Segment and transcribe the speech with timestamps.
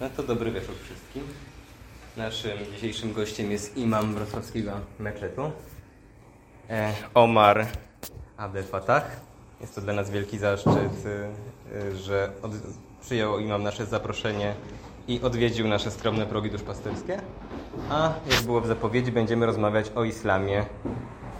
[0.00, 1.22] No to dobry wieczór wszystkim.
[2.16, 5.50] Naszym dzisiejszym gościem jest imam wrocławskiego meczetu,
[6.70, 7.66] e, Omar
[8.36, 9.20] Abdel Fattah.
[9.60, 11.06] Jest to dla nas wielki zaszczyt,
[11.72, 12.52] e, że od,
[13.00, 14.54] przyjął imam nasze zaproszenie
[15.08, 17.20] i odwiedził nasze skromne progi duszpasterskie.
[17.90, 20.66] A jak było w zapowiedzi, będziemy rozmawiać o islamie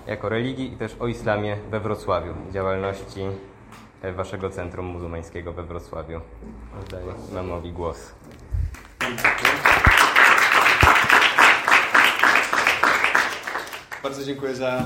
[0.06, 3.20] jako religii i też o islamie we Wrocławiu, działalności
[4.02, 6.20] e, waszego centrum muzułmańskiego we Wrocławiu.
[6.80, 8.14] Oddaję imamowi głos.
[14.02, 14.84] Bardzo dziękuję za e,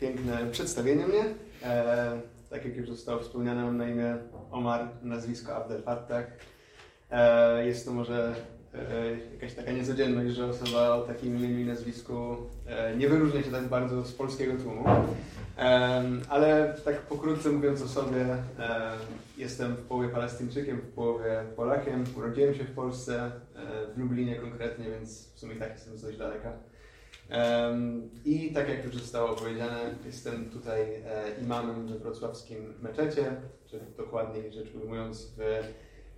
[0.00, 1.24] piękne przedstawienie mnie.
[1.62, 2.20] E,
[2.50, 4.16] tak jak już zostało wspomniane, mam na imię
[4.50, 6.26] Omar, nazwisko Abdel Fattah.
[7.10, 8.34] E, jest to może
[9.32, 13.68] jakaś taka niecodzienność, że osoba o takim imieniu i nazwisku e, nie wyróżnia się tak
[13.68, 14.84] bardzo z polskiego tłumu.
[15.58, 18.26] E, ale tak pokrótce mówiąc o sobie,
[18.58, 18.90] e,
[19.38, 22.04] jestem w połowie Palestyńczykiem, w połowie Polakiem.
[22.16, 26.18] Urodziłem się w Polsce, e, w Lublinie konkretnie, więc w sumie tak jestem z dość
[26.18, 26.52] daleka.
[28.24, 34.52] I tak jak już zostało powiedziane, jestem tutaj e, imamem we wrocławskim meczecie, czy dokładniej
[34.52, 35.40] rzecz ujmując w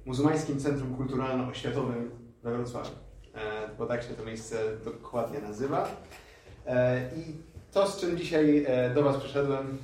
[0.04, 2.90] Muzułmańskim Centrum Kulturalno-Oświatowym we Wrocławiu,
[3.34, 3.40] e,
[3.78, 5.88] bo tak się to miejsce dokładnie nazywa.
[6.66, 7.34] E, I
[7.72, 9.78] to, z czym dzisiaj e, do Was przyszedłem,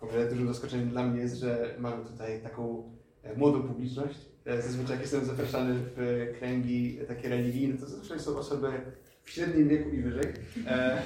[0.00, 2.82] w ogóle dużym zaskoczeniem dla mnie jest, że mamy tutaj taką
[3.36, 4.18] młodą publiczność.
[4.46, 8.68] Zazwyczaj jak jestem zapraszany w kręgi takie religijne, to zazwyczaj są osoby
[9.24, 10.24] w średnim wieku i wyżej.
[10.66, 11.02] E,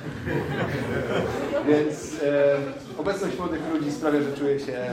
[1.69, 2.57] więc e,
[2.99, 4.91] obecność młodych ludzi sprawia, że czuję się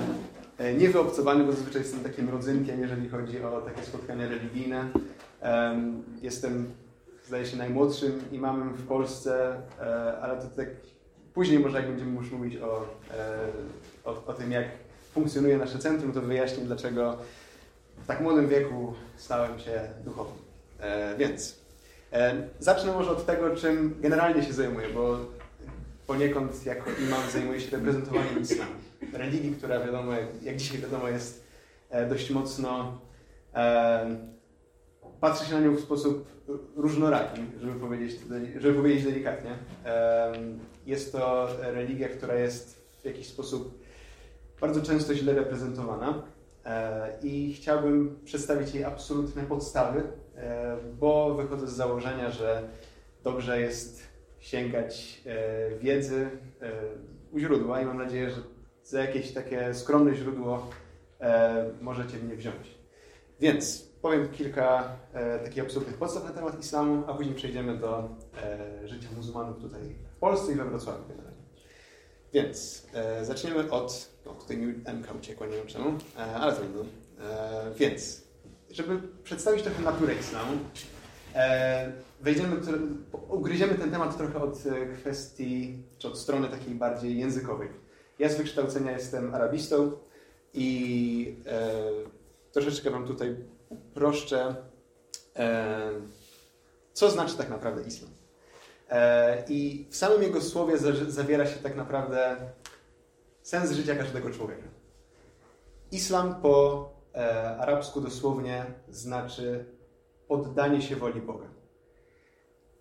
[0.77, 4.89] niewyobcowany, bo zazwyczaj jestem takim rodzynkiem, jeżeli chodzi o takie spotkania religijne.
[5.41, 6.71] Em, jestem,
[7.27, 10.67] zdaje się, najmłodszym imamem w Polsce, e, ale to tak
[11.33, 13.37] później może jak będziemy już mówić o, e,
[14.05, 14.65] o, o tym, jak
[15.13, 17.17] funkcjonuje nasze centrum, to wyjaśnię, dlaczego
[18.03, 20.37] w tak młodym wieku stałem się duchowym.
[20.79, 21.61] E, więc
[22.59, 25.17] Zacznę może od tego, czym generalnie się zajmuję, bo
[26.07, 28.71] poniekąd jako imam zajmuję się reprezentowaniem islamu.
[29.13, 30.11] Religii, która wiadomo,
[30.41, 31.43] jak, dzisiaj wiadomo, jest
[32.09, 32.99] dość mocno.
[35.21, 36.27] Patrzy się na nią w sposób
[36.75, 38.19] różnoraki, żeby powiedzieć,
[38.57, 39.57] żeby powiedzieć delikatnie.
[40.85, 43.81] Jest to religia, która jest w jakiś sposób
[44.61, 46.23] bardzo często źle reprezentowana
[46.65, 50.03] e, i chciałbym przedstawić jej absolutne podstawy,
[50.41, 52.69] E, bo wychodzę z założenia, że
[53.23, 54.03] dobrze jest
[54.39, 56.29] sięgać e, wiedzy
[57.31, 58.41] u źródła i mam nadzieję, że
[58.83, 60.69] za jakieś takie skromne źródło
[61.81, 62.77] możecie mnie wziąć.
[63.39, 64.97] Więc powiem kilka
[65.43, 68.09] takich absolutnych podstaw na temat islamu, a później przejdziemy do
[68.85, 69.81] życia muzułmanów tutaj
[70.15, 71.41] w Polsce i we Wrocławiu generalnie.
[72.33, 72.87] Więc
[73.21, 74.11] zaczniemy od...
[74.25, 75.93] No, tutaj mi MK uciekła, nie wiem czemu,
[76.39, 76.83] ale trudno.
[77.75, 78.21] Więc
[78.71, 80.51] żeby przedstawić trochę naturę islamu,
[81.35, 81.91] e,
[82.21, 82.55] wejdziemy,
[83.29, 87.69] ugryziemy ten temat trochę od e, kwestii, czy od strony takiej bardziej językowej.
[88.19, 89.91] Ja z wykształcenia jestem arabistą
[90.53, 91.71] i e,
[92.51, 93.35] troszeczkę Wam tutaj
[93.91, 94.55] uproszczę,
[95.35, 95.91] e,
[96.93, 98.11] co znaczy tak naprawdę islam.
[98.89, 102.35] E, I w samym jego słowie zawiera się tak naprawdę
[103.41, 104.67] sens życia każdego człowieka.
[105.91, 109.65] Islam po e, arabsku dosłownie znaczy
[110.29, 111.47] oddanie się woli Boga.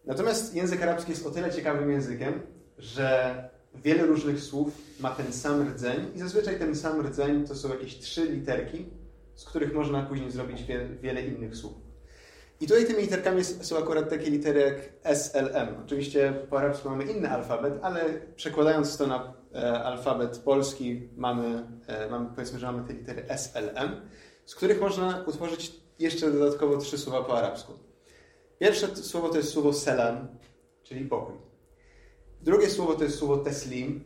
[0.04, 2.42] Natomiast język arabski jest o tyle ciekawym językiem,
[2.78, 7.68] że wiele różnych słów ma ten sam rdzeń i zazwyczaj ten sam rdzeń to są
[7.68, 8.86] jakieś trzy literki,
[9.40, 11.72] z których można później zrobić wie, wiele innych słów.
[12.60, 14.76] I tutaj tymi literkami są akurat takie litery jak
[15.16, 15.68] SLM.
[15.84, 18.04] Oczywiście po arabsku mamy inny alfabet, ale
[18.36, 24.00] przekładając to na e, alfabet polski mamy, e, mamy, powiedzmy, że mamy te litery SLM,
[24.46, 27.72] z których można utworzyć jeszcze dodatkowo trzy słowa po arabsku.
[28.58, 30.28] Pierwsze słowo to jest słowo selam,
[30.82, 31.34] czyli pokój.
[32.40, 34.04] Drugie słowo to jest słowo teslim,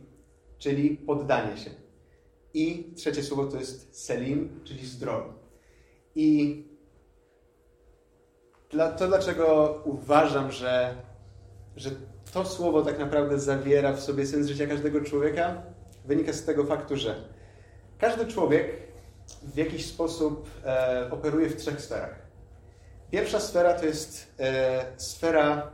[0.57, 1.84] czyli poddanie się.
[2.55, 5.33] I trzecie słowo to jest selim, czyli zdrowy.
[6.15, 6.63] I
[8.97, 10.95] to dlaczego uważam, że,
[11.75, 11.89] że
[12.33, 15.63] to słowo tak naprawdę zawiera w sobie sens życia każdego człowieka,
[16.05, 17.15] wynika z tego faktu, że
[17.97, 18.71] każdy człowiek
[19.43, 22.15] w jakiś sposób e, operuje w trzech sferach.
[23.11, 25.71] Pierwsza sfera to jest e, sfera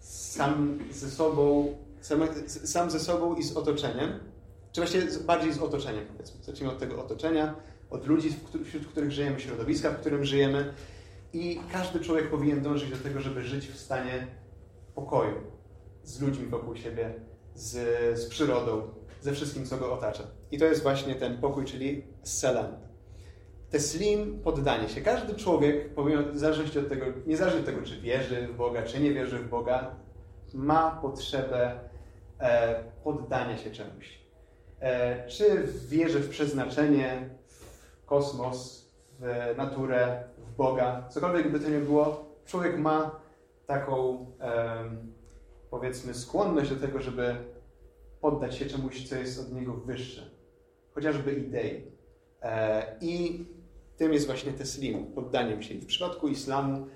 [0.00, 4.33] sam ze sobą, sam, sam ze sobą i z otoczeniem,
[4.74, 6.44] czy właściwie bardziej z otoczeniem, powiedzmy.
[6.44, 7.54] Zacznijmy od tego otoczenia,
[7.90, 10.74] od ludzi, wśród których żyjemy, środowiska, w którym żyjemy.
[11.32, 14.26] I każdy człowiek powinien dążyć do tego, żeby żyć w stanie
[14.94, 15.34] pokoju
[16.04, 17.14] z ludźmi wokół siebie,
[17.54, 17.72] z,
[18.18, 18.82] z przyrodą,
[19.20, 20.24] ze wszystkim, co go otacza.
[20.50, 22.66] I to jest właśnie ten pokój, czyli selam.
[23.70, 25.00] teslim, poddanie się.
[25.00, 25.90] Każdy człowiek,
[26.32, 29.48] w zależności od tego, niezależnie od tego, czy wierzy w Boga, czy nie wierzy w
[29.48, 29.96] Boga,
[30.54, 31.80] ma potrzebę
[32.40, 34.23] e, poddania się czemuś.
[34.84, 38.88] E, czy wierzy w przeznaczenie, w kosmos,
[39.20, 43.20] w naturę, w Boga, cokolwiek by to nie było, człowiek ma
[43.66, 44.26] taką,
[45.70, 47.36] powiedzmy, skłonność do tego, żeby
[48.20, 50.30] poddać się czemuś, co jest od niego wyższe,
[50.94, 51.84] chociażby idei.
[52.42, 53.44] E, I
[53.96, 55.74] tym jest właśnie teslim, poddaniem się.
[55.74, 56.86] I w przypadku islamu,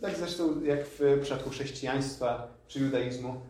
[0.00, 3.40] tak zresztą jak w przypadku chrześcijaństwa czy judaizmu,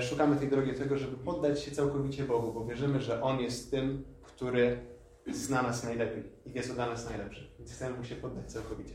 [0.00, 3.70] szukamy tej drogi do tego, żeby poddać się całkowicie Bogu, bo wierzymy, że On jest
[3.70, 4.78] tym, który
[5.32, 7.44] zna nas najlepiej i co dla nas najlepsze.
[7.58, 8.94] Więc chcemy Mu się poddać całkowicie.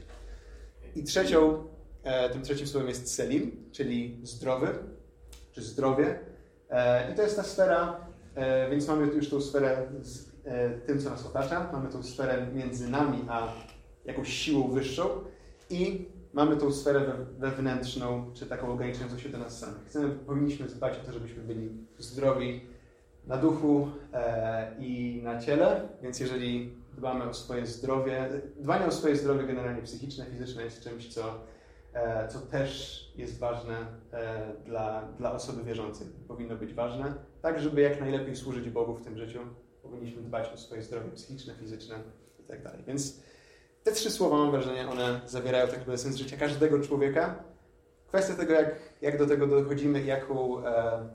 [0.96, 1.64] I trzecią,
[2.04, 4.68] e, tym trzecim słowem jest selim, czyli zdrowy,
[5.52, 6.20] czy zdrowie.
[7.12, 8.08] I to jest ta sfera,
[8.72, 10.30] więc mamy już tą sferę z
[10.86, 11.70] tym, co nas otacza.
[11.74, 13.54] Mamy tą sferę między nami a
[14.06, 15.04] jakąś siłą wyższą
[15.70, 17.02] i mamy tą sferę
[17.40, 19.86] wewnętrzną, czy taką ograniczającą się do nas samych.
[19.86, 22.62] Chcemy, powinniśmy dbać o to, żebyśmy byli zdrowi
[23.28, 28.30] na duchu e, i na ciele, więc jeżeli dbamy o swoje zdrowie,
[28.60, 31.40] dbanie o swoje zdrowie generalnie psychiczne, fizyczne jest czymś, co,
[31.94, 33.78] e, co też jest ważne
[34.12, 36.08] e, dla, dla osoby wierzącej.
[36.28, 39.40] Powinno być ważne, tak żeby jak najlepiej służyć Bogu w tym życiu,
[39.82, 41.96] powinniśmy dbać o swoje zdrowie psychiczne, fizyczne
[42.40, 42.70] itd.
[42.70, 43.20] Tak Więc
[43.84, 47.44] te trzy słowa, mam wrażenie, one zawierają tak naprawdę sens życia każdego człowieka.
[48.08, 51.10] Kwestia tego, jak, jak do tego dochodzimy, jaką, e,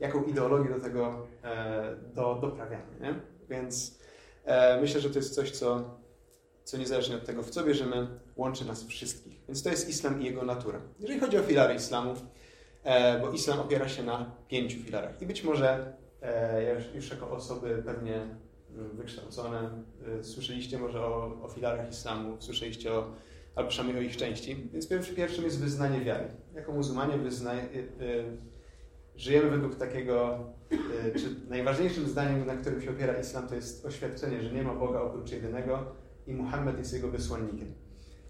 [0.00, 3.00] jaką ideologię do tego e, do, doprawiamy.
[3.00, 3.14] Nie?
[3.48, 3.98] Więc
[4.44, 5.98] e, myślę, że to jest coś, co,
[6.64, 8.06] co niezależnie od tego, w co wierzymy,
[8.36, 9.40] łączy nas wszystkich.
[9.48, 10.80] Więc to jest islam i jego natura.
[11.00, 12.14] Jeżeli chodzi o filary islamu,
[12.84, 15.22] e, bo islam opiera się na pięciu filarach.
[15.22, 18.36] I być może e, już jako osoby pewnie
[18.92, 19.70] wykształcone.
[20.20, 23.12] Y, słyszeliście może o, o filarach islamu, słyszeliście o,
[23.54, 24.68] albo przynajmniej o ich części.
[24.72, 26.24] Więc pierwszym jest wyznanie wiary.
[26.54, 28.36] Jako muzułmanie wyznaje, y, y,
[29.16, 30.38] żyjemy według takiego,
[31.16, 35.00] czy najważniejszym zdaniem, na którym się opiera islam, to jest oświadczenie, że nie ma Boga
[35.00, 35.84] oprócz jedynego
[36.26, 37.74] i Muhammad jest jego wysłannikiem.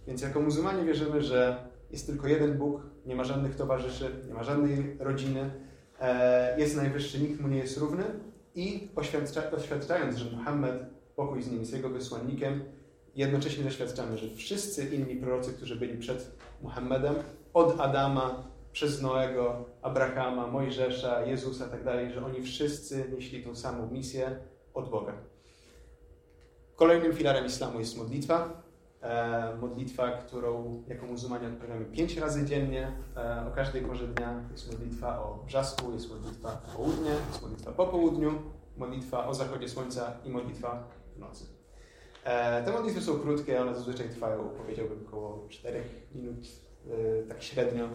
[0.06, 4.43] Więc jako muzułmanie wierzymy, że jest tylko jeden Bóg, nie ma żadnych towarzyszy, nie ma
[4.43, 5.50] żadnej rodziny,
[6.00, 8.05] e, jest najwyższy, nikt mu nie jest równy
[8.54, 10.72] i oświadcza, oświadczając, że Muhammad,
[11.16, 12.64] pokój z nim, jest jego wysłannikiem,
[13.14, 16.30] jednocześnie zaświadczamy, że wszyscy inni prorocy, którzy byli przed
[16.62, 17.14] Muhammadem,
[17.54, 23.90] od Adama, przez Noego, Abrahama, Mojżesza, Jezusa tak dalej, że oni wszyscy nieśli tą samą
[23.90, 24.36] misję
[24.74, 25.12] od Boga.
[26.76, 28.63] Kolejnym filarem islamu jest modlitwa.
[29.04, 34.40] E, modlitwa, którą jako muzułmanie odprawiamy pięć razy dziennie, e, o każdej porze dnia.
[34.52, 38.42] Jest modlitwa o brzasku, jest modlitwa o południe, jest modlitwa po południu,
[38.76, 41.44] modlitwa o zachodzie słońca i modlitwa w nocy.
[42.24, 45.82] E, te modlitwy są krótkie, one zazwyczaj trwają, powiedziałbym, około 4
[46.14, 46.38] minut,
[47.28, 47.88] tak średnio.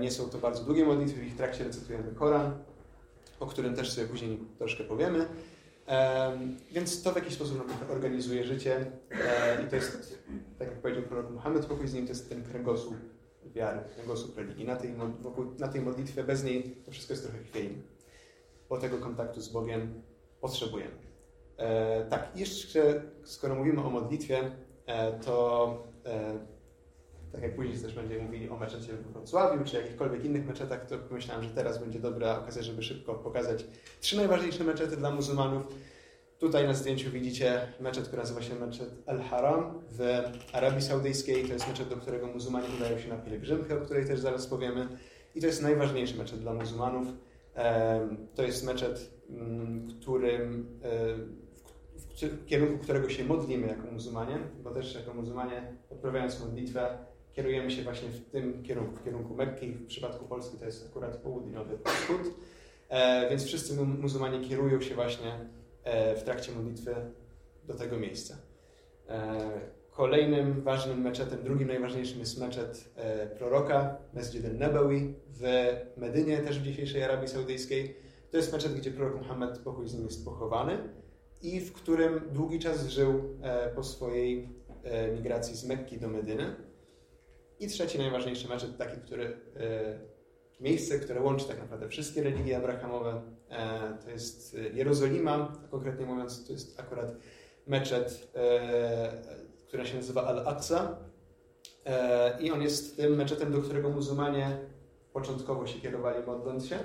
[0.00, 2.52] Nie są to bardzo długie modlitwy, w ich trakcie recytujemy Koran,
[3.40, 5.26] o którym też sobie później troszkę powiemy.
[6.72, 8.86] Więc to w jakiś sposób nam organizuje życie
[9.66, 10.22] i to jest,
[10.58, 12.96] tak jak powiedział prorok Muhammad, pokój z nim, to jest ten kręgosłup
[13.54, 14.64] wiary, kręgosłup religii.
[14.64, 17.82] Na tej, wokół, na tej modlitwie, bez niej to wszystko jest trochę chwiejne.
[18.68, 20.02] Bo tego kontaktu z Bogiem
[20.40, 20.96] potrzebujemy.
[21.56, 24.50] E, tak, jeszcze skoro mówimy o modlitwie,
[24.86, 26.38] e, to e,
[27.32, 30.98] tak jak później też będziemy mówili o meczecie w Wrocławiu, czy jakichkolwiek innych meczetach, to
[30.98, 33.64] pomyślałem, że teraz będzie dobra okazja, żeby szybko pokazać
[34.00, 35.62] trzy najważniejsze meczety dla muzułmanów.
[36.38, 40.22] Tutaj na zdjęciu widzicie meczet, który nazywa się meczet Al-Haram w
[40.52, 41.44] Arabii Saudyjskiej.
[41.44, 44.88] To jest meczet, do którego muzułmanie udają się na pielgrzymkę, o której też zaraz powiemy.
[45.34, 47.08] I to jest najważniejszy meczet dla muzułmanów.
[48.34, 50.66] To jest meczet, mm, którym,
[52.20, 56.98] w kierunku którego się modlimy jako muzułmanie, bo też jako muzułmanie odprawiając modlitwę
[57.32, 59.72] kierujemy się właśnie w tym kierunku, w kierunku Mekki.
[59.72, 62.20] W przypadku Polski to jest akurat południowy wschód.
[62.88, 65.32] E, więc wszyscy muzułmanie kierują się właśnie
[65.84, 66.94] e, w trakcie modlitwy
[67.64, 68.36] do tego miejsca.
[69.08, 69.50] E,
[69.90, 76.62] kolejnym ważnym meczetem, drugim najważniejszym jest meczet e, proroka, Mesjid al-Nabawi w Medynie, też w
[76.62, 77.96] dzisiejszej Arabii Saudyjskiej.
[78.30, 80.78] To jest meczet, gdzie prorok Muhammad, pokój z nim, jest pochowany
[81.42, 84.48] i w którym długi czas żył e, po swojej
[84.84, 86.54] e, migracji z Mekki do Medyny.
[87.62, 89.98] I trzeci najważniejszy meczet, taki, który, e,
[90.60, 96.46] miejsce, które łączy tak naprawdę wszystkie religie abrahamowe, e, to jest Jerozolima, a konkretnie mówiąc,
[96.46, 97.14] to jest akurat
[97.66, 99.12] meczet, e,
[99.68, 100.96] który się nazywa Al-Aqsa.
[102.40, 104.58] I on jest tym meczetem, do którego muzułmanie
[105.12, 106.78] początkowo się kierowali modląc się,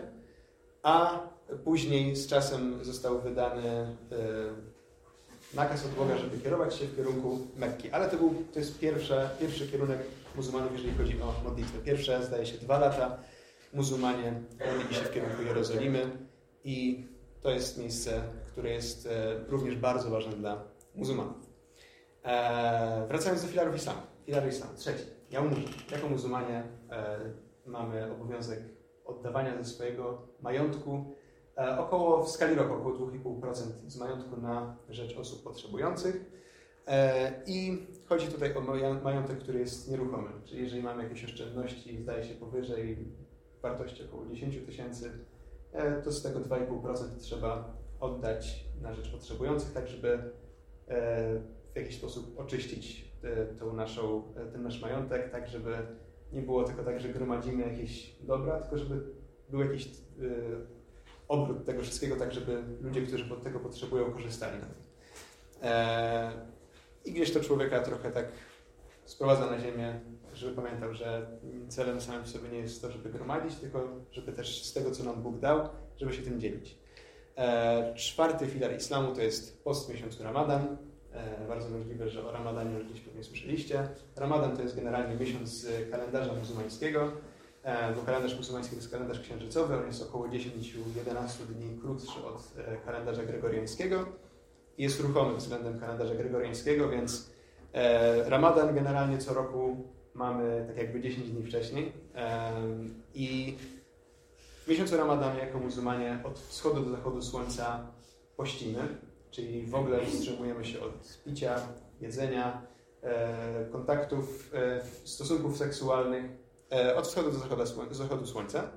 [0.83, 1.19] a
[1.63, 3.97] później z czasem został wydany
[5.53, 7.91] nakaz od Boga, żeby kierować się w kierunku Mekki.
[7.91, 9.99] Ale to, był, to jest pierwsze, pierwszy kierunek
[10.37, 11.79] muzułmanów, jeżeli chodzi o modlitwę.
[11.79, 13.17] Pierwsze, zdaje się, dwa lata
[13.73, 16.27] muzułmanie modlili się w kierunku Jerozolimy
[16.63, 17.07] i
[17.41, 20.63] to jest miejsce, które jest e, również bardzo ważne dla
[20.95, 21.49] muzułmanów.
[22.23, 24.01] E, wracając do filarów islamu.
[24.25, 25.03] Filar islamu, trzeci.
[25.31, 25.61] Jaumurzy.
[25.91, 27.19] Jako muzułmanie e,
[27.65, 28.59] mamy obowiązek
[29.05, 31.15] oddawania ze swojego majątku
[31.77, 33.53] około w skali roku około 2,5%
[33.87, 36.31] z majątku na rzecz osób potrzebujących.
[37.45, 38.61] I chodzi tutaj o
[39.03, 40.29] majątek, który jest nieruchomy.
[40.45, 42.97] Czyli jeżeli mamy jakieś oszczędności, zdaje się powyżej
[43.61, 45.11] wartości około 10 tysięcy,
[45.71, 50.19] e, to z tego 2,5% trzeba oddać na rzecz potrzebujących, tak żeby
[51.73, 53.11] w jakiś sposób oczyścić
[53.59, 55.77] tą naszą, ten nasz majątek, tak żeby
[56.33, 59.01] nie było tylko tak, że gromadzimy jakieś dobra, tylko żeby
[59.49, 59.89] był jakiś
[61.27, 64.87] obrót tego wszystkiego, tak żeby ludzie, którzy tego potrzebują, korzystali na tym.
[67.07, 68.25] I gdzieś to człowieka trochę tak
[69.05, 69.99] sprowadza na ziemię,
[70.33, 71.27] żeby pamiętał, że
[71.67, 75.03] celem samym w sobie nie jest to, żeby gromadzić, tylko żeby też z tego, co
[75.03, 76.77] nam Bóg dał, żeby się tym dzielić.
[77.37, 80.77] E, czwarty filar islamu to jest post miesiącu Ramadan.
[81.13, 83.87] E, bardzo możliwe, że o Ramadanie już gdzieś pewnie słyszeliście.
[84.15, 87.11] Ramadan to jest generalnie miesiąc z kalendarza muzułmańskiego,
[87.63, 92.53] e, bo kalendarz muzułmański to jest kalendarz księżycowy, on jest około 10-11 dni krótszy od
[92.57, 94.05] e, kalendarza gregoriańskiego
[94.77, 97.31] jest ruchomy względem kalendarza gregoriańskiego, więc
[98.25, 99.77] Ramadan generalnie co roku
[100.13, 101.93] mamy tak jakby 10 dni wcześniej.
[103.13, 103.57] I
[104.65, 107.87] w miesiącu Ramadan jako muzułmanie od wschodu do zachodu słońca
[108.37, 108.87] pościmy
[109.31, 111.55] czyli w ogóle wstrzymujemy się od picia,
[112.01, 112.61] jedzenia,
[113.01, 116.25] e, kontaktów, e, stosunków seksualnych
[116.71, 117.31] e, od wschodu
[117.89, 118.69] do zachodu słońca,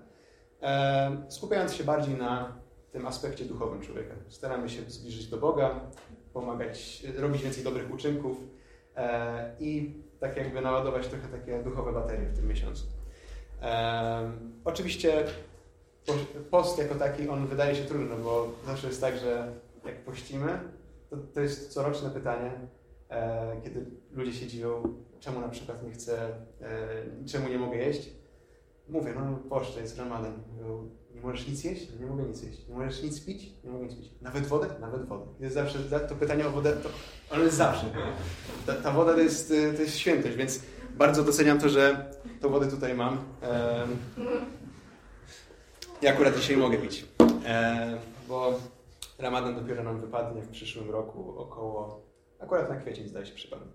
[1.29, 2.59] skupiając się bardziej na
[2.93, 4.15] tym aspekcie duchowym człowieka.
[4.29, 5.81] Staramy się zbliżyć do Boga,
[6.33, 8.37] pomagać, robić więcej dobrych uczynków
[9.61, 12.85] i tak jakby naładować trochę takie duchowe baterie w tym miesiącu.
[14.65, 15.25] Oczywiście
[16.51, 19.53] post jako taki, on wydaje się trudny, bo zawsze jest tak, że
[19.85, 20.59] jak pościmy,
[21.11, 22.53] to, to jest coroczne pytanie,
[23.11, 24.83] e, kiedy ludzie się dziwią,
[25.21, 26.29] czemu na przykład nie chcę,
[26.61, 28.11] e, czemu nie mogę jeść.
[28.89, 30.43] Mówię, no poszczę, jest ramadan.
[31.21, 31.89] Nie możesz nic jeść?
[32.01, 32.69] Nie mogę nic jeść.
[32.69, 33.53] Nie możesz nic pić?
[33.65, 34.11] Nie mogę nic pić.
[34.21, 34.67] Nawet wodę?
[34.81, 35.27] Nawet wodę.
[35.41, 36.89] Jest zawsze, to pytanie o wodę, to
[37.35, 37.87] ono jest zawsze.
[38.67, 40.63] Ta, ta woda to jest, to jest świętość, więc
[40.97, 42.11] bardzo doceniam to, że
[42.41, 43.25] tą wodę tutaj mam.
[46.03, 47.05] Ja akurat dzisiaj mogę pić,
[48.29, 48.61] bo
[49.19, 52.03] Ramadan dopiero nam wypadnie w przyszłym roku około,
[52.39, 53.73] akurat na kwiecień zdaje się przypadnie.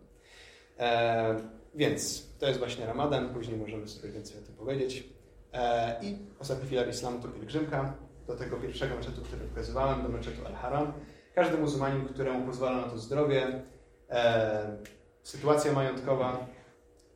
[1.76, 5.15] Więc to jest właśnie Ramadan, później możemy sobie więcej o tym powiedzieć.
[5.56, 7.94] E, I ostatni filar islamu to pielgrzymka
[8.28, 10.94] do tego pierwszego meczetu, który pokazywałem, do meczetu Al-Haram.
[11.36, 13.62] Każdy muzułmanin, któremu pozwala na to zdrowie,
[14.10, 14.78] e,
[15.24, 16.48] sytuacja majątkowa,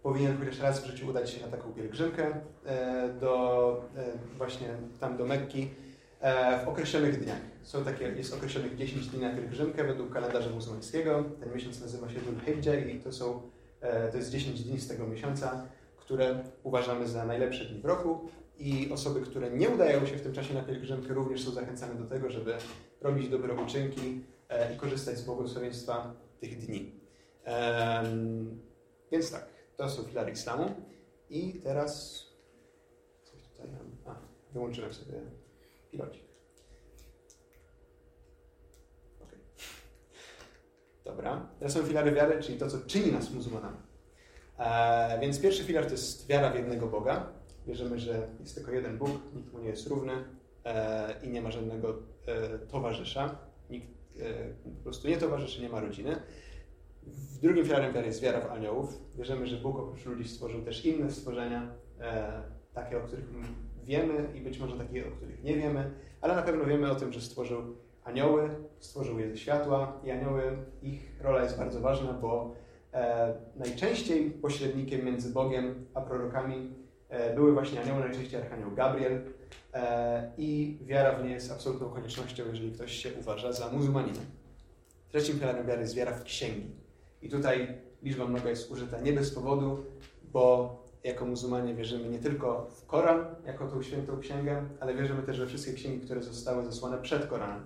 [0.04, 4.68] powinien chociaż raz w życiu udać się na taką pielgrzymkę e, do, e, właśnie
[5.00, 5.70] tam do Mekki
[6.22, 7.40] E, w określonych dniach.
[7.64, 11.24] Są takie, jest określonych 10 dni na pielgrzymkę według kalendarza muzułmańskiego.
[11.40, 13.42] Ten miesiąc nazywa się Dhul Hijjah i to, są,
[13.82, 15.66] e, to jest 10 dni z tego miesiąca,
[16.10, 20.34] które uważamy za najlepsze dni w roku i osoby, które nie udają się w tym
[20.34, 22.58] czasie na pielgrzymkę również są zachęcane do tego, żeby
[23.02, 26.92] robić dobre uczynki e, i korzystać z błogosławieństwa tych dni.
[29.12, 29.46] Więc tak,
[29.78, 30.72] to są filary islamu.
[31.30, 32.24] I teraz
[33.24, 34.16] coś tutaj mam.
[34.16, 34.20] A,
[34.54, 35.14] wyłączyłem sobie
[35.92, 36.24] pilocik.
[41.06, 41.50] Dobra.
[41.60, 43.89] Teraz są filary wiary, czyli to, co czyni nas muzułmanami.
[44.60, 47.26] E, więc pierwszy filar to jest wiara w jednego Boga.
[47.68, 50.14] Wierzymy, że jest tylko jeden Bóg, nikt mu nie jest równy
[50.66, 53.38] e, i nie ma żadnego e, towarzysza.
[53.70, 53.88] Nikt
[54.78, 56.16] po prostu nie towarzyszy, nie ma rodziny.
[57.04, 59.02] W drugim filarem wiary jest wiara w aniołów.
[59.16, 61.72] Wierzymy, że Bóg oprócz ludzi stworzył też inne stworzenia,
[62.74, 63.26] takie, o których
[63.84, 67.14] wiemy i być może takie, o których nie wiemy, ale na pewno wiemy o tym,
[67.14, 67.62] że stworzył
[68.04, 68.50] anioły,
[68.80, 72.56] stworzył je ze światła i anioły, ich rola jest bardzo ważna, bo
[73.56, 76.74] najczęściej pośrednikiem między Bogiem a prorokami
[77.10, 79.22] e, były właśnie anioły, najczęściej Archanioł Gabriel
[79.74, 84.20] e, i wiara w nie jest absolutną koniecznością, jeżeli ktoś się uważa za muzułmanina.
[85.10, 86.72] Trzecim filarem wiary jest wiara w księgi.
[87.22, 87.68] I tutaj
[88.04, 89.84] liczba mnoga jest użyta nie bez powodu,
[90.24, 95.40] bo jako muzułmanie wierzymy nie tylko w Koran, jako tą świętą księgę, ale wierzymy też
[95.40, 97.64] we wszystkie księgi, które zostały zesłane przed Koranem.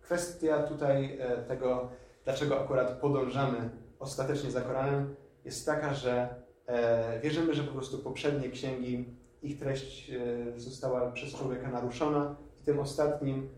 [0.00, 1.88] Kwestia tutaj e, tego,
[2.24, 3.70] dlaczego akurat podążamy
[4.02, 6.34] ostatecznie za Koranem, jest taka, że
[6.66, 9.04] e, wierzymy, że po prostu poprzednie księgi,
[9.42, 13.48] ich treść e, została przez człowieka naruszona i tym ostatnim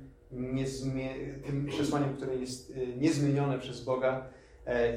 [1.46, 4.26] tym przesłaniem, które jest niezmienione przez Boga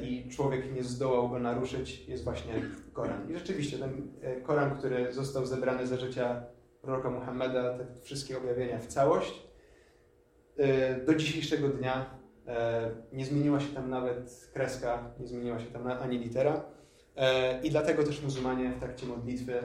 [0.02, 2.52] i człowiek nie zdołał go naruszyć, jest właśnie
[2.92, 3.30] Koran.
[3.30, 4.12] I rzeczywiście ten
[4.42, 6.42] Koran, który został zebrany za życia
[6.82, 9.48] proroka Muhammeda, te wszystkie objawienia w całość,
[11.06, 12.17] do dzisiejszego dnia
[13.12, 16.64] nie zmieniła się tam nawet kreska, nie zmieniła się tam ani litera.
[17.62, 19.62] I dlatego też muzułmanie w trakcie modlitwy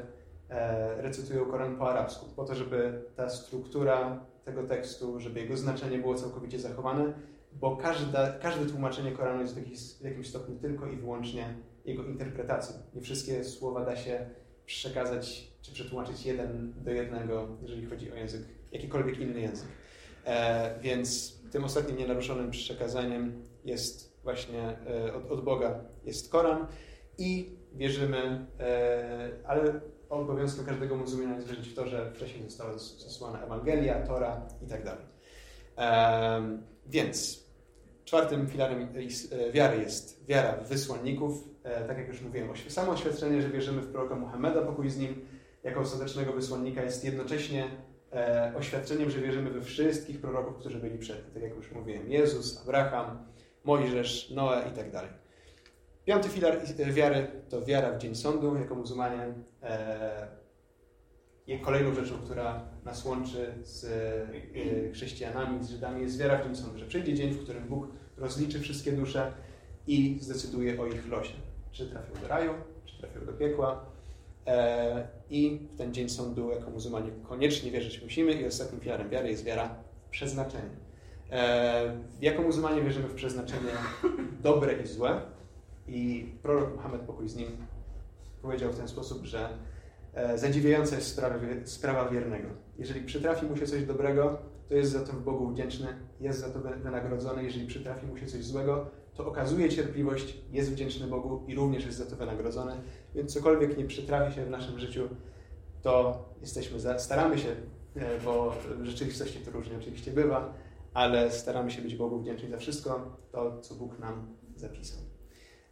[0.53, 5.97] E, recytują Koran po arabsku, po to, żeby ta struktura tego tekstu, żeby jego znaczenie
[5.97, 7.13] było całkowicie zachowane,
[7.53, 9.59] bo każda, każde tłumaczenie Koranu jest
[10.01, 11.53] w, jakimś stopniu tylko i wyłącznie
[11.85, 12.75] jego interpretacją.
[12.93, 14.25] Nie wszystkie słowa da się
[14.65, 19.67] przekazać czy przetłumaczyć jeden do jednego, jeżeli chodzi o język, jakikolwiek inny język.
[20.25, 26.67] E, więc tym ostatnim nienaruszonym przekazaniem jest właśnie e, od, od Boga jest Koran
[27.17, 33.43] i wierzymy, e, ale obowiązkiem każdego muzułmana jest wierzyć w to, że wcześniej została zesłana
[33.43, 35.05] Ewangelia, Tora i tak dalej.
[36.87, 37.43] Więc
[38.05, 38.87] czwartym filarem
[39.31, 41.49] e, wiary jest wiara w wysłanników.
[41.63, 45.25] E, tak jak już mówiłem, samo oświadczenie, że wierzymy w proroka Muhammeda, pokój z nim,
[45.63, 47.67] jako ostatecznego wysłannika, jest jednocześnie
[48.13, 51.33] e, oświadczeniem, że wierzymy we wszystkich proroków, którzy byli przed.
[51.33, 53.25] Tak jak już mówiłem, Jezus, Abraham,
[53.63, 55.09] Mojżesz, Noe i tak dalej.
[56.05, 58.55] Piąty filar wiary to wiara w dzień sądu.
[58.55, 60.27] Jako muzułmanie e,
[61.61, 66.77] kolejną rzeczą, która nas łączy z e, chrześcijanami, z Żydami jest wiara w dzień sądu,
[66.77, 69.33] że przyjdzie dzień, w którym Bóg rozliczy wszystkie dusze
[69.87, 71.33] i zdecyduje o ich losie.
[71.71, 72.53] Czy trafią do raju,
[72.85, 73.92] czy trafią do piekła.
[74.47, 79.29] E, I w ten dzień sądu jako muzułmanie koniecznie wierzyć musimy i ostatnim filarem wiary
[79.29, 79.75] jest wiara
[80.07, 80.69] w przeznaczenie.
[81.31, 83.71] E, jako muzułmanie wierzymy w przeznaczenie
[84.43, 85.21] dobre i złe,
[85.87, 87.47] i prorok Muhammad, pokój z nim,
[88.41, 89.49] powiedział w ten sposób, że
[90.13, 92.47] e, zadziwiająca jest sprawa, sprawa wiernego.
[92.77, 94.37] Jeżeli przytrafi mu się coś dobrego,
[94.69, 95.87] to jest za to w Bogu wdzięczny,
[96.19, 97.43] jest za to wynagrodzony.
[97.43, 101.97] Jeżeli przytrafi mu się coś złego, to okazuje cierpliwość, jest wdzięczny Bogu i również jest
[101.97, 102.75] za to wynagrodzony.
[103.15, 105.09] Więc cokolwiek nie przytrafi się w naszym życiu,
[105.81, 107.49] to jesteśmy za, staramy się,
[107.95, 110.53] e, bo w rzeczywistości to różnie oczywiście bywa,
[110.93, 114.99] ale staramy się być Bogu wdzięczni za wszystko to, co Bóg nam zapisał.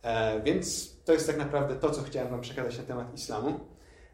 [0.01, 3.59] E, więc to jest tak naprawdę to, co chciałem Wam przekazać na temat islamu.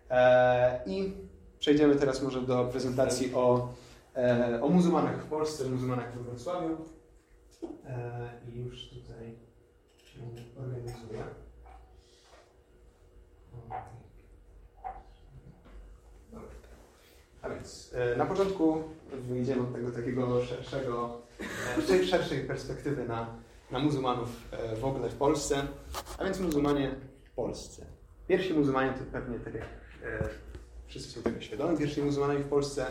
[0.10, 1.14] E, I
[1.60, 3.70] przejdziemy teraz może do prezentacji o,
[4.16, 6.78] e, o muzułmanach w Polsce, muzułmanach we Wrocławiu.
[8.50, 9.36] I już tutaj
[9.98, 10.20] się
[10.58, 11.24] organizuję.
[17.42, 21.22] A więc na początku wyjdziemy od tego takiego szerszego,
[22.10, 25.68] szerszej perspektywy na na muzułmanów e, w ogóle w Polsce,
[26.18, 27.86] a więc muzułmanie w Polsce.
[28.28, 30.30] Pierwsi muzułmanie to pewnie, tak jak e,
[30.88, 32.86] wszyscy są tego świadomi, pierwsi muzułmanie w Polsce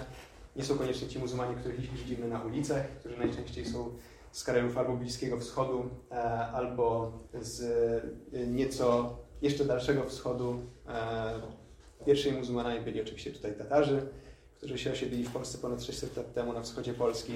[0.57, 3.95] nie są koniecznie ci muzułmanie, których dziś widzimy na ulicach, którzy najczęściej są
[4.37, 7.63] z krajów albo Bliskiego Wschodu, e, albo z
[8.47, 10.61] nieco jeszcze dalszego wschodu.
[12.07, 14.09] Pierwszymi muzułmanami byli oczywiście tutaj Tatarzy,
[14.57, 17.33] którzy się osiedlili w Polsce ponad 600 lat temu na wschodzie Polski.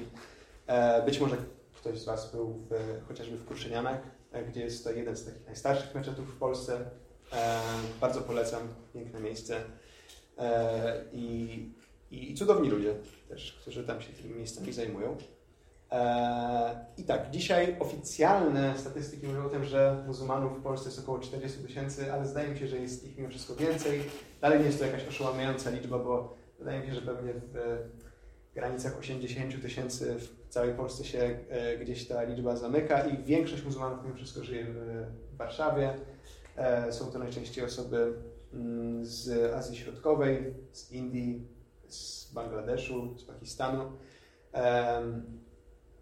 [1.07, 1.37] Być może
[1.75, 4.01] ktoś z Was był w, chociażby w Kruszynianach,
[4.33, 6.91] e, gdzie jest to jeden z takich najstarszych meczetów w Polsce.
[7.33, 7.61] E,
[8.01, 9.61] bardzo polecam, piękne miejsce.
[10.39, 11.69] E, i,
[12.11, 12.95] i, I cudowni ludzie
[13.29, 15.17] też, którzy tam się tymi miejscami zajmują.
[15.93, 21.19] E, I tak, dzisiaj oficjalne statystyki mówią o tym, że muzułmanów w Polsce jest około
[21.19, 24.01] 40 tysięcy, ale zdaje mi się, że jest ich mimo wszystko więcej.
[24.41, 27.79] Dalej nie jest to jakaś oszołomiająca liczba, bo wydaje mi się, że pewnie w
[28.55, 34.05] granicach 80 tysięcy w całej Polsce się e, gdzieś ta liczba zamyka i większość muzułmanów
[34.05, 34.67] mimo wszystko żyje
[35.33, 35.95] w Warszawie.
[36.57, 38.15] E, są to najczęściej osoby
[38.53, 41.49] mm, z Azji Środkowej, z Indii,
[41.89, 43.93] z Bangladeszu, z Pakistanu.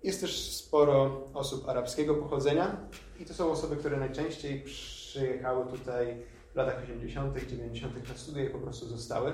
[0.02, 2.76] Jest też sporo osób arabskiego pochodzenia
[3.20, 6.16] i to są osoby, które najczęściej przyjechały tutaj
[6.52, 8.08] w latach 80., 90.
[8.08, 9.32] na studia i po prostu zostały.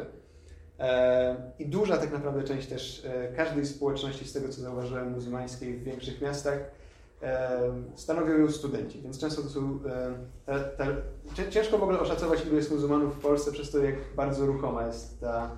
[0.79, 5.75] E, I duża tak naprawdę część też e, każdej społeczności, z tego co zauważyłem, muzułmańskiej
[5.77, 6.59] w większych miastach,
[7.23, 7.61] e,
[7.95, 9.79] stanowią ją studenci, więc często to są.
[10.47, 14.47] Te, te, ciężko w ogóle oszacować, ilu jest muzułmanów w Polsce, przez to, jak bardzo
[14.47, 15.57] ruchoma jest ta,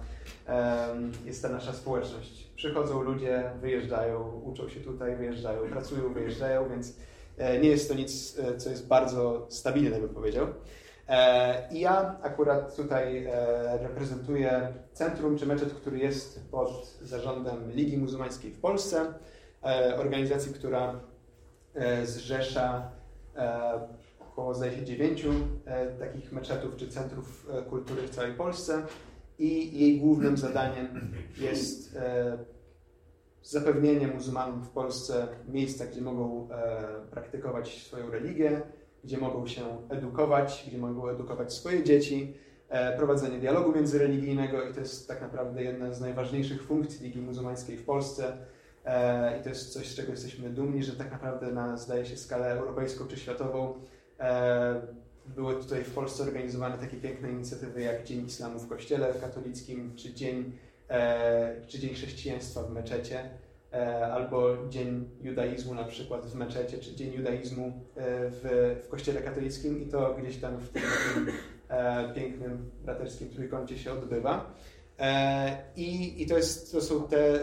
[1.25, 2.51] jest ta nasza społeczność.
[2.57, 6.97] Przychodzą ludzie, wyjeżdżają, uczą się tutaj, wyjeżdżają, pracują, wyjeżdżają, więc
[7.63, 10.47] nie jest to nic, co jest bardzo stabilne, bym powiedział.
[11.09, 17.99] E, I ja akurat tutaj e, reprezentuję centrum czy meczet, który jest pod zarządem Ligi
[17.99, 19.15] Muzułmańskiej w Polsce,
[19.65, 21.01] e, organizacji, która
[22.05, 22.91] zrzesza
[24.21, 25.33] około zdaje się dziewięciu
[25.99, 28.83] takich meczetów czy centrów kultury w całej Polsce
[29.39, 31.99] i jej głównym zadaniem jest
[33.43, 36.49] zapewnienie muzułmanom w Polsce miejsca, gdzie mogą
[37.11, 38.63] praktykować swoją religię,
[39.05, 42.35] gdzie mogą się edukować, gdzie mogą edukować swoje dzieci,
[42.97, 47.85] prowadzenie dialogu międzyreligijnego i to jest tak naprawdę jedna z najważniejszych funkcji Ligi Muzułmańskiej w
[47.85, 48.37] Polsce.
[49.41, 52.47] I to jest coś, z czego jesteśmy dumni, że tak naprawdę na, zdaje się, skalę
[52.47, 53.75] europejską czy światową
[55.35, 60.15] były tutaj w Polsce organizowane takie piękne inicjatywy jak Dzień Islamu w Kościele Katolickim, czy
[60.15, 60.53] Dzień,
[60.89, 63.31] e, czy Dzień Chrześcijaństwa w meczecie,
[63.73, 67.71] e, albo Dzień Judaizmu na przykład w meczecie, czy Dzień Judaizmu e,
[68.31, 71.33] w, w Kościele Katolickim i to gdzieś tam w tym takim
[72.15, 74.55] pięknym braterskim trójkącie się odbywa.
[75.77, 77.39] I, I to, jest, to są te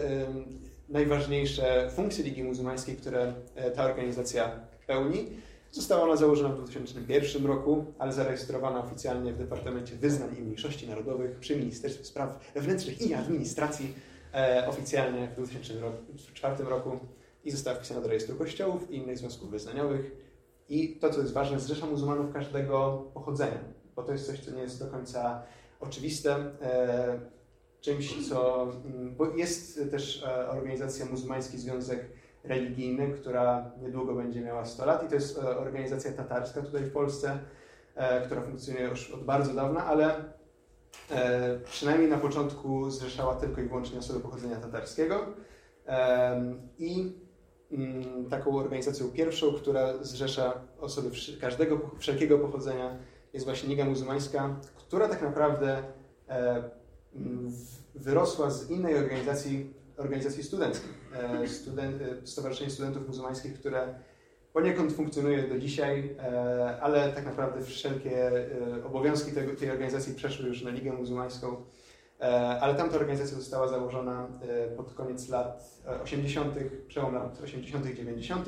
[0.89, 3.34] najważniejsze funkcje Ligi Muzułmańskiej, które
[3.76, 4.52] ta organizacja
[4.88, 5.30] pełni.
[5.74, 11.40] Została ona założona w 2001 roku, ale zarejestrowana oficjalnie w Departamencie Wyznań i Mniejszości Narodowych
[11.40, 13.94] przy Ministerstwie Spraw Wewnętrznych i Administracji
[14.34, 17.00] e, oficjalnie w 2004 roku
[17.44, 20.12] i została wpisana do rejestru kościołów i innych związków wyznaniowych.
[20.70, 23.60] I to, co jest ważne, zrzesza muzułmanów każdego pochodzenia,
[23.96, 25.44] bo to jest coś, co nie jest do końca
[25.80, 26.36] oczywiste.
[26.62, 27.20] E,
[27.82, 28.64] czymś, co.
[28.64, 32.10] Mm, bo jest też e, organizacja Muzułmański Związek
[32.44, 35.04] religijny, która niedługo będzie miała 100 lat.
[35.04, 37.40] I to jest e, organizacja tatarska tutaj w Polsce,
[37.96, 40.16] e, która funkcjonuje już od bardzo dawna, ale
[41.12, 45.26] e, przynajmniej na początku zrzeszała tylko i wyłącznie osoby pochodzenia tatarskiego.
[46.80, 47.14] I
[47.72, 51.10] mm, taką organizacją pierwszą, która zrzesza osoby
[51.42, 52.98] każdego, wszelkiego pochodzenia
[53.34, 55.84] jest właśnie Liga Muzułmańska, która tak naprawdę
[57.96, 60.94] wyrosła z innej organizacji organizacji studenckich,
[61.47, 63.93] student, e, Stowarzyszenie Studentów Muzułmańskich, które
[64.54, 68.32] poniekąd funkcjonuje do dzisiaj, e, ale tak naprawdę wszelkie
[68.86, 71.56] obowiązki tego, tej organizacji przeszły już na Ligę Muzułmańską.
[72.62, 74.28] Ale tamta organizacja została założona
[74.78, 76.56] pod koniec lat 80.,
[76.88, 78.47] przełom lat 80., 90.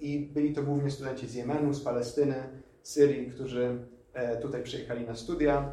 [0.00, 2.34] i byli to głównie studenci z Jemenu, z Palestyny,
[2.82, 3.78] Syrii, którzy
[4.42, 5.72] tutaj przyjechali na studia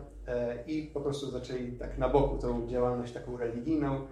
[0.68, 4.08] i po prostu zaczęli tak na boku tą działalność taką religijną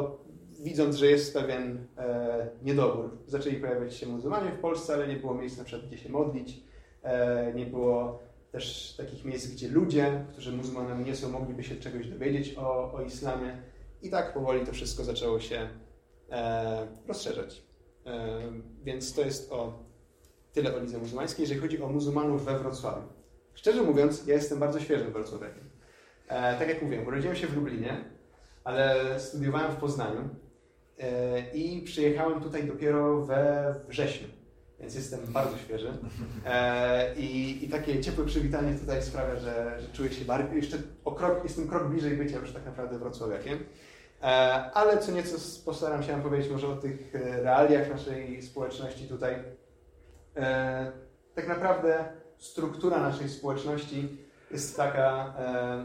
[0.00, 3.18] e, widząc, że jest pewien e, niedobór.
[3.26, 6.62] Zaczęli pojawiać się muzułmanie w Polsce, ale nie było miejsca na przykład, gdzie się modlić.
[7.02, 8.18] E, nie było
[8.52, 13.02] też takich miejsc, gdzie ludzie, którzy muzułmanami nie są, mogliby się czegoś dowiedzieć o, o
[13.02, 13.62] islamie.
[14.02, 15.68] I tak powoli to wszystko zaczęło się
[17.08, 17.62] rozszerzać.
[18.84, 19.84] Więc to jest o
[20.52, 23.02] tyle o lidze muzułmańskiej, jeżeli chodzi o muzułmanów we Wrocławiu.
[23.54, 25.70] Szczerze mówiąc, ja jestem bardzo świeżym wrocławiakiem.
[26.28, 28.04] Tak jak mówiłem, urodziłem się w Lublinie,
[28.68, 30.28] ale studiowałem w Poznaniu
[30.98, 34.28] e, i przyjechałem tutaj dopiero we wrześniu,
[34.80, 35.92] więc jestem bardzo świeży.
[36.46, 41.12] E, I, i takie ciepłe przywitanie tutaj sprawia, że, że czuję się bardziej, jeszcze o
[41.12, 43.58] krok, jestem krok bliżej bycia już tak naprawdę wrocławiakiem.
[44.22, 44.24] E,
[44.74, 49.34] ale co nieco postaram się powiedzieć może o tych realiach naszej społeczności tutaj.
[51.34, 52.04] Tak naprawdę
[52.38, 54.18] struktura naszej społeczności
[54.50, 55.34] jest taka,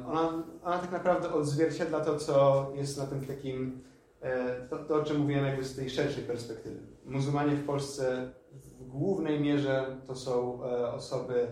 [0.08, 3.84] ona, ona tak naprawdę odzwierciedla to, co jest na tym takim,
[4.22, 6.80] e, to, to o czym mówiłem jakby z tej szerszej perspektywy.
[7.06, 11.48] Muzułmanie w Polsce w głównej mierze to są e, osoby,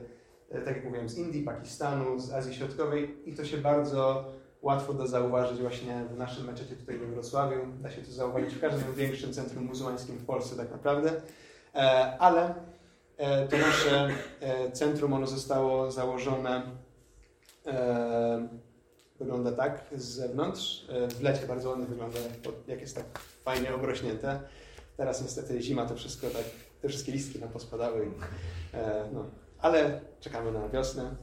[0.50, 4.26] e, tak jak mówiłem, z Indii, Pakistanu, z Azji Środkowej i to się bardzo
[4.62, 7.58] łatwo da zauważyć właśnie w naszym meczecie tutaj we Wrocławiu.
[7.82, 11.21] Da się to zauważyć w każdym większym centrum muzułmańskim w Polsce tak naprawdę.
[12.19, 12.56] Ale
[13.50, 14.10] to nasze
[14.74, 16.62] centrum, ono zostało założone
[19.21, 20.86] wygląda tak z zewnątrz.
[20.89, 22.17] E, w lecie bardzo ładnie wygląda,
[22.67, 24.39] jak jest tak fajnie obrośnięte.
[24.97, 26.43] Teraz niestety zima to wszystko tak,
[26.82, 28.12] te wszystkie listki nam pospadały.
[28.74, 29.26] E, no.
[29.60, 31.15] Ale czekamy na wiosnę.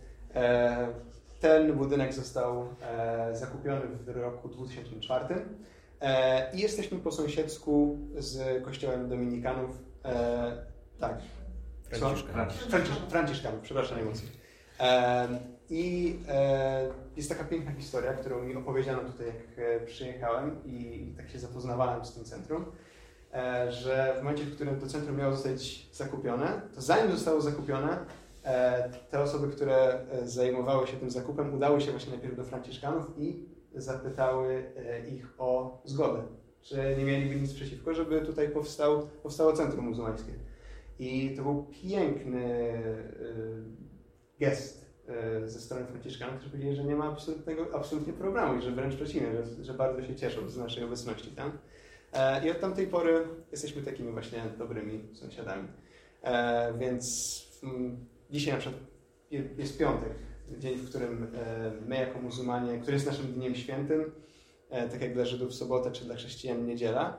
[1.40, 2.68] Ten budynek został
[3.33, 5.24] zakupiony w roku 2004
[6.55, 9.79] i jesteśmy po sąsiedzku z kościołem dominikanów.
[11.01, 11.18] Tak.
[11.83, 12.53] Franciszkanów.
[13.09, 14.33] Franciszkanów, przepraszam najmocniej.
[15.70, 21.31] I e, jest taka piękna historia, którą mi opowiedziano tutaj, jak e, przyjechałem i tak
[21.31, 22.64] się zapoznawałem z tym centrum,
[23.33, 27.98] e, że w momencie, w którym to centrum miało zostać zakupione, to zanim zostało zakupione,
[29.11, 34.72] te osoby, które zajmowały się tym zakupem, udały się właśnie najpierw do Franciszkanów i zapytały
[35.12, 36.22] ich o zgodę,
[36.62, 40.33] czy nie mieliby nic przeciwko, żeby tutaj powstał, powstało centrum muzułmańskie.
[40.98, 42.83] I to był piękny
[44.40, 44.88] gest E,
[45.47, 49.29] ze strony Franciszkanów, którzy powiedzieli, że nie ma absolutnego, absolutnie problemu i że wręcz przeciwnie,
[49.33, 51.59] że, że bardzo się cieszą z naszej obecności tam.
[52.12, 55.68] E, I od tamtej pory jesteśmy takimi właśnie dobrymi sąsiadami.
[56.23, 57.05] E, więc
[58.31, 58.83] dzisiaj na przykład
[59.59, 60.12] jest piątek,
[60.59, 61.27] dzień, w którym
[61.87, 64.12] my jako muzułmanie, który jest naszym dniem świętym,
[64.71, 67.18] tak jak dla Żydów sobota, czy dla chrześcijan niedziela.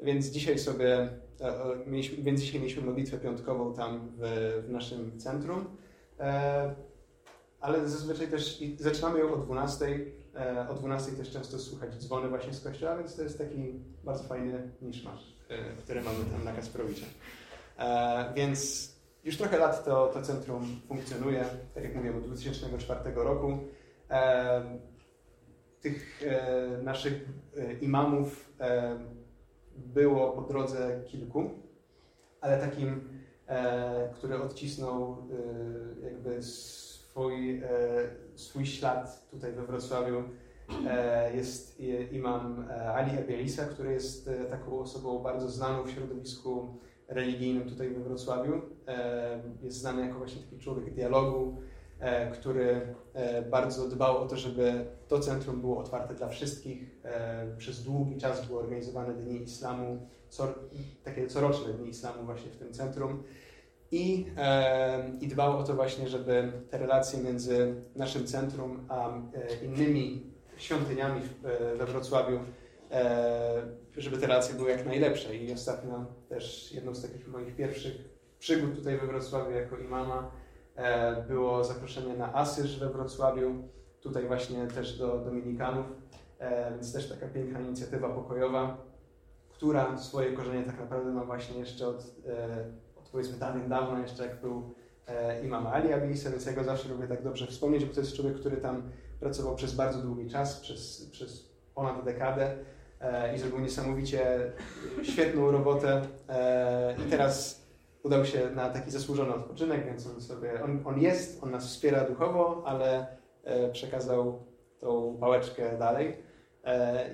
[0.00, 1.08] Więc dzisiaj sobie,
[2.18, 5.76] więc dzisiaj mieliśmy modlitwę piątkową tam w, w naszym centrum.
[7.60, 9.98] Ale zazwyczaj też zaczynamy ją o 12.
[10.68, 14.70] O 12 też często słuchać dzwony właśnie z kościoła, więc to jest taki bardzo fajny
[14.82, 15.36] niszmasz,
[15.84, 17.06] który mamy tam na Kasprowicza.
[18.34, 18.90] Więc
[19.24, 21.44] już trochę lat to, to centrum funkcjonuje,
[21.74, 23.58] tak jak mówię, od 2004 roku.
[24.10, 24.62] E,
[25.80, 28.98] tych e, naszych e, imamów e,
[29.76, 31.50] było po drodze kilku,
[32.40, 33.08] ale takim,
[33.46, 35.16] e, który odcisnął
[36.02, 36.42] e, jakby
[37.10, 37.62] swój,
[38.34, 40.22] swój ślad tutaj we Wrocławiu,
[41.34, 46.78] jest imam Ali Ebielisa, który jest taką osobą bardzo znaną w środowisku
[47.10, 48.62] religijnym tutaj we Wrocławiu.
[48.88, 51.56] E, jest znany jako właśnie taki człowiek dialogu,
[52.00, 57.00] e, który e, bardzo dbał o to, żeby to centrum było otwarte dla wszystkich.
[57.58, 60.06] Przez długi czas były organizowane Dni Islamu,
[61.04, 63.22] takie coroczne Dni Islamu właśnie w tym centrum.
[63.92, 64.26] I,
[65.20, 69.12] I o to właśnie, żeby te relacje między naszym centrum a
[69.62, 70.22] innymi
[70.56, 71.20] świątyniami
[71.78, 72.40] we Wrocławiu
[72.90, 73.62] E,
[73.96, 75.36] żeby te relacje były jak najlepsze.
[75.36, 77.94] I ostatnio też jedną z takich moich pierwszych
[78.38, 80.30] przygód tutaj we Wrocławiu jako imama
[80.76, 83.68] e, było zaproszenie na Asyż we Wrocławiu,
[84.00, 85.86] tutaj właśnie też do Dominikanów,
[86.38, 88.76] e, więc też taka piękna inicjatywa pokojowa,
[89.48, 92.04] która swoje korzenie tak naprawdę ma właśnie jeszcze od
[93.12, 94.74] powiedzmy dawien dawno, jeszcze jak był
[95.44, 98.34] imam Ali Abilisa, więc ja go zawsze lubię tak dobrze wspomnieć, bo to jest człowiek,
[98.34, 98.82] który tam
[99.20, 102.56] pracował przez bardzo długi czas, przez, przez ponad dekadę
[103.00, 104.52] E, i zrobił niesamowicie
[105.02, 106.02] świetną robotę.
[106.28, 107.66] E, I teraz
[108.02, 112.04] udał się na taki zasłużony odpoczynek, więc on sobie, on, on jest, on nas wspiera
[112.04, 113.06] duchowo, ale
[113.44, 114.42] e, przekazał
[114.80, 116.30] tą pałeczkę dalej.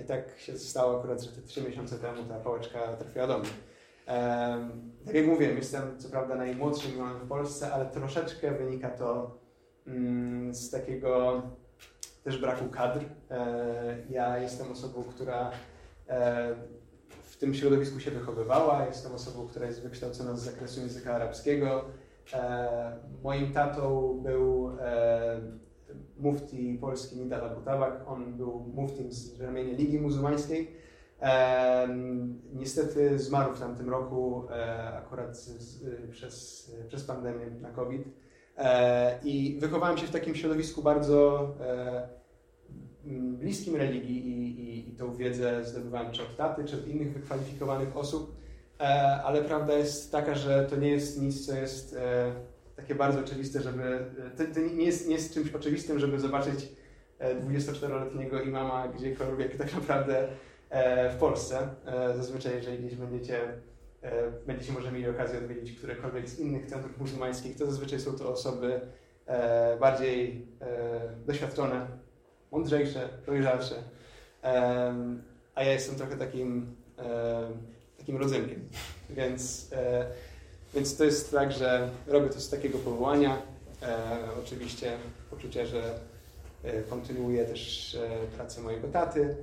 [0.03, 3.49] I tak się stało akurat, że te trzy miesiące temu ta pałeczka trafiła do mnie.
[5.07, 6.91] Tak jak mówiłem, jestem co prawda najmłodszym
[7.25, 9.39] w Polsce, ale troszeczkę wynika to
[9.87, 11.43] mm, z takiego
[12.25, 13.01] też braku kadr.
[14.11, 15.51] Ja jestem osobą, która
[16.09, 16.55] E,
[17.23, 18.87] w tym środowisku się wychowywała.
[18.87, 21.85] Jestem osobą, która jest wykształcona z zakresu języka arabskiego.
[22.33, 25.41] E, moim tatą był e,
[26.19, 28.05] mufti polski Nidal Abutabak.
[28.07, 30.86] On był muftim z ramienia Ligi Muzułmańskiej.
[32.55, 34.43] Niestety zmarł w tamtym roku,
[34.97, 38.09] akurat z, z, przez, przez pandemię na COVID.
[39.25, 41.49] I wychowałem się w takim środowisku bardzo
[43.07, 47.13] Mm, bliskim religii i, i, i tą wiedzę zdobywałem czy od taty, czy od innych
[47.13, 48.37] wykwalifikowanych osób,
[48.81, 48.85] e,
[49.25, 52.33] ale prawda jest taka, że to nie jest nic, co jest e,
[52.77, 54.05] takie bardzo oczywiste, żeby.
[54.37, 56.69] To, to nie, jest, nie jest czymś oczywistym, żeby zobaczyć
[57.21, 60.29] 24-letniego e, imama gdziekolwiek tak naprawdę
[61.11, 61.69] w Polsce.
[62.17, 63.41] Zazwyczaj, jeżeli gdzieś będziecie,
[64.47, 68.81] będziecie może mieli okazję odwiedzić którekolwiek z innych centrów muzułmańskich, to zazwyczaj są to osoby
[69.81, 70.47] bardziej
[71.27, 71.87] doświadczone
[72.53, 73.75] mądrzejsze, dojrzalsze.
[75.55, 76.77] A ja jestem trochę takim,
[77.99, 78.69] takim rodzynkiem.
[79.11, 80.07] Więc, e,
[80.75, 83.43] więc to jest tak, że robię to z takiego powołania.
[83.83, 84.93] E, oczywiście
[85.31, 85.99] poczucie, że
[86.65, 89.37] e, kontynuuję też e, pracę mojego taty.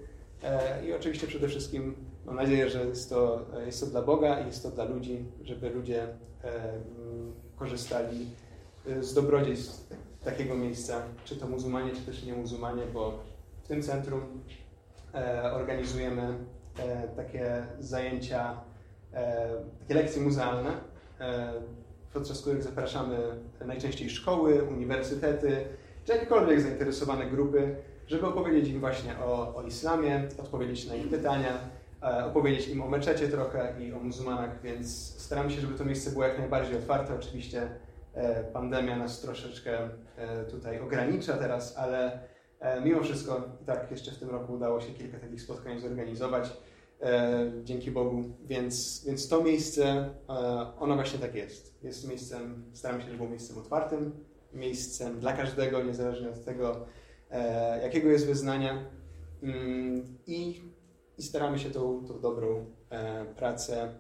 [0.44, 4.46] E, I oczywiście przede wszystkim mam nadzieję, że jest to, jest to dla Boga i
[4.46, 6.08] jest to dla ludzi, żeby ludzie
[7.56, 8.28] korzystali
[9.02, 9.88] z dobrodziejstw
[10.24, 13.20] takiego miejsca, czy to muzułmanie, czy też nie muzułmanie, bo
[13.64, 14.22] w tym centrum
[15.14, 16.38] e, organizujemy
[16.80, 18.62] e, takie zajęcia,
[19.14, 20.70] e, takie lekcje muzealne,
[21.20, 21.54] e,
[22.14, 23.18] podczas których zapraszamy
[23.66, 25.66] najczęściej szkoły, uniwersytety,
[26.06, 27.76] czy jakiekolwiek zainteresowane grupy,
[28.08, 31.60] żeby opowiedzieć im właśnie o, o islamie, odpowiedzieć na ich pytania,
[32.04, 36.12] e, opowiedzieć im o meczecie trochę i o muzułmanach, więc staramy się, żeby to miejsce
[36.12, 37.16] było jak najbardziej otwarte.
[37.16, 37.70] Oczywiście
[38.14, 42.20] E, pandemia nas troszeczkę e, tutaj ogranicza teraz, ale
[42.84, 46.58] mimo wszystko i tak jeszcze w tym roku udało się kilka takich spotkań zorganizować.
[47.64, 50.10] Dzięki Bogu, więc, więc to miejsce,
[50.80, 51.84] ono właśnie tak jest.
[51.84, 54.12] Jest miejscem, staram się, żeby było miejscem otwartym,
[54.54, 56.86] miejscem dla każdego, niezależnie od tego,
[57.82, 58.86] jakiego jest wyznania.
[59.44, 60.62] Mm, I,
[61.18, 62.66] i staramy się tą, tą dobrą
[63.36, 63.94] pracę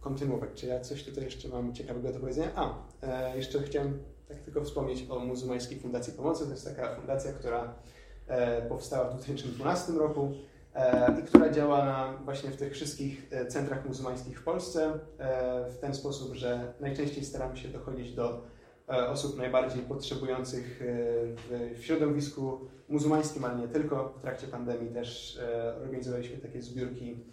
[0.00, 0.50] kontynuować.
[0.54, 2.50] Czy ja coś tutaj jeszcze mam ciekawego do powiedzenia?
[2.56, 3.98] A, e, jeszcze chciałem
[4.28, 6.44] tak tylko wspomnieć o Muzułmańskiej Fundacji Pomocy.
[6.44, 7.74] To jest taka fundacja, która
[8.26, 10.32] e, powstała w 2012 roku
[10.74, 15.70] e, i która działa na, właśnie w tych wszystkich e, centrach muzułmańskich w Polsce e,
[15.70, 18.42] w ten sposób, że najczęściej staramy się dochodzić do
[18.88, 20.80] osób najbardziej potrzebujących
[21.36, 24.14] w, w środowisku muzułmańskim, ale nie tylko.
[24.18, 25.40] W trakcie pandemii też
[25.82, 27.24] organizowaliśmy takie zbiórki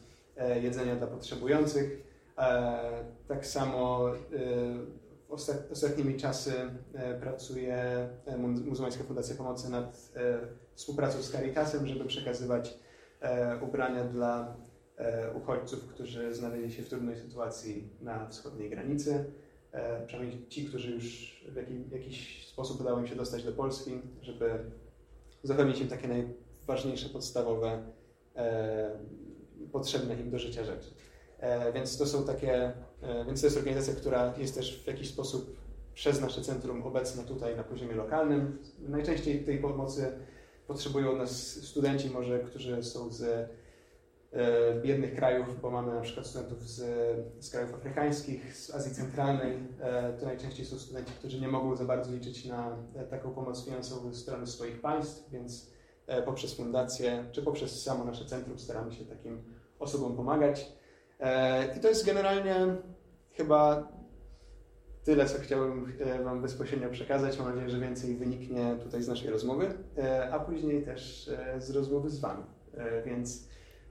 [0.62, 2.04] jedzenia dla potrzebujących.
[3.28, 4.12] Tak samo
[5.72, 6.52] ostatnimi czasy
[7.22, 8.10] pracuje
[8.66, 10.12] Muzułmańska Fundacja Pomocy nad
[10.76, 12.78] współpracą z Caritasem, żeby przekazywać
[13.62, 14.56] ubrania dla
[14.98, 19.26] E, uchodźców, którzy znaleźli się w trudnej sytuacji na wschodniej granicy.
[19.76, 23.92] E, przynajmniej ci, którzy już w jakiś, jakiś sposób udało im się dostać do Polski,
[24.22, 24.50] żeby
[25.44, 27.84] zapewnić im takie najważniejsze, podstawowe,
[28.36, 29.00] e,
[29.72, 30.90] potrzebne im do życia rzeczy.
[31.74, 32.74] Więc to są takie,
[33.28, 35.56] więc to jest organizacja, która jest też w jakiś sposób
[35.94, 38.58] przez nasze centrum obecna tutaj na poziomie lokalnym.
[38.80, 40.12] Najczęściej tej pomocy
[40.68, 41.32] potrzebują nas
[41.64, 43.50] studenci, może, którzy są z E,
[44.84, 46.82] biednych krajów, bo mamy na przykład studentów z,
[47.46, 49.58] z krajów afrykańskich, z Azji Centralnej.
[49.82, 53.66] E, to najczęściej są studenci, którzy nie mogą za bardzo liczyć na e, taką pomoc
[53.66, 55.76] finansową ze strony swoich państw, więc
[56.26, 59.44] poprzez fundację czy poprzez samo nasze centrum staramy się takim
[59.80, 60.72] osobom pomagać.
[61.78, 62.56] I to jest generalnie
[63.32, 63.92] chyba
[65.04, 65.94] tyle, co chciałbym
[66.24, 67.40] Wam bezpośrednio przekazać.
[67.40, 69.74] Mam nadzieję, że więcej wyniknie tutaj z naszej rozmowy,
[70.32, 72.44] a później też z rozmowy z Wami.
[73.06, 73.48] Więc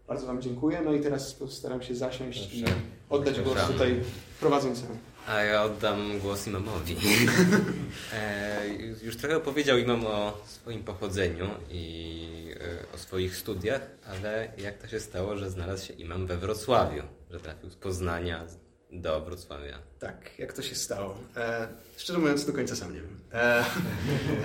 [0.09, 0.83] bardzo Wam dziękuję.
[0.85, 2.77] No i teraz postaram się zasiąść Proszę.
[2.77, 4.01] i oddać głos tutaj
[4.41, 4.99] prowadzącemu.
[5.27, 6.97] A ja oddam głos imamowi.
[8.15, 8.67] e,
[9.03, 12.55] już trochę opowiedział imam o swoim pochodzeniu i
[12.91, 17.03] e, o swoich studiach, ale jak to się stało, że znalazł się imam we Wrocławiu,
[17.31, 18.47] że trafił z Poznania
[18.93, 19.79] do Wrocławia?
[19.99, 21.19] Tak, jak to się stało?
[21.37, 23.21] E, szczerze mówiąc, do końca sam nie wiem.
[23.33, 23.65] E,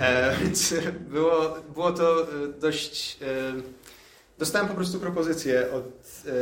[0.00, 0.74] e, więc
[1.08, 2.26] było, było to
[2.60, 3.52] dość e,
[4.40, 6.32] Dostałem po prostu propozycję od e,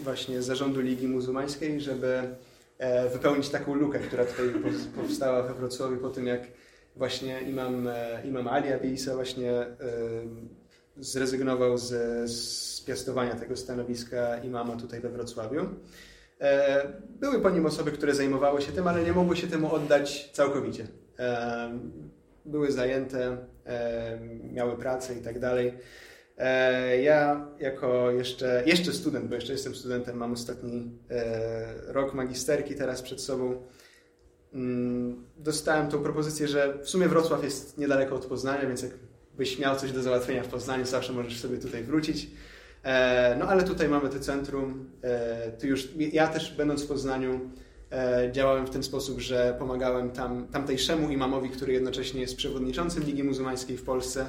[0.00, 2.22] właśnie zarządu Ligi Muzułmańskiej, żeby
[2.78, 4.46] e, wypełnić taką lukę, która tutaj
[4.96, 6.40] powstała we Wrocławiu po tym, jak
[6.96, 9.66] właśnie imam, e, imam Ali Abisa właśnie e,
[10.96, 11.90] zrezygnował z,
[12.30, 15.66] z piastowania tego stanowiska imama tutaj we Wrocławiu.
[16.40, 20.30] E, były po nim osoby, które zajmowały się tym, ale nie mogły się temu oddać
[20.32, 20.86] całkowicie.
[21.18, 21.78] E,
[22.44, 23.36] były zajęte,
[24.52, 25.72] miały pracę i tak dalej.
[26.38, 32.74] E, ja jako jeszcze, jeszcze student, bo jeszcze jestem studentem, mam ostatni e, rok magisterki
[32.74, 33.62] teraz przed sobą,
[34.54, 39.76] mm, dostałem tą propozycję, że w sumie Wrocław jest niedaleko od Poznania, więc jakbyś miał
[39.76, 42.30] coś do załatwienia w Poznaniu, zawsze możesz sobie tutaj wrócić.
[42.82, 44.90] E, no ale tutaj mamy to centrum.
[45.60, 47.50] Tu już, ja też będąc w Poznaniu
[48.32, 53.76] działałem w ten sposób, że pomagałem tam, tamtejszemu imamowi, który jednocześnie jest przewodniczącym Ligi Muzułmańskiej
[53.76, 54.28] w Polsce,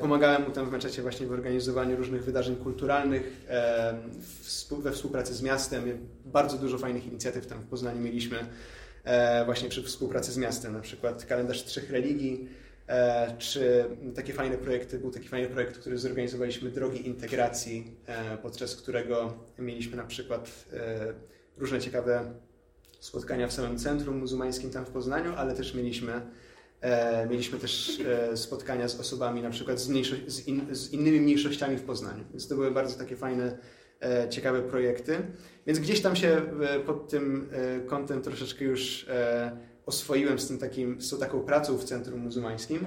[0.00, 3.94] pomagałem mu tam w meczecie właśnie w organizowaniu różnych wydarzeń kulturalnych e,
[4.70, 6.06] we współpracy z miastem.
[6.24, 8.38] Bardzo dużo fajnych inicjatyw tam w Poznaniu mieliśmy
[9.04, 12.48] e, właśnie przy współpracy z miastem, na przykład kalendarz trzech religii,
[13.38, 17.96] czy takie fajne projekty, był taki fajny projekt, który zorganizowaliśmy Drogi Integracji,
[18.42, 20.64] podczas którego mieliśmy na przykład
[21.58, 22.32] różne ciekawe
[23.00, 26.22] spotkania w samym centrum muzułmańskim tam w Poznaniu, ale też mieliśmy E,
[27.30, 29.88] mieliśmy też e, spotkania z osobami na przykład z,
[30.26, 32.24] z, in, z, innymi mniejszościami w Poznaniu.
[32.30, 33.58] Więc to były bardzo takie fajne,
[34.02, 35.16] e, ciekawe projekty.
[35.66, 36.42] Więc gdzieś tam się
[36.86, 37.50] pod tym
[37.86, 39.06] kątem troszeczkę już
[39.86, 42.86] oswoiłem z, tym takim, z tą taką pracą w Centrum Muzułmańskim.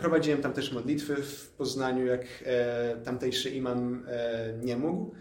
[0.00, 2.24] Prowadziłem tam też modlitwy w Poznaniu, jak
[3.04, 4.06] tamtejszy imam
[4.62, 5.14] nie mógł.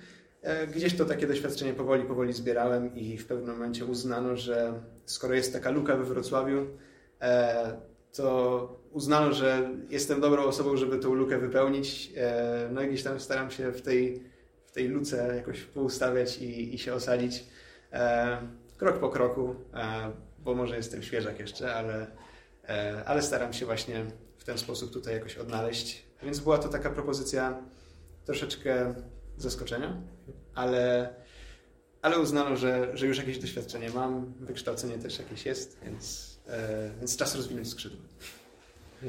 [0.76, 4.74] Gdzieś to takie doświadczenie powoli, powoli zbierałem i w pewnym momencie uznano, że
[5.06, 6.89] skoro jest taka luka we Wrocławiu, E,
[8.14, 12.12] to uznano, że jestem dobrą osobą, żeby tą lukę wypełnić.
[12.18, 14.24] E, no i gdzieś tam staram się w tej,
[14.66, 17.44] w tej luce jakoś poustawiać i, i się osadzić
[17.94, 18.38] e,
[18.78, 19.56] krok po kroku,
[20.40, 22.08] bo może jestem świeżak jeszcze, ale,
[23.06, 24.06] ale staram się właśnie
[24.38, 26.04] w ten sposób tutaj jakoś odnaleźć.
[26.24, 27.64] Więc była to taka propozycja
[28.26, 28.94] troszeczkę
[29.38, 30.02] zaskoczenia,
[30.56, 31.14] ale,
[32.02, 37.18] ale uznano, że, że już jakieś doświadczenie mam, wykształcenie też jakieś jest, więc E, więc
[37.18, 38.00] czas rozwinąć skrzydła.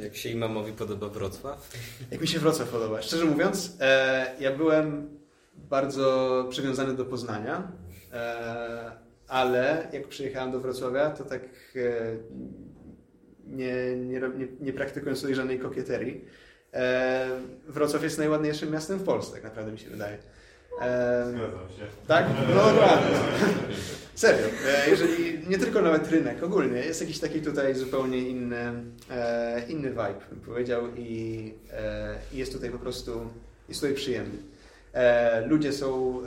[0.02, 1.70] Jak się imamowi podoba Wrocław?
[2.10, 3.02] Jak mi się Wrocław podoba?
[3.02, 5.08] Szczerze mówiąc, e, ja byłem
[5.54, 7.72] bardzo przywiązany do Poznania,
[8.12, 8.92] e,
[9.28, 11.42] ale jak przyjechałem do Wrocławia, to tak
[13.46, 16.24] nie, nie, nie, nie praktykując tutaj żadnej kokieterii,
[17.68, 20.18] Wrocław jest najładniejszym miastem w Polsce, tak naprawdę mi się wydaje.
[20.76, 22.06] Zgadzam się.
[22.06, 22.26] Tak?
[22.48, 23.16] No dokładnie.
[24.20, 24.46] Serio.
[24.66, 28.72] E, jeżeli nie tylko nawet rynek, ogólnie jest jakiś taki tutaj zupełnie inny,
[29.10, 33.30] e, inny vibe, bym powiedział, i, e, jest tutaj po prostu,
[33.68, 34.38] jest tutaj przyjemny.
[35.46, 36.20] Ludzie są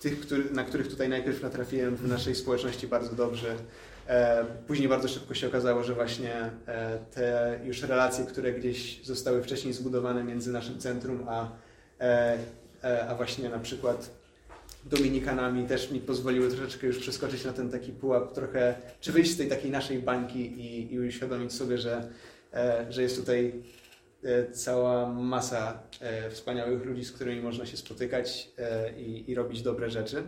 [0.00, 3.56] tych, który, na których tutaj najpierw natrafiłem w naszej społeczności bardzo dobrze.
[4.66, 6.50] Później bardzo szybko się okazało, że właśnie
[7.14, 11.48] te już relacje, które gdzieś zostały wcześniej zbudowane między naszym centrum a,
[13.08, 14.10] a właśnie na przykład
[14.84, 19.36] Dominikanami też mi pozwoliły troszeczkę już przeskoczyć na ten taki pułap trochę, czy wyjść z
[19.36, 22.08] tej takiej naszej bańki i, i uświadomić sobie, że,
[22.88, 23.62] że jest tutaj
[24.52, 25.82] cała masa
[26.30, 28.48] wspaniałych ludzi, z którymi można się spotykać
[28.98, 30.22] i, i robić dobre rzeczy.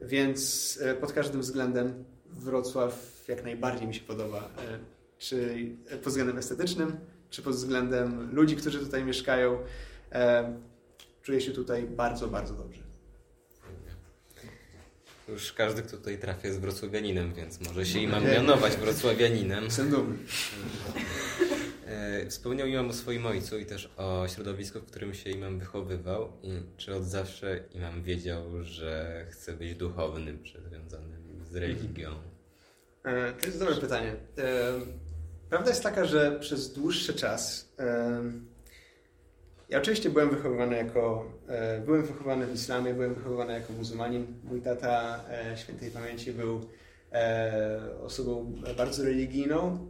[0.00, 4.38] Więc pod każdym względem Wrocław jak najbardziej mi się podoba.
[4.38, 4.78] E,
[5.18, 5.54] czy
[5.90, 6.96] pod względem estetycznym,
[7.30, 9.58] czy pod względem ludzi, którzy tutaj mieszkają.
[11.26, 12.82] Czuję się tutaj bardzo, bardzo dobrze.
[15.28, 19.64] Już każdy, kto tutaj trafia jest wrocławianinem, więc może się imam mianować wrocławianinem.
[19.64, 20.18] Jestem dumny.
[21.86, 26.32] E, wspomniał imam o swoim ojcu i też o środowisku, w którym się imam wychowywał.
[26.42, 32.10] I czy od zawsze imam wiedział, że chce być duchownym, związanym z religią?
[33.04, 34.16] E, to jest dobre pytanie.
[34.38, 34.72] E,
[35.48, 37.72] prawda jest taka, że przez dłuższy czas
[39.68, 41.32] ja oczywiście byłem wychowywany jako
[41.84, 44.26] byłem wychowany w islamie, byłem wychowywany jako muzułmanin.
[44.44, 45.24] Mój tata
[45.56, 46.60] świętej pamięci był
[48.02, 49.86] osobą bardzo religijną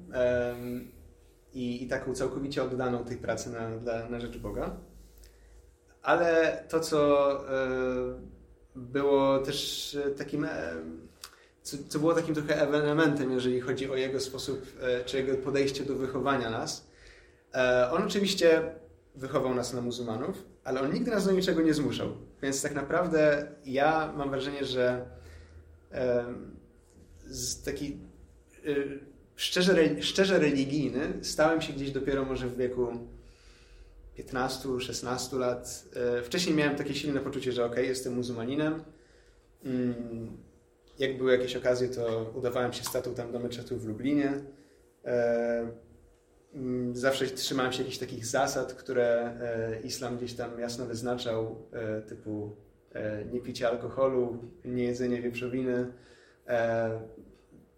[1.52, 4.76] i, i taką całkowicie oddaną tej pracy na, dla, na rzecz Boga.
[6.02, 7.40] Ale to, co
[8.74, 10.46] było też takim
[11.66, 15.84] co, co było takim trochę ewenementem, jeżeli chodzi o jego sposób, e, czy jego podejście
[15.84, 16.90] do wychowania nas.
[17.54, 18.62] E, on oczywiście
[19.16, 22.08] wychował nas na muzułmanów, ale on nigdy nas do niczego nie zmuszał.
[22.42, 25.06] Więc tak naprawdę ja mam wrażenie, że
[27.26, 27.98] z taki
[28.66, 28.74] e,
[29.36, 32.88] szczerze, szczerze religijny stałem się gdzieś dopiero może w wieku
[34.18, 35.84] 15-16 lat.
[36.24, 38.84] Wcześniej miałem takie silne poczucie, że ok, jestem muzułmaninem.
[39.64, 40.36] Mm,
[40.98, 44.40] jak były jakieś okazje, to udawałem się statą tam do meczetu w Lublinie.
[46.56, 51.56] E, mm, zawsze trzymałem się jakichś takich zasad, które e, islam gdzieś tam jasno wyznaczał,
[51.72, 52.56] e, typu
[53.32, 55.92] nie picie alkoholu, nie jedzenie wieprzowiny,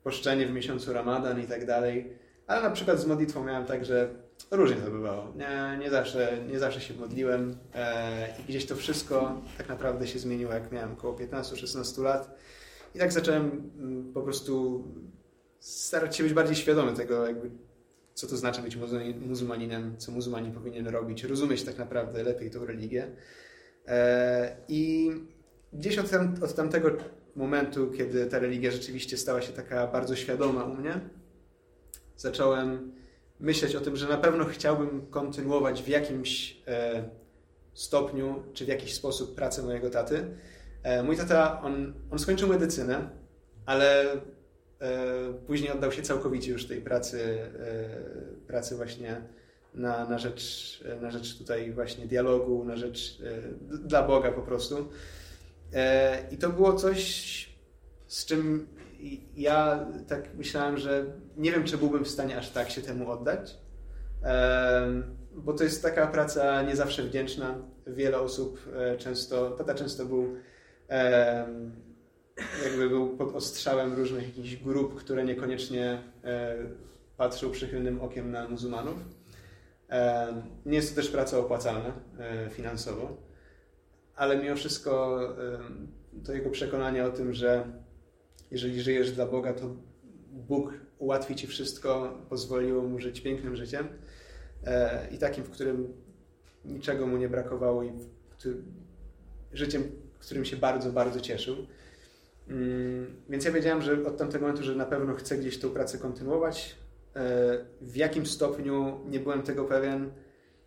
[0.03, 2.13] poszczenie w miesiącu ramadan i tak dalej.
[2.47, 4.09] Ale na przykład z modlitwą miałem tak, że
[4.51, 5.33] różnie to bywało.
[5.37, 7.57] Nie, nie, zawsze, nie zawsze się modliłem
[8.41, 12.39] i gdzieś to wszystko tak naprawdę się zmieniło, jak miałem około 15-16 lat.
[12.95, 14.85] I tak zacząłem mm, po prostu
[15.61, 17.51] starać się być bardziej świadomy tego, jakby,
[18.19, 18.79] co to znaczy być
[19.21, 23.09] muzułmaninem, co muzułmanin powinien robić, rozumieć tak naprawdę lepiej tą religię.
[23.87, 25.11] E, I
[25.73, 26.91] gdzieś od, tam, od tamtego
[27.37, 31.01] momentu, kiedy ta religia rzeczywiście stała się taka bardzo świadoma u mnie,
[32.17, 32.93] zacząłem
[33.41, 37.09] myśleć o tym, że na pewno chciałbym kontynuować w jakimś e,
[37.75, 40.27] stopniu czy w jakiś sposób pracę mojego taty.
[40.83, 43.11] E, mój tata, on, on skończył medycynę,
[43.67, 44.07] ale
[45.47, 49.21] później oddał się całkowicie już tej pracy, e, pracy właśnie
[49.75, 53.19] na, na, rzecz, na rzecz tutaj właśnie dialogu, na rzecz
[53.71, 54.89] dla Boga po prostu.
[56.31, 57.49] I to było coś,
[58.07, 58.67] z czym
[59.37, 61.07] ja tak myślałem, że
[61.37, 63.59] nie wiem, czy byłbym w stanie aż tak się temu oddać,
[65.33, 67.55] bo to jest taka praca nie zawsze wdzięczna.
[67.87, 68.61] Wiele osób
[68.99, 70.37] często, tata często był
[72.65, 76.57] jakby był pod ostrzałem różnych jakichś grup, które niekoniecznie e,
[77.17, 78.97] patrzą przychylnym okiem na muzułmanów.
[80.67, 83.17] Nie jest to też praca opłacalna e, finansowo,
[84.17, 85.21] ale mimo wszystko
[86.25, 87.65] to jego przekonanie o tym, że
[88.51, 89.77] jeżeli żyjesz dla Boga, to
[90.33, 93.89] Bóg ułatwi ci wszystko, pozwoliło mu żyć pięknym życiem
[94.65, 95.93] e, i takim, w którym
[96.65, 97.93] niczego mu nie brakowało i
[99.53, 99.83] życiem,
[100.19, 101.57] którym się bardzo, bardzo cieszył.
[102.49, 105.99] Mm, więc ja wiedziałem, że od tamtego momentu, że na pewno chcę gdzieś tą pracę
[105.99, 106.77] kontynuować.
[107.17, 107.21] E,
[107.81, 110.11] w jakim stopniu nie byłem tego pewien,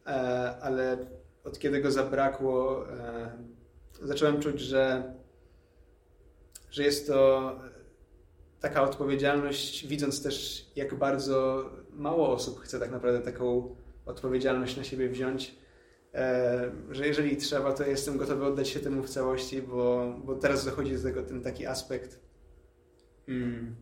[0.05, 0.09] e,
[0.61, 0.97] ale
[1.43, 3.31] od kiedy go zabrakło, e,
[4.01, 5.13] zacząłem czuć, że,
[6.71, 7.51] że jest to
[8.59, 13.75] taka odpowiedzialność, widząc też, jak bardzo mało osób chce tak naprawdę taką
[14.05, 15.60] odpowiedzialność na siebie wziąć
[16.91, 20.95] że jeżeli trzeba, to jestem gotowy oddać się temu w całości, bo, bo teraz dochodzi
[20.95, 22.19] do tego ten taki aspekt
[23.25, 23.75] hmm,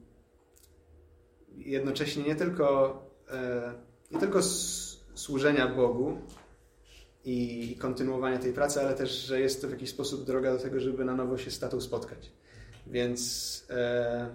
[1.57, 2.99] jednocześnie nie tylko,
[3.31, 3.73] e,
[4.11, 4.39] nie tylko
[5.13, 6.17] służenia Bogu
[7.25, 10.79] i kontynuowania tej pracy, ale też, że jest to w jakiś sposób droga do tego,
[10.79, 12.31] żeby na nowo się z tatą spotkać.
[12.87, 14.29] Więc, e,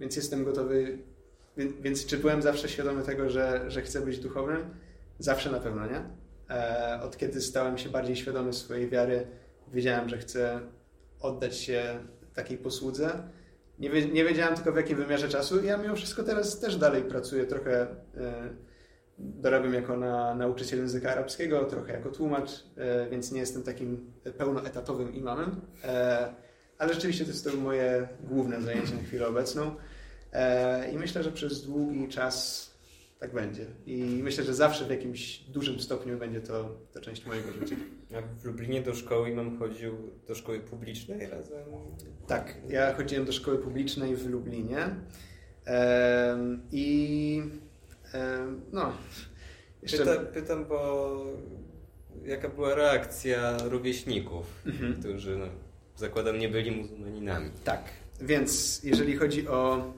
[0.00, 0.98] więc jestem gotowy,
[1.56, 4.60] więc, więc czy byłem zawsze świadomy tego, że, że chcę być duchownym?
[5.18, 6.23] Zawsze na pewno, nie?
[6.50, 9.26] E, od kiedy stałem się bardziej świadomy swojej wiary,
[9.72, 10.60] wiedziałem, że chcę
[11.20, 11.98] oddać się
[12.34, 13.22] takiej posłudze.
[13.78, 15.64] Nie, wie, nie wiedziałem tylko w jakim wymiarze czasu.
[15.64, 17.88] Ja mimo wszystko teraz też dalej pracuję trochę, e,
[19.18, 25.14] dorabiam jako na, nauczyciel języka arabskiego, trochę jako tłumacz, e, więc nie jestem takim pełnoetatowym
[25.14, 25.60] imamem,
[26.78, 29.74] ale rzeczywiście to jest to moje główne zajęcie na chwilę obecną.
[30.92, 32.70] I myślę, że przez długi czas
[33.20, 33.66] tak będzie.
[33.86, 37.76] I myślę, że zawsze w jakimś dużym stopniu będzie to, to część mojego życia.
[38.16, 39.92] A w Lublinie do szkoły imam chodził
[40.28, 41.64] do szkoły publicznej razem?
[42.26, 44.96] Tak, ja chodziłem do szkoły publicznej w Lublinie
[46.72, 47.42] i
[48.72, 48.92] no,
[49.82, 49.98] jeszcze...
[49.98, 51.16] Pyta, pytam, bo
[52.24, 54.94] jaka była reakcja rówieśników, Mhm.
[55.00, 55.46] którzy no,
[55.96, 57.50] zakładam nie byli muzułmaninami.
[57.64, 57.84] Tak,
[58.20, 59.92] więc jeżeli chodzi o,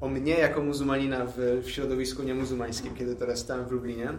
[0.00, 4.12] o mnie jako muzułmanina w, w środowisku niemuzułmańskim, kiedy teraz stałem w Lublinie,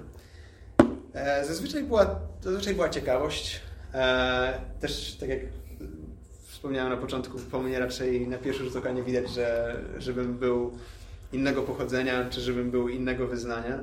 [1.14, 3.62] e, zazwyczaj, była, zazwyczaj była ciekawość.
[3.94, 5.40] E, też tak jak
[6.48, 10.78] wspomniałem na początku, po mnie raczej na pierwszy rzut oka nie widać, że, żebym był
[11.34, 13.80] innego pochodzenia, czy żebym był innego wyznania.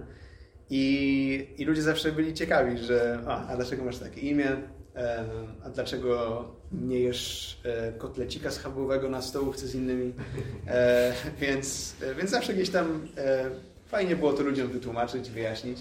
[0.71, 4.57] I, I ludzie zawsze byli ciekawi, że a, a dlaczego masz takie imię,
[4.97, 5.25] e,
[5.65, 10.13] a dlaczego nie jesz e, kotlecika schabowego na stołówce z innymi.
[10.67, 13.09] E, więc, e, więc zawsze gdzieś tam
[13.87, 15.79] fajnie było to ludziom wytłumaczyć, wyjaśnić.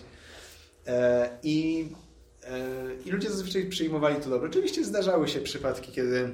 [1.43, 1.89] I,
[3.05, 4.47] I ludzie zazwyczaj przyjmowali to dobrze.
[4.47, 6.29] Oczywiście zdarzały się przypadki, kiedy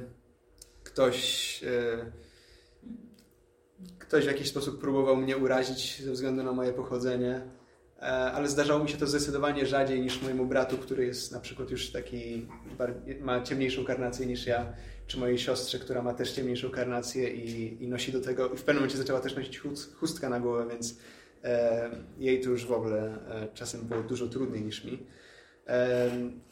[0.83, 1.61] ktoś,
[3.99, 7.41] ktoś w jakiś sposób próbował mnie urazić ze względu na moje pochodzenie,
[8.03, 11.91] ale zdarzało mi się to zdecydowanie rzadziej niż mojemu bratu, który jest na przykład już
[11.91, 12.47] taki,
[13.21, 14.73] ma ciemniejszą karnację niż ja,
[15.07, 18.75] czy mojej siostrze, która ma też ciemniejszą karnację i, i nosi do tego, w pewnym
[18.75, 20.97] momencie zaczęła też nosić chust- chustkę na głowę, więc
[21.43, 25.05] e, jej to już w ogóle e, czasem było dużo trudniej niż mi.
[25.67, 26.11] E,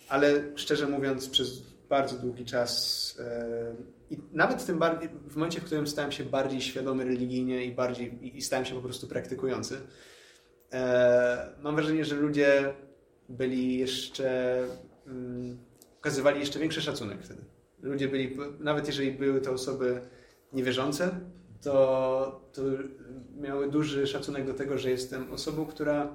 [0.10, 3.76] ale szczerze mówiąc, przez bardzo długi czas e,
[4.10, 7.72] i nawet w tym bardziej, w momencie, w którym stałem się bardziej świadomy religijnie i
[7.72, 9.80] bardziej i, stałem się po prostu praktykujący, e,
[11.61, 12.74] mam wrażenie, że ludzie
[13.30, 14.63] byli jeszcze
[15.07, 15.57] mm,
[15.99, 17.41] okazywali jeszcze większy szacunek wtedy.
[17.82, 20.01] Ludzie byli, nawet jeżeli były to osoby
[20.53, 21.19] niewierzące,
[21.61, 22.61] to, to
[23.41, 26.11] miały duży szacunek do tego, że jestem osobą, która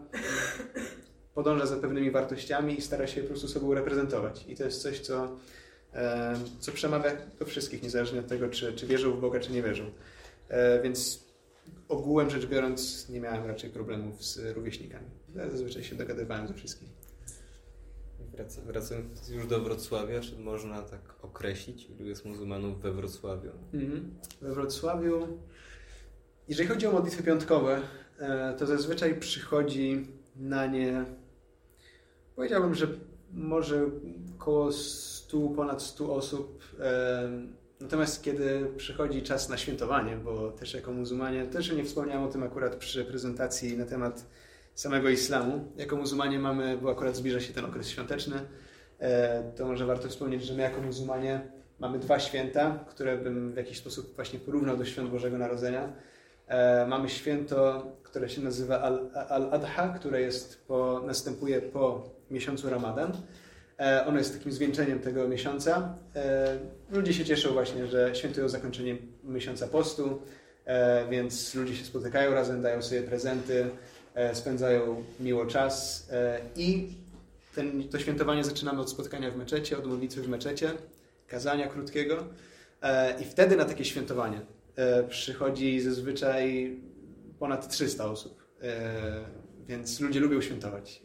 [1.34, 4.44] podąża za pewnymi wartościami i stara się po prostu sobą reprezentować.
[4.48, 5.36] I to jest coś, co,
[5.94, 9.62] e, co przemawia do wszystkich, niezależnie od tego, czy, czy wierzą w Boga, czy nie
[9.62, 9.84] wierzą.
[10.48, 11.25] E, więc
[11.88, 15.06] ogółem rzecz biorąc, nie miałem raczej problemów z rówieśnikami.
[15.36, 16.90] Ja zazwyczaj się dogadywałem ze wszystkimi.
[18.32, 23.50] Wraca- Wracając już do Wrocławia, czy można tak określić, ilu jest muzułmanów we Wrocławiu?
[23.74, 24.14] Mhm.
[24.40, 25.38] We Wrocławiu,
[26.48, 27.80] jeżeli chodzi o modlitwy piątkowe,
[28.18, 30.06] e, to zazwyczaj przychodzi
[30.36, 31.04] na nie,
[32.36, 32.86] powiedziałbym, że
[33.32, 33.90] może
[34.36, 36.62] około 100, ponad 100 osób.
[37.80, 42.42] Natomiast kiedy przychodzi czas na świętowanie, bo też jako muzułmanie, też nie wspomniałem o tym
[42.42, 44.26] akurat przy prezentacji na temat
[44.74, 45.72] samego islamu.
[45.76, 48.36] Jako muzułmanie mamy, bo akurat zbliża się ten okres świąteczny,
[48.98, 51.40] e, to może warto wspomnieć, że my jako muzułmanie
[51.78, 55.92] mamy dwa święta, które bym w jakiś sposób właśnie porównał do świąt Bożego Narodzenia.
[56.46, 63.12] E, Mamy święto, które się nazywa Al- Al-Adha, które jest po, następuje po miesiącu Ramadan.
[63.78, 65.94] E, Ono jest takim zwieńczeniem tego miesiąca.
[66.16, 66.58] E,
[66.90, 70.22] Ludzie się cieszą właśnie, że świętują zakończenie miesiąca postu,
[70.64, 73.66] e, więc ludzie się spotykają razem, dają sobie prezenty,
[74.32, 76.08] spędzają miło czas
[76.56, 76.88] i
[77.54, 80.70] ten, to świętowanie zaczynamy od spotkania w meczecie, od modlitwy w meczecie,
[81.28, 82.24] kazania krótkiego
[83.20, 84.40] i wtedy na takie świętowanie
[85.08, 86.76] przychodzi zazwyczaj
[87.38, 88.42] ponad 300 osób.
[89.68, 91.02] Więc ludzie lubią świętować.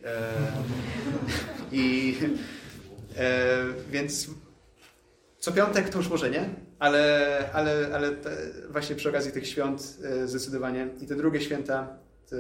[1.72, 2.16] I
[3.92, 4.30] więc
[5.42, 6.50] co piątek to już może nie,
[6.80, 8.38] ale, ale, ale te,
[8.70, 10.88] właśnie przy okazji tych świąt e, zdecydowanie.
[11.02, 11.98] I te drugie święta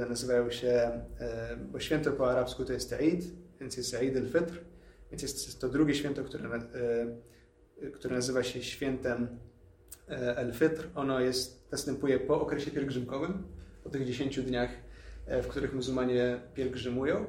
[0.09, 3.23] nazywają się, e, bo święto po arabsku to jest Eid,
[3.59, 4.61] więc jest Eid al-Fitr,
[5.11, 9.27] więc jest to drugie święto, które, e, które nazywa się świętem
[10.09, 10.87] e, al-Fitr.
[10.95, 13.43] Ono jest, następuje po okresie pielgrzymkowym,
[13.83, 14.69] po tych 10 dniach,
[15.25, 17.25] e, w których muzułmanie pielgrzymują.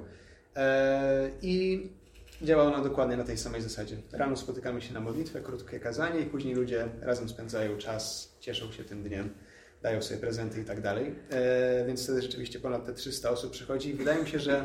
[0.56, 1.90] E, I
[2.42, 3.96] działa ona dokładnie na tej samej zasadzie.
[4.12, 8.84] Rano spotykamy się na modlitwę, krótkie kazanie i później ludzie razem spędzają czas, cieszą się
[8.84, 9.30] tym dniem,
[9.82, 11.14] dają sobie prezenty i tak dalej.
[11.30, 13.94] E, Więc wtedy rzeczywiście ponad te 300 osób przychodzi.
[13.94, 14.64] Wydaje mi się, że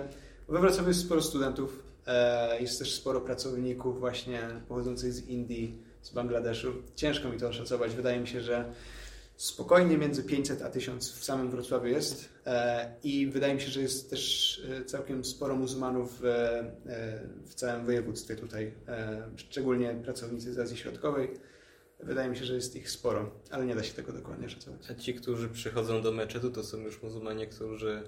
[0.50, 6.10] we Wrocławiu jest sporo studentów, e, jest też sporo pracowników właśnie pochodzących z Indii, z
[6.10, 6.74] Bangladeszu.
[6.96, 7.96] Ciężko mi to oszacować.
[7.96, 8.66] Wydaje mi się, że
[9.38, 13.82] spokojnie między 500 a 1000 w samym Wrocławiu jest e, i wydaje mi się, że
[13.82, 18.74] jest też e, całkiem sporo muzułmanów w, e, całym województwie tutaj,
[19.36, 21.30] szczególnie pracownicy z Azji Środkowej.
[22.00, 24.92] wydaje mi się, że jest ich sporo, ale nie da się tego dokładnie szacować.
[24.92, 28.04] A ci, którzy przychodzą do meczetu, to są już muzułmanie, którzy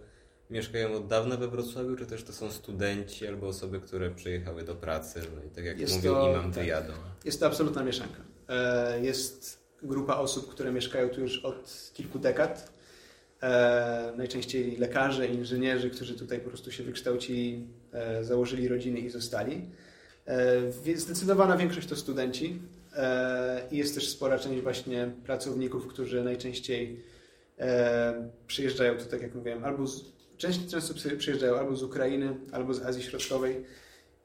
[0.50, 4.76] mieszkają od dawna we Wrocławiu, czy też to są studenci albo osoby, które przyjechały do
[4.76, 6.64] pracy, no i tak jak Jest mówił to- imam, tak.
[6.64, 6.94] wyjadą.
[7.26, 8.22] Jest to absolutna mieszanka.
[9.02, 12.74] Jest grupa osób, które mieszkają tu już od kilku dekad.
[13.44, 19.62] E, Najczęściej lekarze, inżynierzy, którzy tutaj po prostu się wykształcili, e, założyli rodziny i zostali.
[20.26, 22.62] E, Zdecydowana większość to studenci
[22.96, 27.04] e, i jest też spora część właśnie pracowników, którzy najczęściej
[27.60, 30.04] e, przyjeżdżają tu, tak jak mówiłem, albo z,
[30.38, 33.66] część, często przy- przyjeżdżają albo z Ukrainy, albo z Azji Środkowej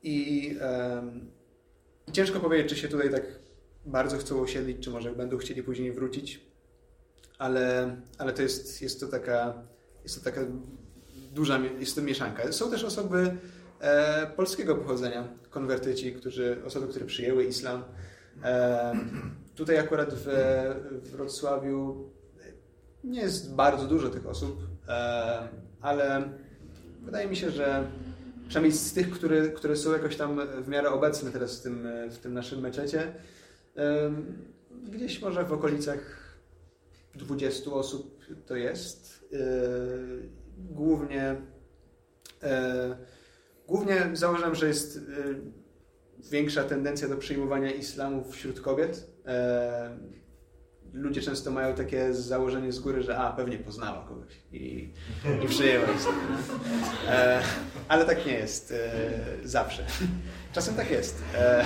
[0.03, 0.57] i
[2.13, 3.23] ciężko powiedzieć, czy się tutaj tak
[3.87, 6.41] bardzo chcą osiedlić, czy może będą chcieli później wrócić,
[7.39, 9.55] ale, ale to jest, jest to taka
[10.05, 10.41] jest to taka
[11.32, 12.53] duża, jest to mieszanka.
[12.53, 13.37] Są też osoby
[13.80, 17.85] e, polskiego pochodzenia, konwertyci, którzy, osoby, które przyjęły islam.
[18.45, 18.95] E,
[19.55, 20.26] tutaj akurat w,
[21.03, 22.11] w Wrocławiu
[23.05, 25.49] nie jest bardzo dużo tych osób, e,
[25.80, 26.28] ale
[27.03, 27.87] wydaje mi się, że
[28.49, 32.18] przynajmniej z tych, które, które są jakoś tam w miarę obecne teraz w tym, w
[32.18, 33.14] tym naszym meczecie,
[34.91, 36.25] gdzieś może w okolicach
[37.14, 39.29] 20 osób to jest.
[39.33, 39.39] E,
[40.59, 41.37] Głównie,
[42.43, 42.97] e,
[43.68, 45.01] głównie zauważyłem, że jest e,
[46.31, 49.11] większa tendencja do przyjmowania islamu wśród kobiet.
[50.95, 54.89] Ludzie często mają takie założenie z góry, że a, pewnie poznała kogoś i,
[55.45, 56.15] i przyjęła islam.
[57.09, 57.43] E,
[57.89, 59.85] ale tak nie jest e, zawsze.
[60.53, 61.23] Czasem tak jest.
[61.35, 61.65] E,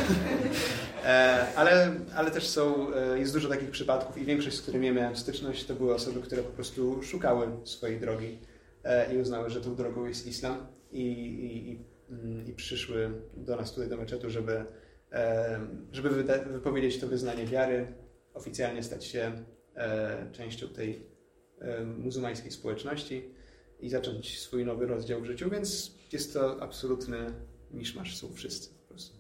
[1.05, 5.17] e, ale, ale też są, jest dużo takich przypadków i większość, z którymi ja miałem
[5.17, 8.39] styczność, to były osoby, które po prostu szukały swojej drogi
[9.15, 13.73] i uznały, że tą drogą jest islam i, i, i, mm, i przyszły do nas
[13.73, 14.65] tutaj do meczetu, żeby,
[15.93, 16.11] żeby
[16.47, 17.87] wypowiedzieć to wyznanie wiary,
[18.35, 21.07] oficjalnie stać się e, częścią tej
[21.61, 23.31] e, muzułmańskiej społeczności
[23.81, 27.35] i zacząć swój nowy rozdział w życiu, więc jest to absolutny
[27.71, 29.19] miszmasz, są wszyscy po prostu.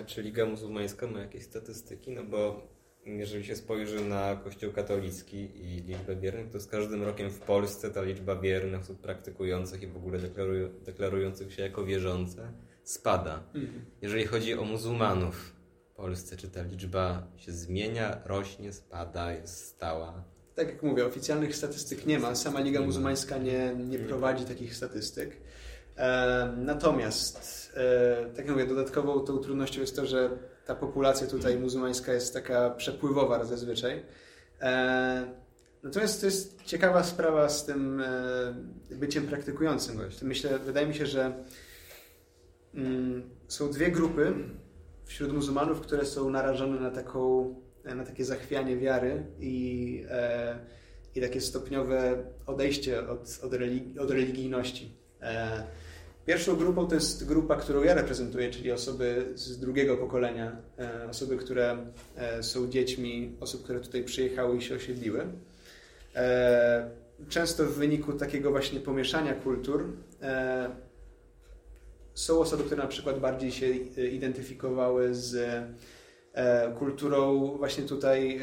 [0.00, 2.10] A czy Liga Muzułmańska ma jakieś statystyki?
[2.10, 2.68] No bo
[3.06, 7.90] jeżeli się spojrzy na Kościół katolicki i liczbę wiernych, to z każdym rokiem w Polsce
[7.90, 12.52] ta liczba wiernych, osób praktykujących i w ogóle deklarują, deklarujących się jako wierzące
[12.84, 13.42] spada.
[14.02, 15.51] Jeżeli chodzi o muzułmanów
[15.94, 20.24] Polsce, czy ta liczba się zmienia, rośnie, spada, jest stała?
[20.54, 22.34] Tak jak mówię, oficjalnych statystyk nie ma.
[22.34, 22.80] Sama Liga.
[22.80, 25.36] Muzułmańska nie, nie prowadzi takich statystyk.
[25.96, 30.30] E, natomiast, e, tak jak mówię, dodatkową tą trudnością jest to, że
[30.66, 34.02] ta populacja tutaj muzułmańska jest taka przepływowa zazwyczaj.
[34.60, 35.32] E,
[35.82, 38.54] natomiast to jest ciekawa sprawa z tym e,
[38.90, 40.00] byciem praktykującym.
[40.22, 41.44] Myślę, wydaje mi się, że
[42.74, 44.34] mm, są dwie grupy
[45.12, 47.54] wśród muzułmanów, które są narażone na, taką,
[47.84, 50.58] na takie zachwianie wiary i, e,
[51.14, 54.92] i takie stopniowe odejście od, od, religi- od religijności.
[55.22, 55.62] E,
[56.26, 61.36] pierwszą grupą to jest grupa, którą ja reprezentuję, czyli osoby z drugiego pokolenia, e, osoby,
[61.36, 61.76] które
[62.16, 65.26] e, są dziećmi osób, które tutaj przyjechały i się osiedliły.
[66.14, 66.90] E,
[67.28, 69.92] często w wyniku takiego właśnie pomieszania kultur
[70.22, 70.91] e,
[72.14, 75.34] są osoby, które na przykład bardziej się e, identyfikowały z
[76.34, 78.42] e, kulturą właśnie tutaj e,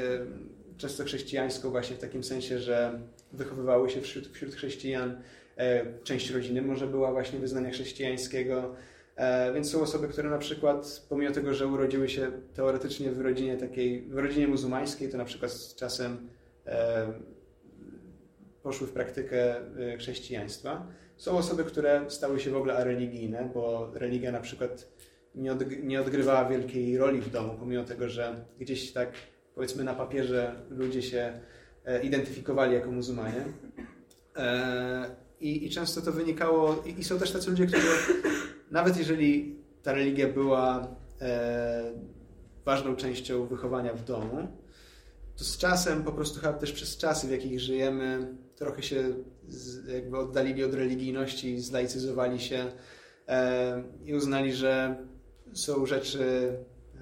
[0.78, 2.99] często chrześcijańską właśnie w takim sensie, że
[3.34, 5.22] wychowywały się wśród, wśród chrześcijan.
[5.57, 8.76] E, Część rodziny może była właśnie wyznania chrześcijańskiego,
[9.20, 13.57] E, więc są osoby, które na przykład pomimo tego, że urodziły się teoretycznie w rodzinie
[13.57, 16.30] takiej, w rodzinie muzułmańskiej, to na przykład z czasem
[16.65, 17.07] e,
[18.63, 20.88] poszły w praktykę e, chrześcijaństwa.
[21.20, 24.88] Są osoby, które stały się w ogóle areligijne, bo religia na przykład
[25.36, 29.11] nie, odg- nie odgrywała wielkiej roli w domu, pomimo tego, że gdzieś tak
[29.55, 31.39] powiedzmy na papierze ludzie się
[31.86, 33.45] e, identyfikowali jako muzułmanie.
[34.36, 37.88] E, I, I często to wynikało, i, i są też tacy ludzie, którzy
[38.72, 41.93] nawet jeżeli ta religia była e,
[42.65, 44.47] ważną częścią wychowania w domu,
[45.38, 49.03] to z czasem, po prostu chyba też przez czasy, w jakich żyjemy, trochę się
[49.93, 52.72] jakby oddalili od religijności, zlaicyzowali się
[54.06, 54.97] i uznali, że
[55.54, 56.54] są rzeczy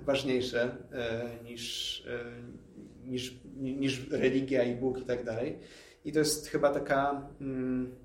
[0.08, 5.60] ważniejsze e, niż, e, niż, niż religia i Bóg i tak dalej.
[6.06, 7.30] I to jest chyba taka.
[7.41, 7.95] Mm,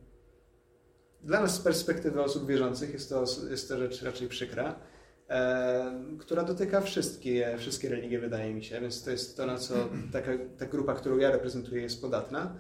[1.22, 4.80] dla nas z perspektywy osób wierzących jest to, jest to rzecz raczej przykra,
[5.28, 9.74] e, która dotyka wszystkie, wszystkie religie, wydaje mi się, więc to jest to, na co
[10.12, 12.56] taka, ta grupa, którą ja reprezentuję, jest podatna.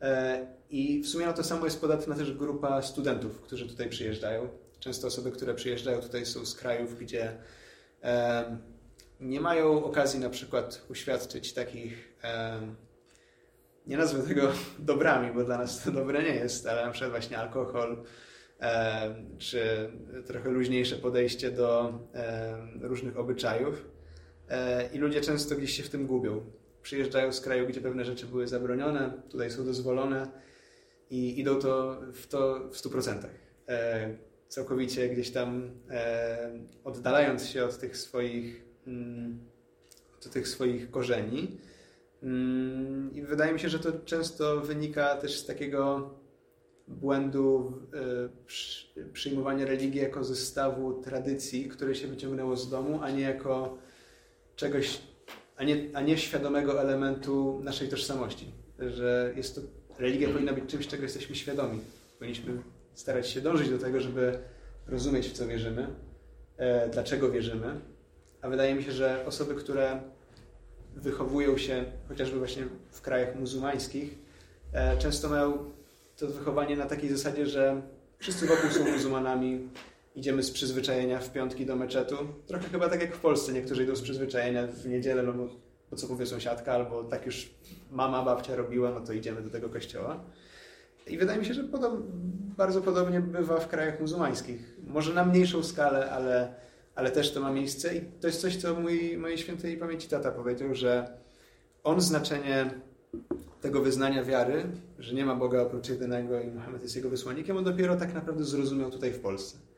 [0.00, 4.48] E, I w sumie na to samo jest podatna też grupa studentów, którzy tutaj przyjeżdżają.
[4.80, 7.32] Często osoby, które przyjeżdżają tutaj są z krajów, gdzie
[9.20, 12.14] nie mają okazji na przykład uświadczyć takich,
[13.86, 17.38] nie nazwę tego dobrami, bo dla nas to dobre nie jest, ale na przykład właśnie
[17.38, 18.02] alkohol,
[19.38, 19.90] czy
[20.26, 21.98] trochę luźniejsze podejście do
[22.80, 23.84] różnych obyczajów.
[24.50, 26.52] E, I ludzie często gdzieś się w tym gubią.
[26.82, 30.30] Przyjeżdżają z kraju, gdzie pewne rzeczy były zabronione, tutaj są dozwolone
[31.10, 33.26] i idą to w to w 100%.
[33.68, 34.16] E,
[34.48, 36.50] całkowicie gdzieś tam e,
[36.84, 39.38] oddalając się od tych swoich, mm,
[40.16, 41.58] od tych swoich korzeni.
[42.22, 46.10] Mm, I wydaje mi się, że to często wynika też z takiego
[46.88, 53.22] błędu e, przy, przyjmowania religii jako zestawu tradycji, które się wyciągnęło z domu, a nie
[53.22, 53.78] jako
[54.56, 55.00] czegoś,
[55.60, 58.46] a nie, a nie świadomego elementu naszej tożsamości.
[58.78, 59.60] Że jest to,
[59.98, 61.80] religia powinna być czymś, czego jesteśmy świadomi.
[62.18, 62.62] Powinniśmy
[62.94, 64.38] starać się dążyć do tego, żeby
[64.86, 65.86] rozumieć, w co wierzymy,
[66.56, 67.80] e, dlaczego wierzymy.
[68.42, 70.00] A wydaje mi się, że osoby, które
[70.96, 74.18] wychowują się chociażby właśnie w krajach muzułmańskich,
[74.72, 75.70] e, często mają
[76.16, 77.82] to wychowanie na takiej zasadzie, że
[78.18, 79.68] wszyscy wokół są muzułmanami,
[80.14, 82.16] idziemy z przyzwyczajenia w piątki do meczetu.
[82.46, 85.48] Trochę chyba tak jak w Polsce, niektórzy idą z przyzwyczajenia w niedzielę, no bo,
[85.90, 87.50] bo co powie sąsiadka, albo tak już
[87.90, 90.24] mama, babcia robiła, no to idziemy do tego kościoła.
[91.06, 92.00] I wydaje mi się, że podob,
[92.56, 94.76] bardzo podobnie bywa w krajach muzułmańskich.
[94.86, 96.54] Może na mniejszą skalę, ale,
[96.94, 97.96] ale też to ma miejsce.
[97.96, 101.18] I to jest coś, co mój, mojej świętej pamięci tata powiedział, że
[101.84, 102.70] on znaczenie
[103.60, 104.64] tego wyznania wiary,
[104.98, 108.44] że nie ma Boga oprócz jedynego i Mohamed jest jego wysłannikiem, on dopiero tak naprawdę
[108.44, 109.69] zrozumiał tutaj w Polsce.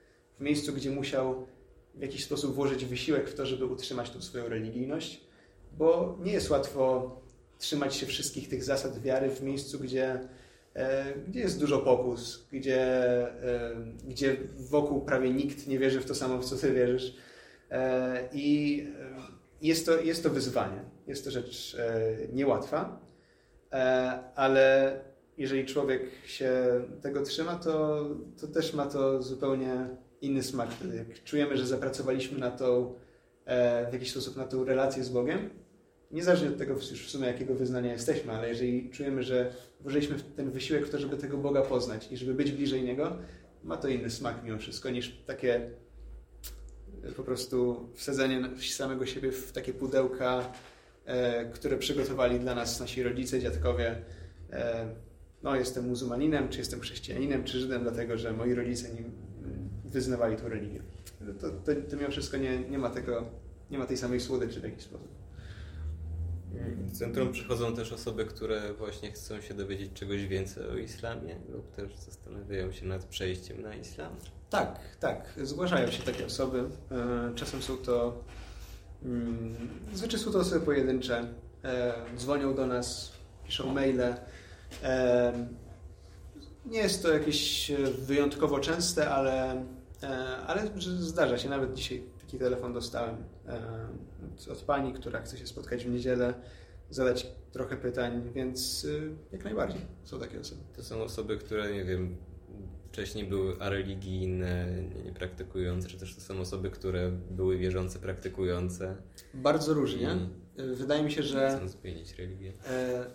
[0.42, 1.46] Miejscu, gdzie musiał
[1.94, 5.20] w jakiś sposób włożyć wysiłek w to, żeby utrzymać tą swoją religijność,
[5.78, 7.16] bo nie jest łatwo
[7.58, 10.28] trzymać się wszystkich tych zasad wiary w miejscu, gdzie
[10.74, 12.82] E, gdzie jest dużo pokus, gdzie,
[13.42, 13.76] e,
[14.08, 17.16] gdzie wokół prawie nikt nie wierzy w to samo, w co ty wierzysz.
[17.70, 18.86] E, I
[19.62, 20.84] jest to, jest to wyzwanie.
[21.06, 21.76] Jest to rzecz
[22.32, 23.00] niełatwa,
[24.34, 25.00] ale
[25.38, 26.52] jeżeli człowiek się
[27.02, 28.06] tego trzyma, to,
[28.40, 29.88] to też ma to zupełnie
[30.22, 30.70] inny smak.
[30.94, 32.94] Jak czujemy, że zapracowaliśmy na tą,
[33.90, 35.50] w jakiś sposób na tą relację z Bogiem,
[36.10, 40.50] niezależnie od tego już w sumie jakiego wyznania jesteśmy, ale jeżeli czujemy, że włożyliśmy ten
[40.50, 43.16] wysiłek w to, żeby tego Boga poznać i żeby być bliżej Niego,
[43.64, 45.70] ma to inny smak mimo wszystko niż takie
[47.16, 50.52] po prostu wsadzenie samego siebie w takie pudełka,
[51.04, 53.96] e, które przygotowali dla nas nasi rodzice, dziadkowie.
[54.52, 54.94] E,
[55.42, 59.12] no, jestem muzułmaninem, czy jestem chrześcijaninem, czy Żydem, dlatego że moi rodzice nim
[59.92, 60.82] wyznawali tą religię.
[61.40, 63.24] To, to, to mimo wszystko nie, nie ma tego,
[63.70, 65.08] nie ma tej samej słodyczy w jakiś sposób.
[66.86, 71.70] W centrum przychodzą też osoby, które właśnie chcą się dowiedzieć czegoś więcej o islamie lub
[71.70, 74.16] też zastanawiają się nad przejściem na islam.
[74.50, 75.34] Tak, tak.
[75.42, 76.64] Zgłaszają się takie osoby.
[76.90, 78.24] E, czasem są to
[79.04, 79.56] mm,
[79.92, 81.28] zwyczajnie są to osoby pojedyncze.
[81.64, 83.12] E, dzwonią do nas,
[83.44, 84.16] piszą maile.
[84.82, 85.32] E,
[86.66, 89.64] nie jest to jakieś wyjątkowo częste, ale,
[90.46, 91.48] ale zdarza się.
[91.48, 93.16] Nawet dzisiaj taki telefon dostałem
[94.52, 96.34] od pani, która chce się spotkać w niedzielę,
[96.90, 100.60] zadać trochę pytań, więc y, jak najbardziej są takie osoby.
[100.76, 102.16] To są osoby, które, nie wiem,
[102.92, 104.66] wcześniej były areligijne,
[105.04, 108.96] niepraktykujące, czy też to są osoby, które były wierzące, praktykujące?
[109.34, 110.16] Bardzo różnie.
[110.56, 111.56] I Wydaje mi się, że...
[111.56, 112.52] Chcą zmienić religię.
[112.66, 113.06] E,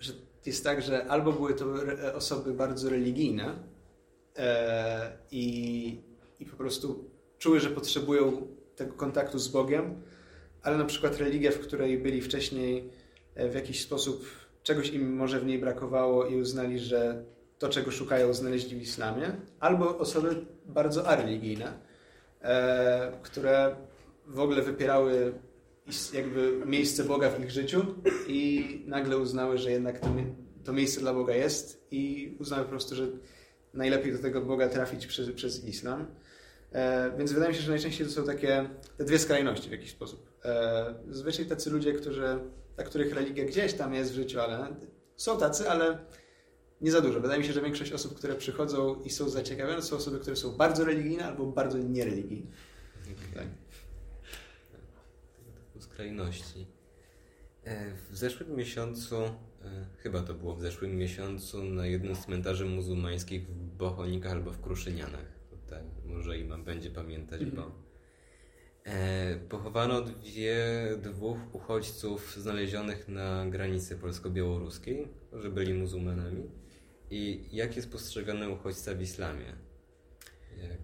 [0.00, 0.12] że
[0.46, 1.66] jest tak, że albo były to
[2.14, 3.54] osoby bardzo religijne e,
[5.30, 6.00] i,
[6.40, 10.02] i po prostu czuły, że potrzebują tego kontaktu z Bogiem,
[10.62, 12.90] ale na przykład religia, w której byli wcześniej,
[13.34, 14.26] e, w jakiś sposób
[14.62, 17.24] czegoś im może w niej brakowało i uznali, że
[17.58, 21.72] to, czego szukają, znaleźli w islamie, albo osoby bardzo areligijne,
[22.42, 23.76] e, które
[24.26, 25.32] w ogóle wypierały
[26.12, 27.82] jakby miejsce Boga w ich życiu
[28.26, 30.08] i nagle uznały, że jednak to,
[30.64, 33.06] to miejsce dla Boga jest i uznały po prostu, że
[33.74, 36.06] najlepiej do tego Boga trafić przez, przez islam.
[36.72, 39.90] E, więc wydaje mi się, że najczęściej to są takie te dwie skrajności w jakiś
[39.90, 40.32] sposób.
[40.44, 42.38] E, zazwyczaj tacy ludzie, którzy,
[42.76, 44.76] dla których religia gdzieś tam jest w życiu, ale
[45.16, 45.98] są tacy, ale
[46.80, 47.20] nie za dużo.
[47.20, 50.52] Wydaje mi się, że większość osób, które przychodzą i są zaciekawione, są osoby, które są
[50.52, 52.50] bardzo religijne albo bardzo niereligijne.
[53.02, 53.34] Okay.
[53.34, 53.46] Tak.
[55.82, 56.66] Skrajności.
[57.64, 59.16] E, w zeszłym miesiącu,
[59.98, 64.60] chyba to było w zeszłym miesiącu, na jednym z cmentarzy muzułmańskich w Bochonikach albo w
[64.60, 65.38] Kruszynianach
[65.70, 67.72] tak, może Ima będzie pamiętać, bo mhm.
[68.84, 70.56] e, pochowano dwie,
[71.02, 76.50] dwóch uchodźców znalezionych na granicy polsko-białoruskiej, którzy byli muzułmanami.
[77.10, 79.56] I jak jest postrzegany uchodźca w islamie?
[80.62, 80.78] Jak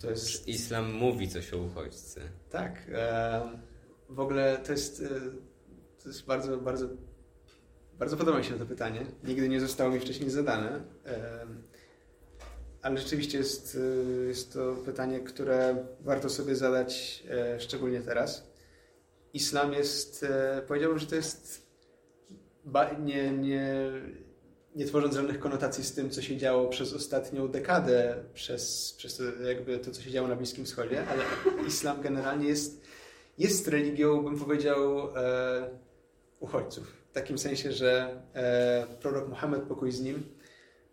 [0.00, 2.20] To jest Islam mówi coś o uchodźcy.
[2.50, 2.90] Tak.
[2.92, 3.58] E,
[4.08, 5.08] w ogóle to jest, e,
[6.02, 6.88] to jest bardzo, bardzo,
[8.00, 9.06] bardzo podoba mi się to pytanie.
[9.24, 10.80] Nigdy nie zostało mi wcześniej zadane.
[12.82, 18.50] Ale rzeczywiście jest, e, jest to pytanie, które warto sobie zadać e, szczególnie teraz.
[19.34, 21.70] Islam jest, e, powiedziałbym, że to jest
[22.98, 23.90] nie, nie,
[24.76, 29.22] nie tworząc żadnych konotacji z tym, co się działo przez ostatnią dekadę, przez, przez to,
[29.24, 31.22] jakby to, co się działo na Bliskim Wschodzie, ale
[31.66, 32.80] islam generalnie jest,
[33.38, 35.70] jest religią, bym powiedział, e,
[36.40, 36.99] uchodźców.
[37.10, 40.22] W takim sensie, że e, prorok Muhammad, pokój z nim,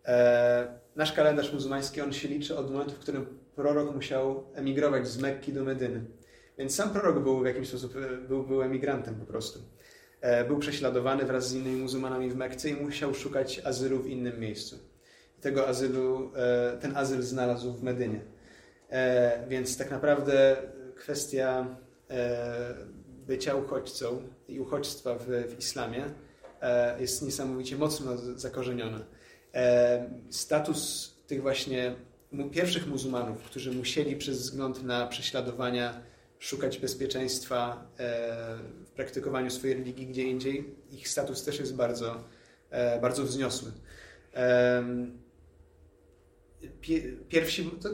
[0.04, 5.18] e, nasz kalendarz muzułmański, on się liczy od momentu, w którym prorok musiał emigrować z
[5.18, 6.04] Mekki do Medyny.
[6.58, 9.60] Więc sam prorok był w jakimś sposób, e, był, był emigrantem po prostu.
[10.20, 14.40] E, był prześladowany wraz z innymi muzułmanami w Mekce i musiał szukać azylu w innym
[14.40, 14.78] miejscu.
[15.40, 18.20] Tego azylu, e, ten azyl znalazł w Medynie.
[18.90, 20.56] E, więc tak naprawdę
[20.96, 21.76] kwestia
[23.28, 26.04] bycia uchodźcą i uchodźstwa w, w islamie
[27.00, 29.00] jest niesamowicie mocno zakorzeniona.
[30.30, 31.94] Status tych właśnie
[32.52, 36.00] pierwszych muzułmanów, którzy musieli przez wzgląd na prześladowania
[36.38, 42.24] szukać bezpieczeństwa e, w praktykowaniu swojej religii gdzie indziej, ich status też jest bardzo,
[42.70, 43.72] e, bardzo wzniosły.
[47.28, 47.88] Pierwsi, to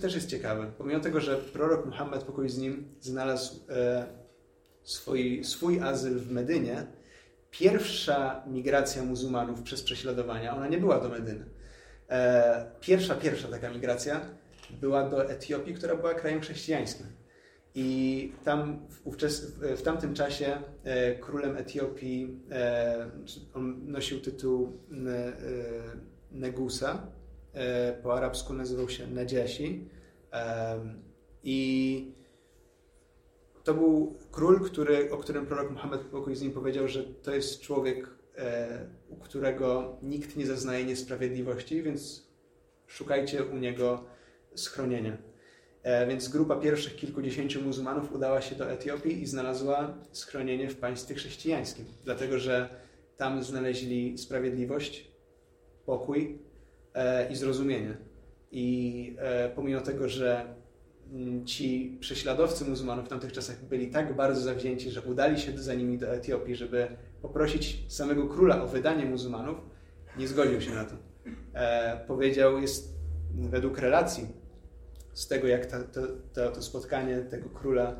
[0.00, 4.06] też jest ciekawe, pomimo tego, że prorok Muhammad, pokój z nim, znalazł e,
[4.90, 6.86] swój, swój azyl w Medynie,
[7.50, 11.44] pierwsza migracja muzułmanów przez prześladowania, ona nie była do Medyny.
[12.80, 14.20] Pierwsza, pierwsza taka migracja
[14.80, 17.06] była do Etiopii, która była krajem chrześcijańskim.
[17.74, 23.10] I tam wówczas, w tamtym czasie e, królem Etiopii e,
[23.54, 25.32] on nosił tytuł e,
[26.32, 27.06] Negusa.
[27.52, 29.88] E, po arabsku nazywał się Nadziasi.
[30.32, 30.80] E,
[31.44, 32.19] I
[33.70, 37.60] to był król, który, o którym prorok Muhammad pokój z nim powiedział, że to jest
[37.60, 42.26] człowiek, e, u którego nikt nie zaznaje niesprawiedliwości, więc
[42.86, 44.04] szukajcie u niego
[44.54, 45.16] schronienia.
[45.82, 51.14] E, więc grupa pierwszych kilkudziesięciu muzułmanów udała się do Etiopii i znalazła schronienie w państwie
[51.14, 52.68] chrześcijańskim, dlatego że
[53.16, 55.10] tam znaleźli sprawiedliwość,
[55.86, 56.38] pokój
[56.94, 57.96] e, i zrozumienie.
[58.52, 60.54] I e, pomimo tego, że
[61.44, 65.98] ci prześladowcy muzułmanów w tamtych czasach byli tak bardzo zawzięci, że udali się za nimi
[65.98, 66.88] do Etiopii, żeby
[67.22, 69.58] poprosić samego króla o wydanie muzułmanów,
[70.18, 70.94] nie zgodził się na to.
[72.06, 72.94] Powiedział, jest
[73.34, 74.26] według relacji
[75.14, 76.00] z tego, jak ta, to,
[76.32, 77.96] to, to, spotkanie tego króla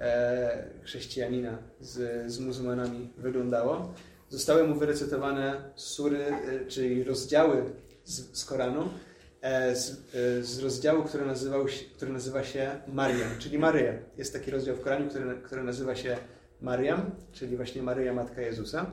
[0.00, 3.94] e, chrześcijanina z, z muzułmanami wyglądało.
[4.28, 7.64] Zostały mu wyrecytowane sury, e, czyli rozdziały
[8.04, 9.09] z, z Koranu, e,
[9.42, 11.66] z, e, z, rozdziału, który, nazywał,
[11.96, 13.92] który nazywa się Mariam, czyli Maryja.
[14.16, 16.16] Jest taki rozdział w Koranie, który, który nazywa się
[16.60, 18.86] Mariam, czyli właśnie Maryja, Matka Jezusa.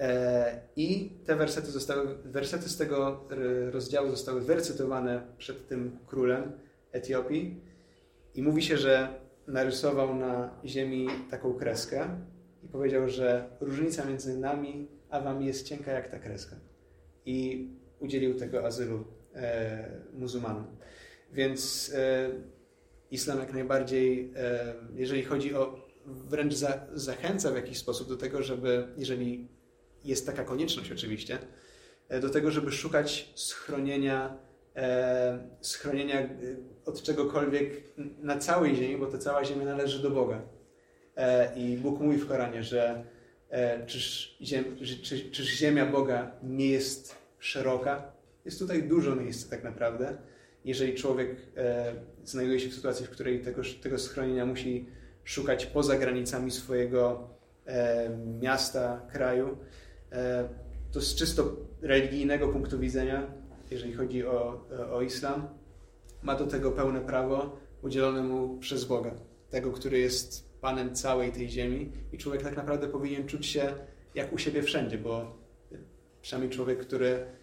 [0.00, 3.24] E, I te wersety, zostały, wersety z tego
[3.70, 6.52] rozdziału zostały wyrecytowane przed tym królem
[6.92, 7.60] Etiopii
[8.34, 9.08] i mówi się, że
[9.46, 12.08] narysował na ziemi taką kreskę
[12.62, 16.56] i powiedział, że różnica między nami a wami jest cienka jak ta kreska.
[17.26, 17.68] I
[18.00, 19.17] udzielił tego azylu e,
[20.12, 20.66] muzułmanom.
[21.32, 22.30] Więc e,
[23.10, 28.42] islam jak najbardziej, e, jeżeli chodzi o, wręcz za, zachęca w jakiś sposób do tego,
[28.42, 29.48] żeby, jeżeli
[30.04, 31.38] jest taka konieczność oczywiście,
[32.08, 34.36] e, do tego, żeby szukać schronienia
[34.76, 36.28] e, schronienia e,
[36.84, 37.82] od czegokolwiek
[38.22, 40.42] na całej ziemi, bo ta cała ziemia należy do Boga.
[41.16, 43.04] E, I Bóg mówi w Koranie, że
[43.50, 44.64] e, czyż, ziem,
[45.02, 48.17] czy, czyż ziemia Boga nie jest szeroka?
[48.48, 50.16] Jest tutaj dużo miejsca tak naprawdę.
[50.64, 51.94] Jeżeli człowiek e,
[52.24, 54.86] znajduje się w sytuacji, w której tego, tego schronienia musi
[55.24, 57.28] szukać poza granicami swojego
[57.66, 59.58] e, miasta, kraju,
[60.12, 60.48] e,
[60.92, 63.26] to z czysto religijnego punktu widzenia
[63.70, 65.48] jeżeli chodzi o, o islam,
[66.22, 69.14] ma do tego pełne prawo udzielone mu przez Boga,
[69.50, 73.74] tego, który jest Panem całej tej ziemi i człowiek tak naprawdę powinien czuć się
[74.14, 75.38] jak u siebie wszędzie, bo
[76.22, 77.37] przynajmniej człowiek, który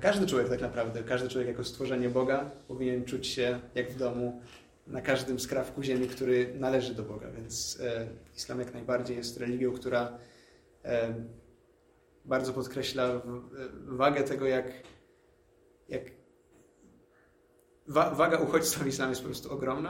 [0.00, 4.42] każdy człowiek tak naprawdę, każdy człowiek jako stworzenie Boga powinien czuć się jak w domu
[4.86, 7.30] na każdym skrawku ziemi, który należy do Boga.
[7.30, 8.06] Więc e,
[8.36, 10.18] islam jak najbardziej jest religią, która
[10.84, 11.14] e,
[12.24, 13.22] bardzo podkreśla
[13.86, 14.66] wagę tego, jak
[15.88, 16.02] jak
[17.86, 19.88] wa waga uchodźstwa w islamie jest po prostu ogromna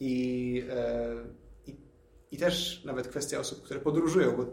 [0.00, 1.14] i, e,
[1.66, 1.76] i,
[2.30, 4.46] i, też nawet kwestia osób, które podróżują, bo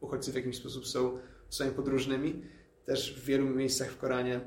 [0.00, 1.18] uchodźcy w jakiś sposób są
[1.50, 2.42] osobami podróżnymi,
[2.88, 4.40] też w wielu miejscach w Koranie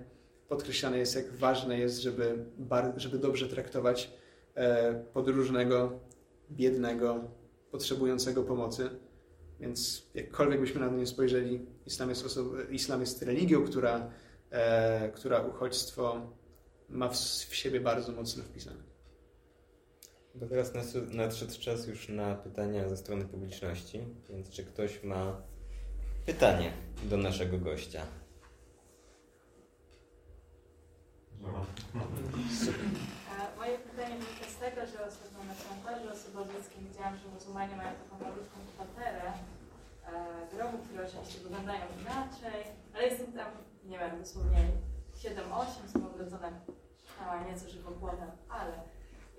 [0.50, 2.46] podkreślane jest, jak ważne jest, żeby,
[2.98, 4.12] żeby dobrze traktować
[4.56, 6.00] e, podróżnego,
[6.52, 7.24] biednego,
[7.72, 8.90] potrzebującego pomocy.
[9.60, 14.10] Więc jakkolwiek byśmy na to nie spojrzeli, islam jest, oso- islam jest religią, która,
[14.50, 16.22] e, która uchodźstwo
[16.90, 18.84] ma w, w siebie bardzo mocno wpisane.
[20.36, 20.74] Bo teraz
[21.14, 25.42] nadszedł czas już na pytania ze strony publiczności, więc czy ktoś ma
[26.26, 26.74] pytanie
[27.04, 28.06] do naszego gościa?
[31.31, 31.31] No.
[31.31, 31.31] E,
[33.58, 38.24] Moje pytanie wynika z tego, że ostatnio na komentarzu osobowieckim widziałam, że muzułmanie mają taką
[38.24, 42.64] malutką kwaterę e, grobu, które oczywiście wyglądają inaczej,
[42.94, 43.52] ale jestem tam,
[43.84, 44.72] nie wiem, dosłownie
[45.16, 46.52] 7-8, są ogrodzone
[47.20, 48.74] a, nieco żywopłotem, ale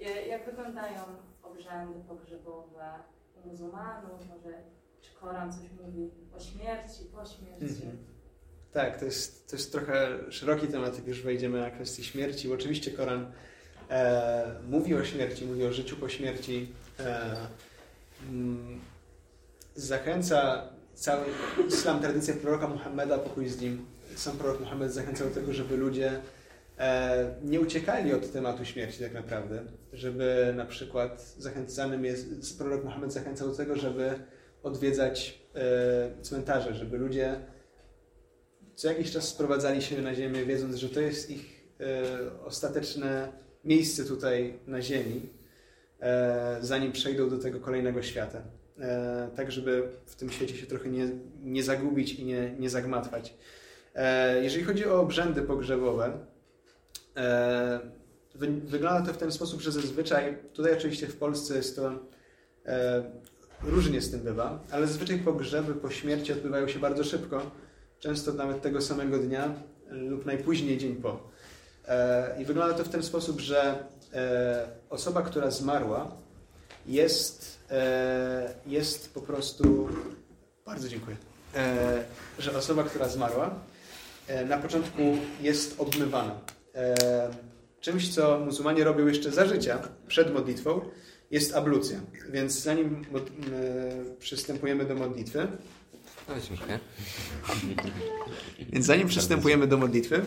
[0.00, 1.02] e, jak wyglądają
[1.42, 2.92] obrzędy pogrzebowe
[3.36, 4.62] u muzułmanów, może
[5.00, 7.84] czy Koran coś mówi o śmierci, po śmierci?
[7.84, 8.21] Mhm.
[8.72, 12.48] Tak, to jest, to jest trochę szeroki temat, jak już wejdziemy na kwestię śmierci.
[12.48, 13.32] Bo oczywiście Koran
[13.90, 16.68] e, mówi o śmierci, mówi o życiu po śmierci.
[17.00, 17.36] E,
[18.28, 18.80] mm,
[19.74, 21.24] zachęca cały
[21.68, 23.86] islam, tradycja proroka Muhammeda, pokój z nim.
[24.16, 26.20] Sam prorok Muhammed zachęcał do tego, żeby ludzie
[26.78, 29.62] e, nie uciekali od tematu śmierci tak naprawdę.
[29.92, 34.14] Żeby na przykład zachęcanym jest, prorok Muhammed zachęcał do tego, żeby
[34.62, 37.40] odwiedzać e, cmentarze, żeby ludzie
[38.82, 43.32] co jakiś czas sprowadzali się na ziemię, wiedząc, że to jest ich e, ostateczne
[43.64, 45.28] miejsce tutaj na ziemi,
[46.00, 48.42] e, zanim przejdą do tego kolejnego świata.
[48.78, 51.08] E, tak, żeby w tym świecie się trochę nie,
[51.42, 53.34] nie zagubić i nie, nie zagmatwać.
[53.94, 56.26] E, jeżeli chodzi o obrzędy pogrzebowe,
[57.16, 57.80] e,
[58.34, 61.92] wy, wygląda to w ten sposób, że zazwyczaj, tutaj oczywiście w Polsce jest to
[62.66, 63.02] e,
[63.62, 67.61] różnie z tym bywa, ale zazwyczaj pogrzeby po śmierci odbywają się bardzo szybko
[68.02, 69.54] często nawet tego samego dnia
[69.90, 71.20] lub najpóźniej dzień po.
[71.88, 73.84] E, I wygląda to w ten sposób, że
[74.14, 76.16] e, osoba, która zmarła,
[76.86, 79.88] jest, e, jest po prostu.
[80.66, 81.16] Bardzo dziękuję.
[81.54, 82.04] E,
[82.38, 83.54] że osoba, która zmarła,
[84.26, 85.02] e, na początku
[85.40, 86.40] jest obmywana.
[86.74, 86.94] E,
[87.80, 90.80] czymś, co muzułmanie robią jeszcze za życia, przed modlitwą,
[91.30, 92.00] jest ablucja.
[92.30, 95.48] Więc zanim e, przystępujemy do modlitwy.
[98.72, 100.22] Więc zanim przystępujemy do modlitwy,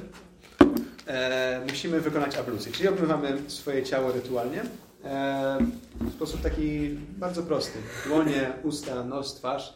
[1.08, 2.72] e, musimy wykonać ablucję.
[2.72, 4.62] Czyli obmywamy swoje ciało rytualnie
[5.04, 5.58] e,
[6.02, 7.80] w sposób taki bardzo prosty.
[8.08, 9.74] Dłonie, usta, nos, twarz,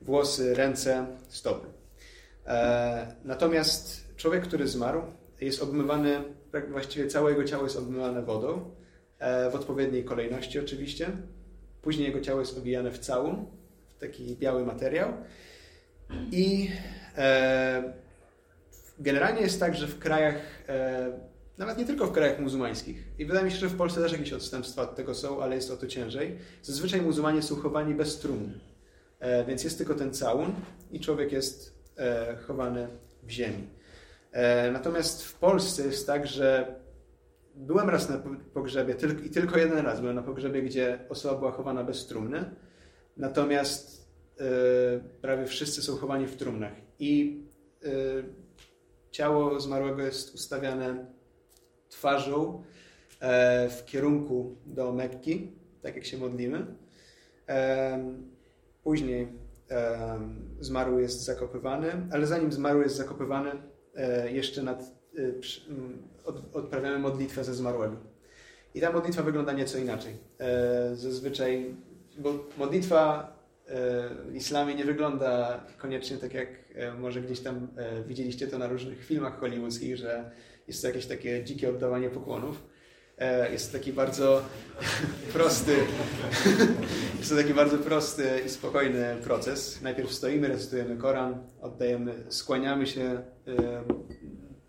[0.00, 1.66] włosy, ręce, stopy.
[2.46, 5.02] E, natomiast człowiek, który zmarł,
[5.40, 8.70] jest obmywany, tak właściwie całe jego ciało jest obmywane wodą,
[9.18, 11.10] e, w odpowiedniej kolejności oczywiście.
[11.82, 13.46] Później jego ciało jest obijane w całun,
[13.96, 15.12] w taki biały materiał.
[16.32, 16.70] I
[17.16, 17.92] e,
[18.98, 20.36] generalnie jest tak, że w krajach,
[20.68, 21.12] e,
[21.58, 24.32] nawet nie tylko w krajach muzułmańskich, i wydaje mi się, że w Polsce też jakieś
[24.32, 28.60] odstępstwa od tego są, ale jest o to ciężej, zazwyczaj muzułmanie są chowani bez trumny.
[29.20, 30.52] E, więc jest tylko ten całun
[30.90, 32.88] i człowiek jest e, chowany
[33.22, 33.68] w ziemi.
[34.32, 36.74] E, natomiast w Polsce jest tak, że
[37.54, 41.38] byłem raz na po- pogrzebie tylko, i tylko jeden raz byłem na pogrzebie, gdzie osoba
[41.38, 42.44] była chowana bez trumny.
[43.16, 44.03] Natomiast
[45.20, 46.72] prawie wszyscy są chowani w trumnach.
[46.98, 47.42] I
[47.84, 47.88] e,
[49.10, 51.06] ciało zmarłego jest ustawiane
[51.88, 52.62] twarzą
[53.20, 56.66] e, w kierunku do Mekki, tak jak się modlimy.
[58.82, 59.28] Później
[60.60, 63.50] zmarły jest zakopywany, ale zanim zmarły jest zakopywany,
[63.94, 64.82] e, jeszcze nad,
[65.18, 65.32] e,
[66.52, 67.96] odprawiamy modlitwę ze zmarłego.
[68.74, 70.16] I ta modlitwa wygląda nieco inaczej.
[70.38, 71.74] E, Zazwyczaj,
[72.18, 73.33] bo modlitwa e,
[74.34, 79.04] islamie nie wygląda koniecznie tak, jak e, może gdzieś tam e, widzieliście to na różnych
[79.04, 80.30] filmach hollywoodzkich, że
[80.68, 82.62] jest to jakieś takie dzikie oddawanie pokłonów.
[83.18, 84.42] E, Jest to taki bardzo
[85.32, 85.76] prosty,
[87.18, 89.82] jest to taki bardzo prosty i spokojny proces.
[89.82, 93.22] Najpierw stoimy, recytujemy Koran, oddajemy, skłaniamy się e,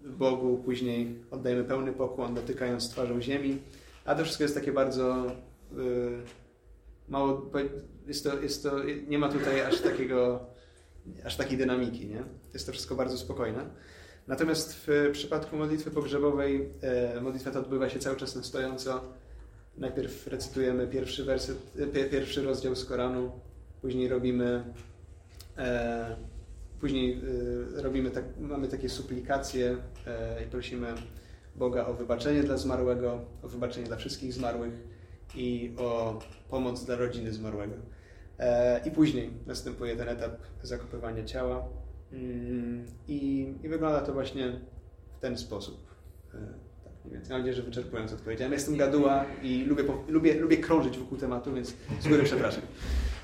[0.01, 3.61] Bogu, później oddajemy pełny pokłon, dotykając twarzą ziemi.
[4.05, 5.33] A to wszystko jest takie bardzo e,
[7.07, 7.51] mało,
[8.07, 8.71] jest to, jest to,
[9.07, 10.45] nie ma tutaj aż takiego,
[11.25, 12.23] aż takiej dynamiki, nie?
[12.53, 13.65] Jest to wszystko bardzo spokojne.
[14.27, 19.01] Natomiast w przypadku modlitwy pogrzebowej e, modlitwa ta odbywa się cały czas na stojąco.
[19.77, 23.31] Najpierw recytujemy pierwszy werset, e, pi- pierwszy rozdział z Koranu,
[23.81, 24.63] później robimy
[25.57, 26.15] e,
[26.79, 27.21] później
[27.77, 29.77] e, robimy tak, mamy takie suplikacje
[30.07, 30.93] e, i prosimy
[31.55, 34.73] Boga o wybaczenie dla zmarłego, o wybaczenie dla wszystkich zmarłych
[35.35, 37.75] i o pomoc dla rodziny zmarłego.
[38.39, 40.31] E, I później następuje ten etap
[40.63, 41.67] zakopywania ciała.
[42.11, 44.59] Mm, I, I wygląda to właśnie
[45.17, 45.87] w ten sposób.
[46.33, 46.37] E,
[46.83, 47.11] Tak mniej więcej.
[47.11, 48.51] Więc mam nadzieję, że wyczerpująco odpowiedziałem.
[48.51, 52.61] Ja jestem gaduła i lubię, lubię, lubię krążyć wokół tematu, więc z góry przepraszam.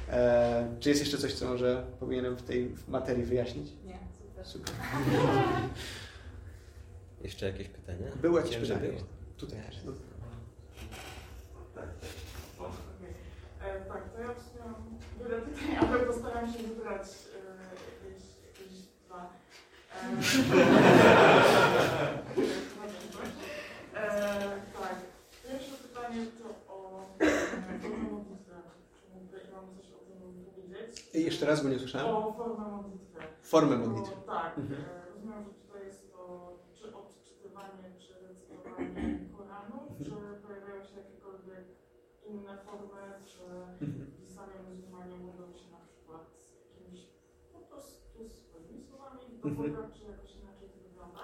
[0.10, 3.72] E, czy jest jeszcze coś, co może powinienem w tej materii wyjaśnić?
[3.86, 4.46] Nie, super.
[4.46, 4.76] Super.
[7.24, 8.08] Jeszcze jakieś pytania?
[8.22, 8.90] Było jakieś pytanie?
[9.38, 9.60] Tutaj.
[9.86, 9.92] No.
[11.76, 11.86] Tak.
[12.60, 13.14] Okej.
[13.62, 14.64] E, Tak, to ja w sumie
[15.32, 17.08] mam wiele pytań, ale postaram się wybrać e,
[17.86, 19.30] jakieś, jakieś dwa.
[19.96, 20.02] E,
[23.96, 24.96] e, tak,
[25.48, 27.06] pierwsze pytanie to o
[27.82, 28.54] formę modlitwy.
[29.32, 31.06] Czy Imam coś o tym powiedzieć?
[31.14, 32.08] I jeszcze raz, bo nie słyszałem.
[32.16, 33.20] O formę modlitwy.
[33.42, 34.16] Formę modlitwy.
[34.28, 34.82] Tak, Mhm.
[35.16, 40.12] rozumiem, że tutaj jest to czy odczytywanie, czy recytowanie Koranu, czy
[40.48, 41.66] pojawiają się jakiekolwiek
[42.30, 43.42] inne formy, czy
[44.42, 46.26] Sami muzułmanie mówią się na przykład
[46.70, 47.02] jakimiś
[47.54, 49.72] po prostu swoimi słowami w Mhm.
[49.72, 51.24] dowodach, czy jakoś inaczej to wygląda.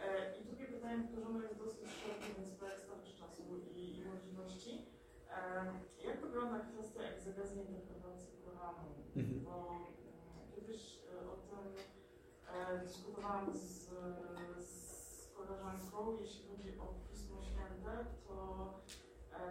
[0.00, 3.42] E, I drugie pytanie, powtórzone jest dosyć szerokie, więc brak starczy czasu
[3.74, 4.72] i, i możliwości.
[5.30, 5.36] E,
[6.06, 8.88] jak wygląda kwestia egzegezy interpretacji Koranu?
[9.16, 9.44] Mhm.
[9.44, 11.66] Bo mm, kiedyś e, o tym
[12.54, 13.88] e, dyskutowałam z,
[14.60, 18.34] z koleżanką, jeśli chodzi o Pismo Święte, to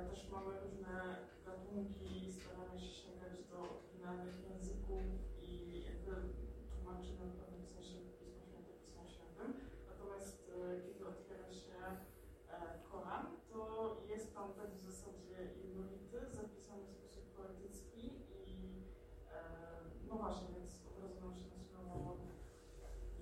[0.10, 1.16] też mamy różne
[1.74, 5.04] gatunki, staramy się sięgać do oryginalnych języków
[5.42, 5.50] i
[5.90, 6.12] jakby
[6.72, 9.50] tłumaczymy w pewnym sensie Pismo Święte Pismem Świętym.
[9.90, 11.78] Natomiast e, kiedy otwiera się
[12.50, 13.62] e, Koran, to
[14.10, 18.04] jest tam tak w zasadzie jednolity, zapisany w sposób poetycki
[18.46, 18.58] i
[19.32, 19.40] e,
[20.10, 22.18] no właśnie, więc od razu nam się nasuwało,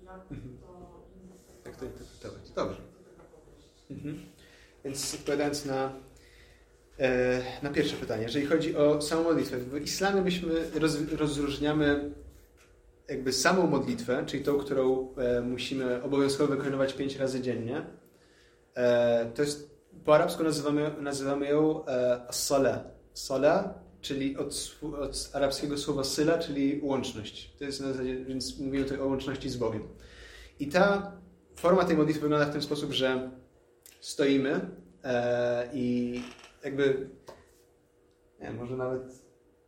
[0.04, 0.58] jak Mhm.
[0.58, 0.70] to
[1.22, 1.64] interpretować.
[1.66, 2.50] Jak to interpretować.
[2.50, 2.82] Dobrze.
[2.82, 3.90] do tego podejść.
[3.90, 4.14] Mhm.
[4.84, 5.92] Więc odpowiadając na,
[7.62, 12.10] na pierwsze pytanie, jeżeli chodzi o samą modlitwę, w islamie myśmy roz, rozróżniamy
[13.08, 17.86] jakby samą modlitwę, czyli tą, którą e, musimy obowiązkowo wykonywać pięć razy dziennie.
[18.74, 19.70] E, to jest,
[20.04, 22.84] po arabsku nazywamy, nazywamy ją e, as-sala.
[23.14, 27.52] Sala, czyli od, od arabskiego słowa syla, czyli łączność.
[27.58, 29.88] To jest na zasadzie, więc mówimy tutaj o łączności z Bogiem.
[30.60, 31.12] I ta
[31.56, 33.30] forma tej modlitwy wygląda w ten sposób, że
[34.00, 34.60] stoimy
[35.04, 36.20] e, i
[36.64, 37.08] jakby
[38.40, 39.02] nie może nawet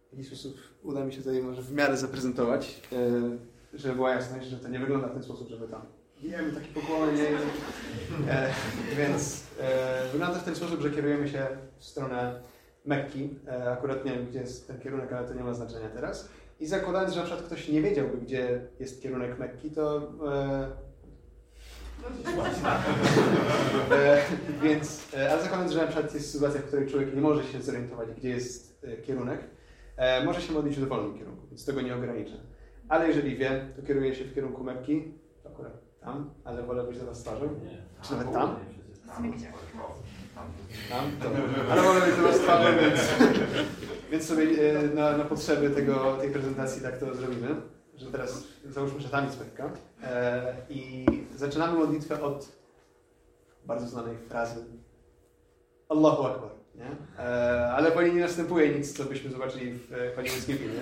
[0.08, 4.46] w jakiś sposób uda mi się tutaj może w miarę zaprezentować, e, żeby była jasność,
[4.46, 5.82] że to nie wygląda w ten sposób, żeby tam
[6.22, 7.28] bijemy taki pokłon, nie?
[8.32, 8.50] E,
[8.96, 11.46] więc e, wygląda w ten sposób, że kierujemy się
[11.78, 12.40] w stronę
[12.84, 13.28] Mekki.
[13.48, 16.28] E, akurat nie wiem, gdzie jest ten kierunek, ale to nie ma znaczenia teraz.
[16.60, 20.12] I zakładając, że na przykład ktoś nie wiedziałby, gdzie jest kierunek Mekki, to
[23.90, 24.22] e,
[24.62, 27.62] więc, e, ale zakładając, że na przykład jest sytuacja, w której człowiek nie może się
[27.62, 29.40] zorientować, gdzie jest e, kierunek,
[29.96, 32.36] e, może się modlić w dowolnym kierunku, więc tego nie ogranicza.
[32.88, 36.98] Ale jeżeli wie, to kieruje się w kierunku Mekki, to akurat tam, ale wolę być
[36.98, 37.48] teraz twarzą.
[38.02, 38.56] Czy nawet tam?
[40.90, 41.10] Tam?
[41.22, 41.42] Dobra.
[41.70, 43.00] Ale wolę być teraz twarzą, więc,
[44.10, 47.48] więc sobie e, na, na potrzeby tego, tej prezentacji tak to zrobimy,
[47.96, 49.70] że teraz załóżmy, jest Mekka.
[50.02, 52.48] E, I zaczynamy modlitwę od
[53.64, 54.64] bardzo znanej frazy
[55.88, 56.50] Allahu Akbar.
[56.74, 56.86] Nie?
[57.24, 60.80] E, ale po niej nie następuje nic, co byśmy zobaczyli w e, hollywoodzkim filmie.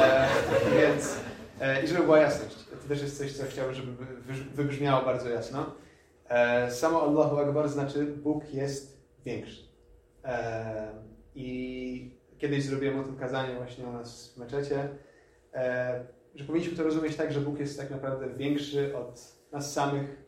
[0.00, 0.28] E,
[0.80, 1.16] więc,
[1.60, 5.04] e, I żeby była jasność, to też jest coś, co chciałbym, żeby wy- wy- wybrzmiało
[5.04, 5.66] bardzo jasno.
[6.28, 9.62] E, samo Allahu Akbar znaczy Bóg jest większy.
[10.24, 10.92] E,
[11.34, 14.88] I kiedyś zrobiłem o tym kazanie właśnie u nas w meczecie,
[15.54, 20.24] e, że powinniśmy to rozumieć tak, że Bóg jest tak naprawdę większy od nas samych,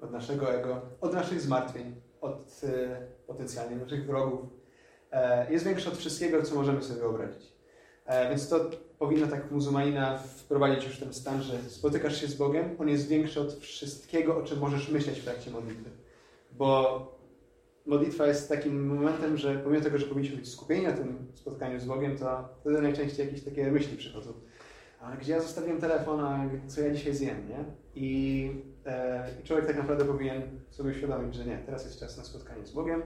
[0.00, 4.40] od naszego ego, od naszych zmartwień, od e, potencjalnie naszych wrogów.
[5.12, 7.52] E, jest większy od wszystkiego, co możemy sobie wyobrazić.
[8.06, 12.76] E, więc to powinno tak muzułmanina wprowadzić już ten stan, że spotykasz się z Bogiem,
[12.78, 15.90] On jest większy od wszystkiego, o czym możesz myśleć w trakcie modlitwy.
[16.52, 17.00] Bo
[17.86, 21.84] modlitwa jest takim momentem, że pomimo tego, że powinniśmy być skupieni na tym spotkaniu z
[21.84, 24.32] Bogiem, to wtedy najczęściej jakieś takie myśli przychodzą.
[25.20, 27.64] Gdzie ja zostawiłem telefon, a co ja dzisiaj zjem, nie?
[27.94, 28.50] I,
[28.86, 32.72] e, człowiek tak naprawdę powinien sobie uświadomić, że nie, teraz jest czas na spotkanie z
[32.72, 33.02] Bogiem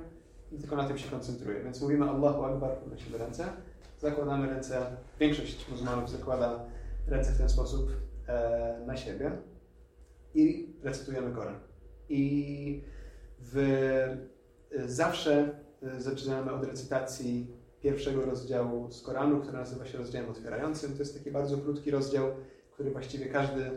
[0.52, 1.62] i tylko na tym się koncentruje.
[1.62, 3.44] Więc mówimy Allahu Akbar, podnosimy ręce,
[3.98, 4.86] zakładamy ręce,
[5.20, 6.64] większość muzułmanów zakłada
[7.06, 7.90] ręce w ten sposób
[8.28, 9.30] e, na siebie
[10.34, 11.54] i recytujemy Koran.
[12.08, 12.82] I
[13.38, 13.58] w,
[14.72, 15.50] e, zawsze
[15.82, 20.92] e, zaczynamy od recytacji pierwszego rozdziału z Koranu, który nazywa się rozdziałem otwierającym.
[20.92, 22.26] To jest taki bardzo krótki rozdział,
[22.72, 23.70] który właściwie każdy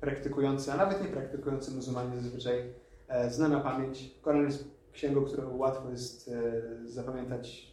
[0.00, 2.72] praktykujący, a nawet nie praktykujący muzułmanin zazwyczaj
[3.08, 4.14] e, zna na pamięć.
[4.22, 7.72] Koran jest księgą, którą łatwo jest e, zapamiętać,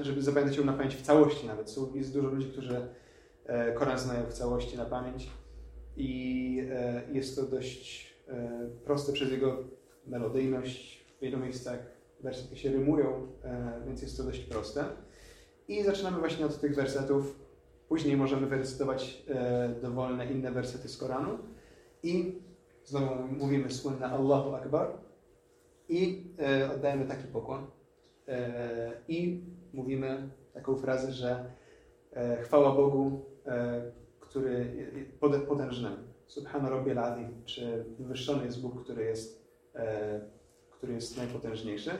[0.00, 1.76] żeby zapamiętać ją na pamięć w całości nawet.
[1.94, 2.88] Jest dużo ludzi, którzy
[3.46, 5.30] e, Koran znają w całości na pamięć
[5.96, 6.68] i
[7.12, 8.14] jest to dość
[8.84, 9.64] proste przez jego
[10.06, 11.78] melodyjność, w wielu miejscach
[12.20, 13.26] wersety się rymują,
[13.86, 14.84] więc jest to dość proste.
[15.70, 17.38] I zaczynamy właśnie od tych wersetów.
[17.88, 21.38] Później możemy wyrecytować e, dowolne inne wersety z Koranu.
[22.02, 22.42] I
[22.84, 24.92] znowu mówimy słynne Allahu Akbar.
[25.88, 27.66] I e, oddajemy taki pokłon.
[28.28, 31.44] E, I mówimy taką frazę, że
[32.12, 33.82] e, chwała Bogu, e,
[34.20, 34.66] który
[35.48, 35.96] potężnemu.
[36.26, 39.44] Subhana Rabbil Azim, czy wywyższony jest Bóg, który jest,
[39.74, 40.20] e,
[40.80, 41.90] który jest najpotężniejszy.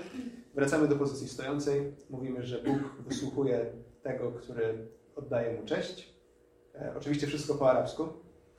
[0.55, 1.93] Wracamy do pozycji stojącej.
[2.11, 2.78] Mówimy, że Bóg
[3.09, 3.66] wysłuchuje
[4.02, 6.15] tego, który oddaje mu cześć.
[6.74, 8.09] E, oczywiście wszystko po arabsku.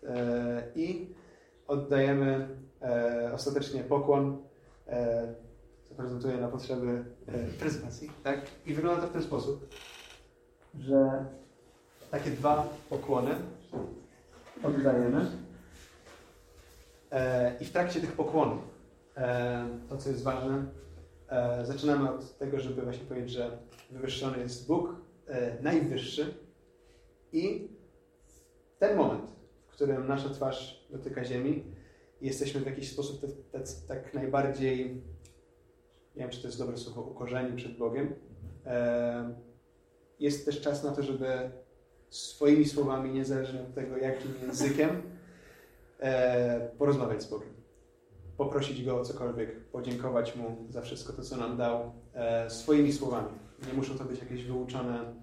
[0.04, 1.16] E, I
[1.68, 2.48] oddajemy
[2.82, 4.38] e, ostatecznie pokłon.
[4.88, 5.34] E,
[5.90, 8.12] zaprezentuję na potrzeby e, prezentacji.
[8.24, 8.42] Tak?
[8.66, 9.70] I wygląda to w ten sposób,
[10.80, 11.26] że
[12.12, 13.36] takie dwa pokłony
[14.64, 15.26] oddajemy.
[17.12, 18.71] E, I w trakcie tych pokłonów,
[19.90, 20.66] to co jest ważne,
[21.30, 23.58] e, zaczynamy od tego, żeby właśnie powiedzieć, że
[23.92, 24.96] wywyższony jest Bóg,
[25.28, 26.34] e, najwyższy
[27.34, 27.68] i
[28.80, 29.32] ten moment,
[29.68, 31.64] w którym nasza twarz dotyka ziemi,
[32.22, 33.22] jesteśmy w jakiś sposób
[33.88, 35.02] tak, najbardziej,
[36.16, 38.16] nie wiem czy to jest dobre słowo, ukorzeni przed Bogiem.
[38.66, 39.36] E,
[40.20, 41.52] jest też czas na to, żeby
[42.10, 45.02] swoimi słowami, niezależnie od tego, jakim językiem,
[46.00, 47.61] e, porozmawiać z Bogiem.
[48.42, 53.30] Poprosić Go o cokolwiek, podziękować Mu za wszystko to, co nam dał, e, swoimi słowami.
[53.68, 55.14] Nie muszą to być jakieś wyuczone,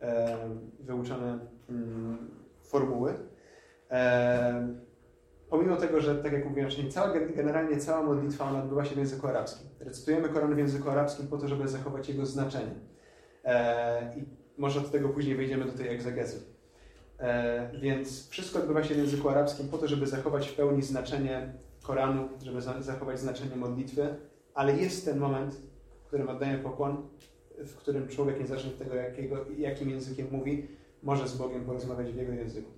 [0.00, 0.38] e,
[0.80, 1.38] wyuczone
[1.68, 2.30] mm,
[2.62, 3.14] formuły.
[3.90, 4.68] E,
[5.50, 8.98] pomimo tego, że tak jak mówiłem wcześniej, cała, generalnie cała modlitwa ona odbywa się w
[8.98, 9.68] języku arabskim.
[9.80, 12.74] Recytujemy Koran w języku arabskim po to, żeby zachować jego znaczenie.
[13.44, 14.24] E, I
[14.58, 16.42] może od tego później wejdziemy do tej egzegezy.
[17.18, 21.52] E, więc wszystko odbywa się w języku arabskim po to, żeby zachować w pełni znaczenie
[21.82, 24.16] Koranu, żeby za, zachować znaczenie modlitwy,
[24.54, 25.54] ale jest ten moment,
[26.04, 27.08] w którym oddajemy pokłon,
[27.58, 30.68] w którym człowiek, niezależnie od tego, jakiego, jakim językiem mówi,
[31.02, 32.70] może z Bogiem porozmawiać w jego języku.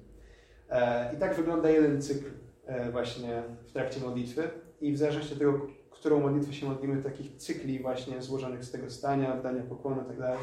[0.71, 2.31] E, I tak wygląda jeden cykl
[2.67, 4.51] e, właśnie w trakcie modlitwy
[4.81, 8.91] i w zależności od tego, którą modlitwę się modlimy, takich cykli właśnie złożonych z tego
[8.91, 10.17] stania, oddania pokłonu itd.
[10.19, 10.39] tak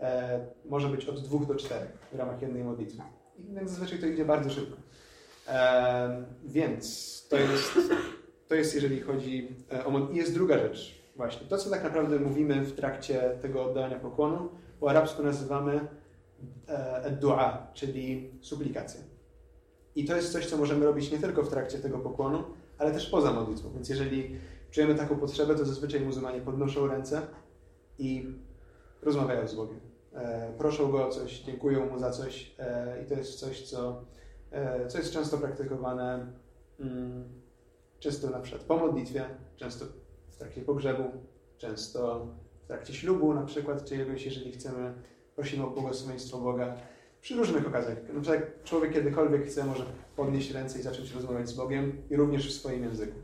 [0.00, 3.02] e, może być od dwóch do czterech w ramach jednej modlitwy.
[3.38, 4.85] I więc zazwyczaj to idzie bardzo szybko.
[5.48, 7.78] E, więc to jest,
[8.48, 11.46] to jest jeżeli chodzi e, o mod- I jest druga rzecz właśnie.
[11.46, 14.48] To, co tak naprawdę mówimy w trakcie tego oddania pokłonu,
[14.80, 15.88] po arabsku nazywamy
[16.68, 19.00] e, dua, czyli suplikacja.
[19.96, 22.44] I to jest coś, co możemy robić nie tylko w trakcie tego pokłonu,
[22.78, 23.72] ale też poza modlitwą.
[23.74, 24.36] Więc jeżeli
[24.70, 27.22] czujemy taką potrzebę, to zazwyczaj muzułmanie podnoszą ręce
[27.98, 28.26] i
[29.02, 29.80] rozmawiają z Bogiem.
[30.14, 34.04] E, proszą Go o coś, dziękują Mu za coś e, i to jest coś, co,
[34.88, 36.26] co jest często praktykowane
[36.80, 37.24] mm,
[37.98, 39.24] często na przykład po modlitwie,
[39.56, 39.84] często
[40.30, 41.04] w trakcie pogrzebu,
[41.58, 42.26] często
[42.64, 44.94] w trakcie ślubu na przykład czyjegoś, jeżeli chcemy,
[45.36, 46.76] prosimy o błogosławieństwo Boga.
[47.20, 47.96] Przy różnych okazjach.
[48.14, 49.84] Na przykład jak człowiek kiedykolwiek chce, może
[50.16, 53.18] podnieść ręce i zacząć rozmawiać z Bogiem i również w swoim języku,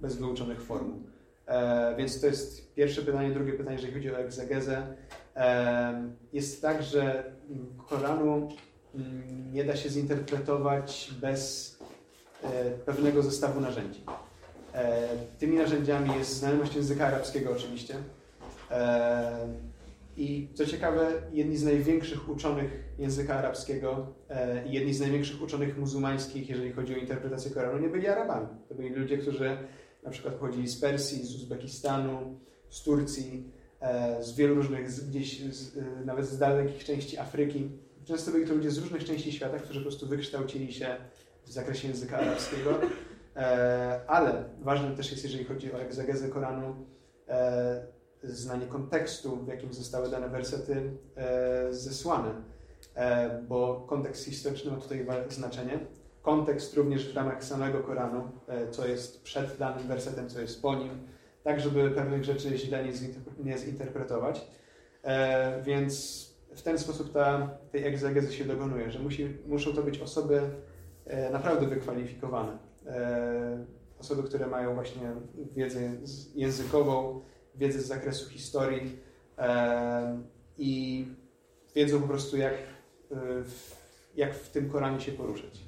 [0.00, 1.02] bez wyuczonych formuł.
[1.46, 3.30] E, więc to jest pierwsze pytanie.
[3.30, 4.96] Drugie pytanie, jeżeli chodzi o egzegezę.
[5.36, 7.32] E, jest tak, że
[7.88, 8.48] Koranu
[9.52, 11.76] nie da się zinterpretować bez
[12.42, 14.00] e, pewnego zestawu narzędzi.
[14.74, 15.08] E,
[15.38, 17.94] tymi narzędziami jest znajomość języka arabskiego oczywiście.
[18.70, 19.48] E,
[20.16, 24.06] I co ciekawe, jedni z największych uczonych języka arabskiego
[24.66, 28.46] i jedni z największych uczonych muzułmańskich, jeżeli chodzi o interpretację Koranu, nie byli Arabami.
[28.68, 29.56] To byli ludzie, którzy
[30.02, 32.38] na przykład pochodzili z Persji, z Uzbekistanu,
[32.70, 33.50] z Turcji,
[34.20, 37.70] z wielu różnych, gdzieś z, nawet z dalekich części Afryki.
[38.08, 40.96] Często byli to ludzie z różnych części świata, którzy po prostu wykształcili się
[41.44, 42.80] w zakresie języka arabskiego.
[43.36, 46.76] E, ale ważne też jest, jeżeli chodzi o egzegezę Koranu,
[47.28, 47.86] e,
[48.22, 52.34] znanie kontekstu, w jakim zostały dane wersety e, zesłane,
[53.48, 55.78] bo kontekst historyczny ma tutaj znaczenie.
[56.22, 58.30] Kontekst również w ramach samego Koranu,
[58.70, 60.90] co jest przed danym wersetem, co jest po nim,
[61.44, 64.46] tak żeby pewnych rzeczy źle nie, zinterpre- nie zinterpretować.
[65.64, 66.27] Więc
[66.58, 70.40] w ten sposób ta, tej egzegezy się dokonuje, że musi, muszą to być osoby
[71.06, 72.58] e, naprawdę wykwalifikowane.
[72.86, 73.64] E,
[73.98, 75.12] osoby, które mają właśnie
[75.56, 75.80] wiedzę
[76.34, 77.20] językową,
[77.54, 78.98] wiedzę z zakresu historii
[79.38, 80.22] e,
[80.58, 81.06] i
[81.74, 82.54] wiedzą po prostu, jak,
[83.44, 83.76] w,
[84.16, 85.64] jak w tym Koranie się poruszać.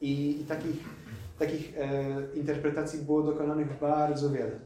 [0.00, 0.76] I, i takich,
[1.38, 1.74] takich
[2.34, 4.60] interpretacji było dokonanych bardzo wiele.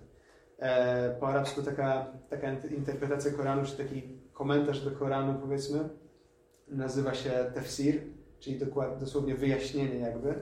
[1.20, 5.88] Po arabsku taka, taka int- interpretacja Koranu, czy taki komentarz do Koranu, powiedzmy,
[6.68, 8.02] nazywa się tefsir,
[8.38, 10.34] czyli dokład, dosłownie wyjaśnienie jakby.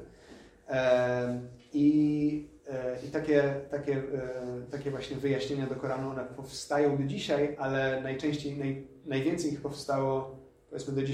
[1.72, 7.56] I E, I takie, takie, e, takie właśnie wyjaśnienia do Koranu, one powstają do dzisiaj,
[7.58, 10.38] ale najczęściej, naj, najwięcej ich powstało
[10.70, 11.10] powiedzmy do X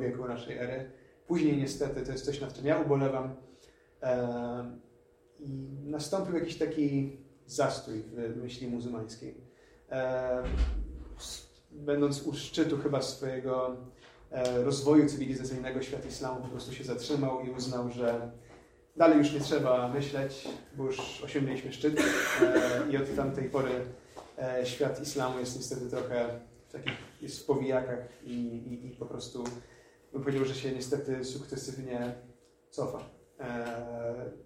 [0.00, 0.90] wieku naszej ery.
[1.26, 3.34] Później niestety, to jest coś, nad czym ja ubolewam,
[5.38, 5.50] i
[5.84, 9.34] nastąpił jakiś taki zastój w myśli muzułmańskiej.
[11.72, 13.76] Będąc u szczytu chyba swojego
[14.30, 18.30] e, rozwoju cywilizacyjnego, świat islamu po prostu się zatrzymał i uznał, że
[18.96, 22.00] dalej już nie trzeba myśleć, bo już osiągnęliśmy szczyt.
[22.42, 23.70] E, i od tamtej pory
[24.38, 26.92] e, świat islamu jest niestety trochę w takich,
[27.22, 29.44] jest w powijakach i, i, i po prostu
[30.12, 32.14] bym powiedział, że się niestety sukcesywnie
[32.70, 33.04] cofa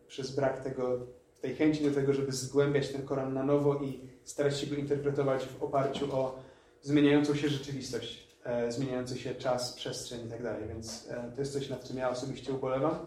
[0.06, 1.06] przez brak tego,
[1.40, 5.46] tej chęci do tego, żeby zgłębiać ten Koran na nowo i starać się go interpretować
[5.46, 6.38] w oparciu o
[6.82, 10.68] zmieniającą się rzeczywistość, e, zmieniający się czas, przestrzeń i tak dalej.
[10.68, 13.06] Więc e, to jest coś, nad czym ja osobiście ubolewam.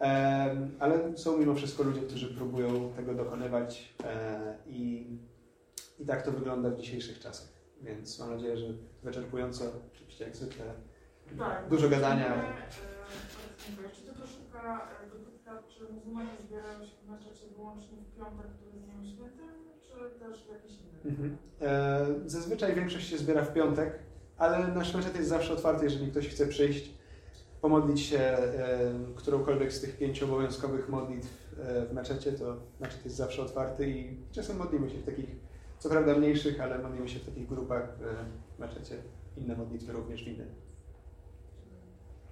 [0.00, 3.94] E, ale są mimo wszystko ludzie, którzy próbują tego dokonywać
[4.66, 5.06] i,
[5.98, 7.48] i tak to wygląda w dzisiejszych czasach.
[7.82, 8.66] Więc mam nadzieję, że
[9.02, 9.64] wyczerpująco,
[9.94, 10.64] oczywiście jak zwykle,
[11.38, 11.68] Tak.
[11.68, 12.34] dużo gadania.
[12.70, 12.80] Czy
[14.58, 19.61] e, dopytka, czy muzułmanie zbierają się w meczecie wyłącznie w piątek, który jest Dniem Świętym,
[19.92, 21.10] czy też w jakiś inny?
[21.10, 21.36] Mhm.
[21.60, 23.98] E, Zazwyczaj większość się zbiera w piątek,
[24.36, 26.94] ale nasz meczet jest zawsze otwarty, jeżeli ktoś chce przyjść,
[27.60, 33.16] pomodlić się e, którąkolwiek z tych pięciu obowiązkowych modlitw e, w meczecie, to meczet jest
[33.16, 35.36] zawsze otwarty i czasem modlimy się w takich,
[35.78, 37.98] co prawda mniejszych, ale modlimy się w takich grupach
[38.56, 38.96] w meczecie.
[39.36, 40.44] Inne modlitwy również widzę.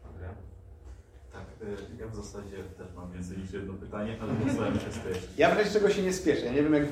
[0.05, 0.50] Dobra.
[1.33, 5.31] Tak, y, ja w zasadzie też mam więcej niż jedno pytanie, ale postaram się skreślić.
[5.39, 6.85] Ja w razie czego się nie spieszę, ja nie wiem jak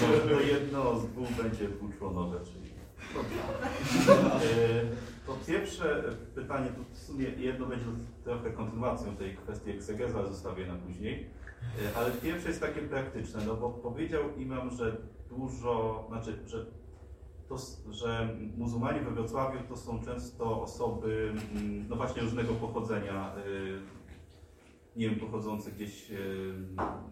[0.00, 2.68] To, to jedno z dwóch będzie dwuczłonowe, czyli.
[4.44, 4.86] Y,
[5.26, 6.02] To pierwsze
[6.34, 7.84] pytanie, to w sumie jedno będzie
[8.24, 11.14] trochę kontynuacją tej kwestii egzegezy, ale zostawię na później.
[11.92, 14.96] Y, Ale pierwsze jest takie praktyczne, no bo powiedział imam, że
[15.28, 16.66] dużo, znaczy, że,
[17.48, 17.56] to,
[17.90, 23.80] że muzułmanie we Wrocławiu to są często osoby, mm, no właśnie różnego pochodzenia, y,
[24.96, 26.54] nie wiem, pochodzące gdzieś y,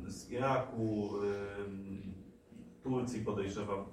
[0.06, 3.84] z Iraku, y, Turcji podejrzewam.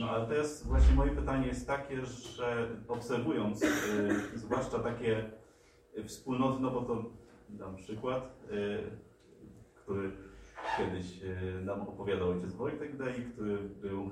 [0.00, 3.64] No ale teraz właśnie moje pytanie jest takie, że obserwując
[4.34, 5.30] zwłaszcza takie
[6.06, 7.04] wspólnoty, no bo to
[7.48, 8.38] dam przykład,
[9.74, 10.12] który
[10.78, 11.20] kiedyś
[11.64, 14.10] nam opowiadał ojciec Wojtek Dej, który był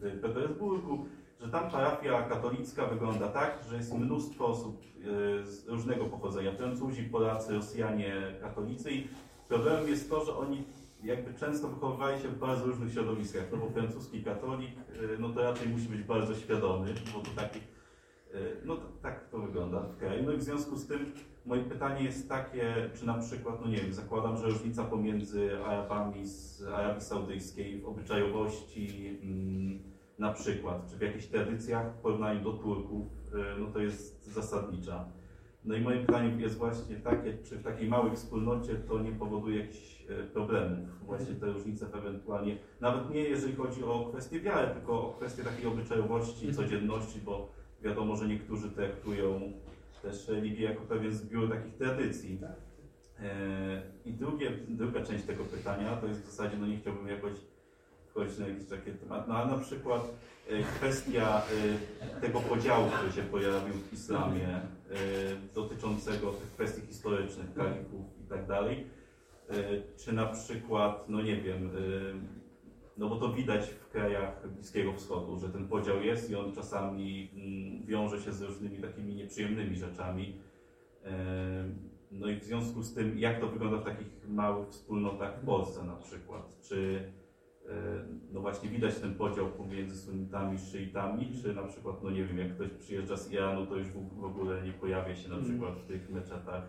[0.00, 1.06] w Petersburgu,
[1.40, 6.52] że tam parafia katolicka wygląda tak, że jest mnóstwo osób y, z różnego pochodzenia.
[6.52, 9.08] Francuzi, Polacy, Rosjanie, katolicy i
[9.48, 10.64] problemem jest to, że oni
[11.04, 15.42] jakby często wychowywali się w bardzo różnych środowiskach, no bo francuski katolik, y, no to
[15.42, 17.62] raczej musi być bardzo świadomy, bo to taki, y,
[18.64, 20.22] no tak to wygląda w kraju.
[20.24, 21.12] No i w związku z tym
[21.46, 26.26] moje pytanie jest takie, czy na przykład, no nie wiem, zakładam, że różnica pomiędzy Arabami
[26.26, 29.89] z Arabii Saudyjskiej w obyczajowości, mm,
[30.20, 33.06] na przykład, czy w jakichś tradycjach w porównaniu do Turków,
[33.56, 35.04] y, no to jest zasadnicza.
[35.64, 39.58] No i moje pytanie jest właśnie takie, czy w takiej małej wspólnocie to nie powoduje
[39.60, 45.08] jakichś e, problemów, właśnie te różnice ewentualnie, nawet nie jeżeli chodzi o kwestię wiary, tylko
[45.08, 46.54] o kwestię takiej obyczajowości, Mhm.
[46.54, 47.52] codzienności, bo
[47.82, 49.52] wiadomo, że niektórzy traktują
[50.02, 52.38] też religię jako pewien zbiór takich tradycji.
[52.38, 52.56] Tak.
[53.20, 57.32] E, I drugie, druga część tego pytania to jest w zasadzie, no nie chciałbym jakoś
[58.10, 60.02] wchodzić na jakiś taki temat, no a na przykład
[60.48, 61.42] e, kwestia
[62.16, 64.64] e, tego podziału, który się pojawił w islamie, e,
[65.54, 68.86] dotyczącego tych kwestii historycznych, kalifów i tak dalej,
[69.96, 71.70] czy na przykład, no nie wiem,
[72.96, 77.30] no bo to widać w krajach Bliskiego Wschodu, że ten podział jest i on czasami
[77.34, 80.36] mm, wiąże się z różnymi takimi nieprzyjemnymi rzeczami.
[82.10, 85.84] No i w związku z tym, jak to wygląda w takich małych wspólnotach w Polsce
[85.84, 86.58] na przykład?
[86.62, 87.10] Czy
[88.32, 92.38] no właśnie widać ten podział pomiędzy sunnitami i szyitami, czy na przykład, no nie wiem,
[92.38, 93.86] jak ktoś przyjeżdża z Iranu, to już
[94.20, 95.46] w ogóle nie pojawia się na Mm.
[95.48, 96.62] przykład w tych meczetach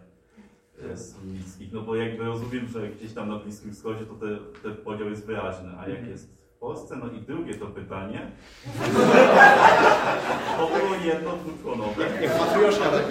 [0.91, 4.75] e, sunnickich, no bo jakby rozumiem, że gdzieś tam na Bliskim Wschodzie to te, ten
[4.75, 6.09] podział jest wyraźny, a jak Mhm.
[6.11, 6.95] jest w Polsce?
[6.95, 8.31] No i drugie to pytanie,
[10.57, 12.03] to było jedno dwuczłonowe.
[12.21, 13.07] Jak matrioszka taka.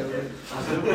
[0.58, 0.94] A drugie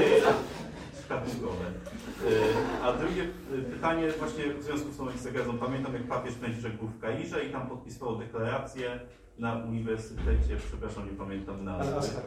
[1.06, 5.58] Y, A drugie y, pytanie właśnie w związku z tą egzegezą.
[5.58, 9.00] Pamiętam jak papież Franciszek był w Kairze i tam podpisywał deklarację
[9.40, 12.22] na uniwersytecie, przepraszam, nie pamiętam nazwy.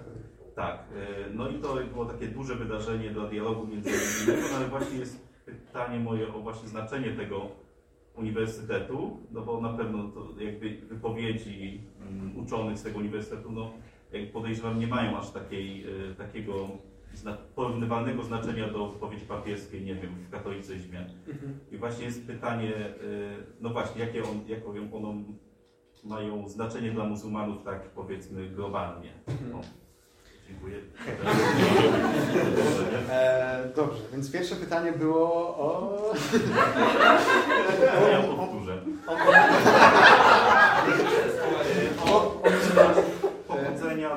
[0.54, 0.84] Tak,
[1.28, 5.28] y, no i to było takie duże wydarzenie dla dialogu międzyreligijnego, no ale właśnie jest
[5.44, 7.48] pytanie moje o właśnie znaczenie tego
[8.14, 13.70] uniwersytetu, no bo na pewno to jakby wypowiedzi mm, uczonych z tego uniwersytetu, no
[14.12, 15.86] jak podejrzewam, nie mają aż takiej,
[16.18, 16.68] takiego
[17.54, 21.06] porównywalnego znaczenia do wypowiedzi papieskiej, nie wiem, w katolicyzmie.
[21.28, 21.58] Mhm.
[21.70, 22.72] I właśnie jest pytanie,
[23.02, 25.14] y, no właśnie, jakie, on, jakie ono
[26.04, 29.12] mają znaczenie dla muzułmanów, tak powiedzmy globalnie.
[29.54, 29.60] O,
[30.48, 30.76] dziękuję.
[33.10, 35.98] E, dobrze, więc pierwsze pytanie było o...
[38.12, 38.82] Ja powtórzę.
[42.06, 42.42] o,
[43.48, 44.07] o muzułmanów.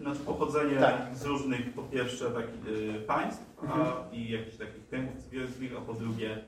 [0.00, 1.16] Znaczy pochodzenie Tak.
[1.16, 5.92] z różnych, po pierwsze, takich y, państw a, i jakichś takich kręgów cywilnych, a po
[5.94, 6.38] drugie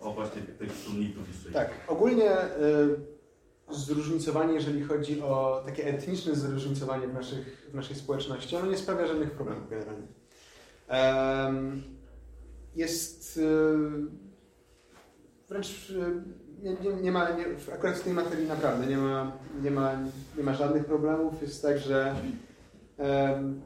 [0.00, 1.52] o właśnie tych, sunnitów i.
[1.52, 3.12] Tak, ogólnie y,
[3.70, 9.06] zróżnicowanie, jeżeli chodzi o takie etniczne zróżnicowanie w, naszych, w naszej społeczności, ono nie sprawia
[9.06, 10.06] żadnych problemów generalnie.
[12.76, 13.42] Jest y,
[15.48, 16.22] wręcz y,
[16.62, 17.44] nie, nie, ma, nie,
[17.74, 19.32] akurat w tej materii naprawdę nie ma,
[19.62, 19.92] nie ma,
[20.36, 21.42] nie ma żadnych problemów.
[21.42, 22.14] Jest tak, że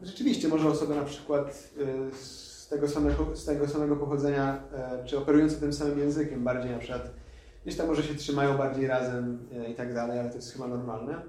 [0.03, 1.71] rzeczywiście może osoba na przykład
[2.13, 6.71] y, z tego samego, z tego samego pochodzenia, e, czy operujące tym samym językiem bardziej
[6.71, 7.11] na przykład
[7.63, 10.67] Gdzieś tam może się trzymają bardziej razem e, i tak dalej, ale to jest chyba
[10.67, 11.23] normalne.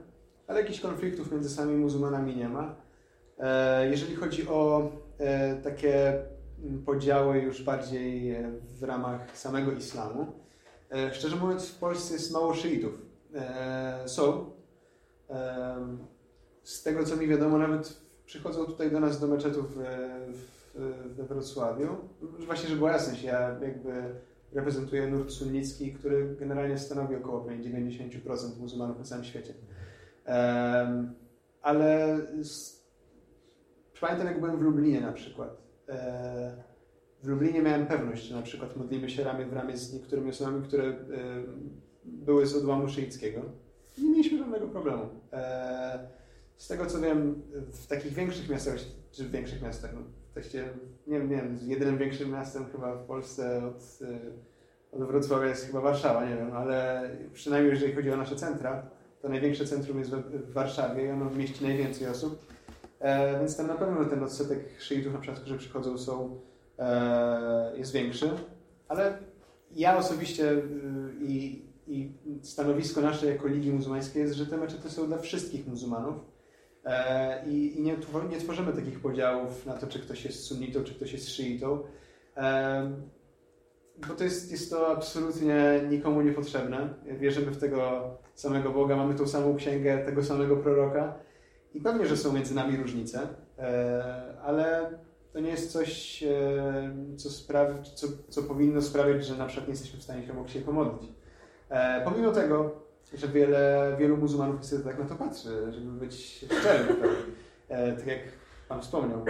[0.47, 2.75] Ale jakichś konfliktów między samymi muzułmanami nie ma.
[3.39, 4.91] E, Jeżeli chodzi o
[5.63, 6.13] takie
[6.85, 8.35] podziały już bardziej
[8.79, 10.27] w ramach samego islamu,
[11.13, 12.93] szczerze mówiąc w Polsce jest mało szyitów.
[13.35, 14.51] E, Są.
[15.29, 15.97] E,
[16.63, 20.09] Z tego co mi wiadomo, nawet przychodzą tutaj do nas do meczetów e,
[21.07, 21.97] we Wrocławiu.
[22.21, 24.15] Właśnie, żeby była jasność, ja jakby
[24.53, 29.53] reprezentuje nurt sunnicki, który generalnie stanowi około 90% muzułmanów na całym świecie.
[31.61, 32.19] Ale
[34.01, 35.57] pamiętam, jak byłem w Lublinie na przykład.
[37.21, 40.29] E, w Lublinie miałem pewność, że na przykład modlimy się ramię w ramię z niektórymi
[40.29, 40.95] osobami, które e,
[42.05, 43.41] były z odłamu szyickiego.
[43.97, 45.03] Nie mieliśmy żadnego problemu.
[45.33, 46.07] E,
[46.57, 47.41] z tego co wiem,
[47.71, 48.75] w takich większych miastach,
[49.11, 50.01] czy w większych miastach, no,
[50.37, 50.69] Właściwie,
[51.07, 53.99] nie wiem, nie wiem, jedynym większym miastem chyba w Polsce od,
[54.91, 58.89] od Wrocławia jest chyba Warszawa, nie wiem, ale przynajmniej jeżeli chodzi o nasze centra,
[59.21, 62.45] to największe centrum jest w, w Warszawie i ono mieści najwięcej osób,
[62.99, 66.46] e, więc tam na pewno ten odsetek szyitów, na przykład, którzy przychodzą, są, e,
[67.75, 68.29] jest większy,
[68.87, 69.17] ale
[69.71, 70.63] ja osobiście y,
[71.21, 76.15] i, i stanowisko nasze jako Ligi Muzułmańskiej jest, że te meczety są dla wszystkich muzułmanów,
[76.87, 77.97] E, I, i nie,
[78.29, 81.79] nie, tworzymy takich podziałów na to, czy ktoś jest sunnitą, czy ktoś jest szyitą,
[82.37, 82.91] e,
[84.07, 86.93] bo to jest, jest to absolutnie nikomu niepotrzebne.
[87.19, 91.15] Wierzymy w tego samego Boga, mamy tą samą księgę, tego samego proroka
[91.73, 93.27] i pewnie, że są między nami różnice,
[93.59, 94.89] e, ale
[95.33, 96.23] to nie jest coś,
[97.17, 100.49] co, sprawi, co, co powinno sprawiać, że na przykład nie jesteśmy w stanie się obok
[100.49, 101.11] siebie pomodlić.
[102.05, 106.87] Pomimo tego, że wiele, wielu muzułmanów niestety tak na to patrzy, żeby być szczerym.
[106.87, 107.09] Tak,
[107.69, 108.19] e, tak jak
[108.67, 109.25] Pan wspomniał,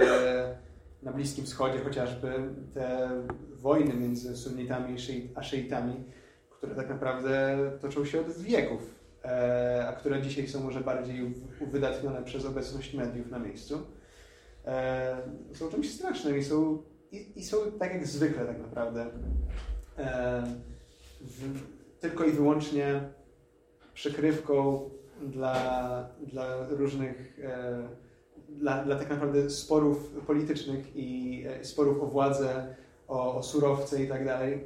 [0.00, 0.56] e,
[1.02, 2.32] na Bliskim Wschodzie chociażby
[2.74, 3.10] te
[3.54, 4.96] wojny między sunnitami
[5.34, 6.04] a szyitami,
[6.50, 8.94] które tak naprawdę toczą się od wieków,
[9.24, 13.86] e, a które dzisiaj są może bardziej uwydatnione przez obecność mediów na miejscu,
[14.66, 15.16] e,
[15.52, 16.82] są czymś strasznym i są,
[17.12, 19.06] i, i są tak jak zwykle tak naprawdę.
[19.98, 20.42] E,
[21.20, 21.60] w,
[22.00, 23.00] tylko i wyłącznie
[23.94, 24.90] przykrywką
[25.22, 27.88] dla, dla różnych, e,
[28.48, 32.74] dla, dla tak naprawdę sporów politycznych i e, sporów o władzę,
[33.08, 34.64] o, o surowce i tak dalej.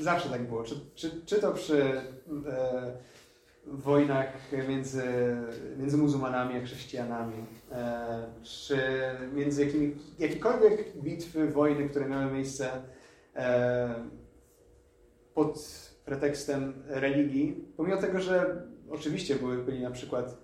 [0.00, 0.62] Zawsze tak było.
[0.62, 2.02] Czy, czy, czy to przy e,
[3.66, 5.02] wojnach między,
[5.78, 7.34] między muzułmanami a chrześcijanami,
[8.42, 8.78] czy
[9.32, 12.70] między jakimi, jakiekolwiek bitwy, wojny, które miały miejsce
[13.36, 13.94] e,
[15.34, 15.58] pod
[16.04, 20.38] pretekstem religii, pomimo tego, że oczywiście były, byli na przykład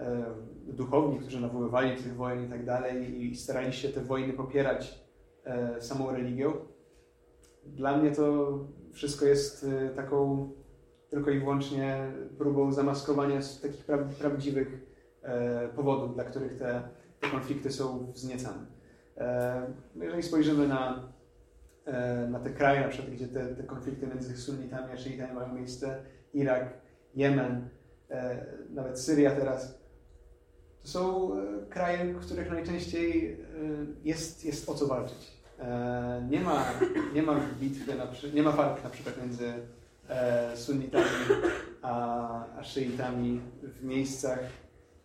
[0.00, 0.24] e,
[0.66, 5.04] duchowni, którzy nawoływali tych wojen i tak dalej i starali się te wojny popierać
[5.44, 6.52] e, samą religią.
[7.66, 8.58] Dla mnie to
[8.92, 10.48] wszystko jest e, taką
[11.08, 14.93] tylko i wyłącznie próbą zamaskowania takich pra prawdziwych e,
[15.76, 16.82] powodów, dla których te,
[17.20, 18.66] te konflikty są wzniecane.
[19.16, 21.14] E, jeżeli spojrzymy na
[21.86, 25.54] E, na te kraje, na przykład, gdzie te, te konflikty między sunnitami a szyitami mają
[25.54, 26.02] miejsce,
[26.34, 26.72] Irak,
[27.14, 27.68] Jemen,
[28.10, 29.78] e, nawet Syria teraz,
[30.82, 33.38] to są e, kraje, w których najczęściej
[34.04, 35.34] jest, jest o co walczyć.
[36.30, 36.64] Nie ma,
[37.14, 37.92] nie ma bitwy,
[38.34, 39.52] nie ma walk na przykład między
[40.54, 41.04] sunnitami
[41.82, 44.38] a, a szyitami w miejscach,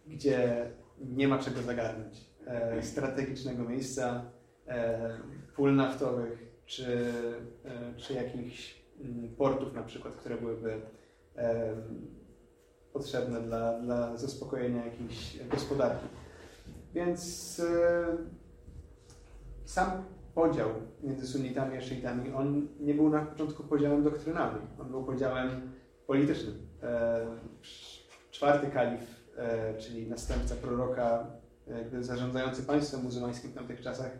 [0.10, 0.70] gdzie
[1.00, 2.30] nie ma czego zagarnąć.
[2.82, 4.26] Strategicznego miejsca,
[5.56, 7.14] pól naftowych, czy,
[7.66, 10.82] e, czy jakichś mm, portów na przykład, które byłyby
[12.94, 16.08] potrzebne dla, dla zaspokojenia jakiejś gospodarki.
[16.94, 18.18] Więc e,
[19.66, 20.04] sam
[20.36, 20.70] podział
[21.04, 25.50] między sunnitami a szyitami, on nie był na początku podziałem doktrynalnym, on był podziałem
[26.08, 26.68] politycznym.
[26.84, 27.26] E,
[28.32, 29.19] czwarty kalif, e,
[29.80, 31.28] czyli następca proroka,
[31.68, 34.12] jakby zarządzający państwem muzułmańskim w tamtych czasach,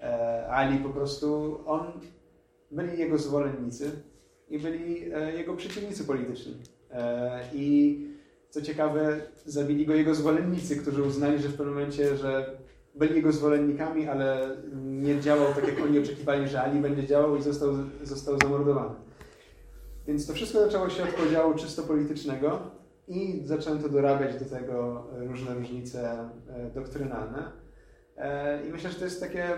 [0.00, 1.92] e, Ali po prostu, on,
[2.70, 3.90] byli jego zwolennicy
[4.48, 6.54] i byli e, jego przeciwnicy polityczni.
[6.90, 7.98] E, I
[8.50, 12.56] co ciekawe, zabili go jego zwolennicy, którzy uznali, że w pewnym momencie, że
[12.94, 17.42] byli jego zwolennikami, ale nie działał tak, jak oni oczekiwali, że Ali będzie działał i
[17.42, 18.94] został, został zamordowany.
[20.06, 22.60] Więc to wszystko zaczęło się od podziału czysto politycznego
[23.12, 27.52] i zaczęto dorabiać do tego różne różnice e, doktrynalne.
[28.16, 29.48] E, I myślę, że to jest takie,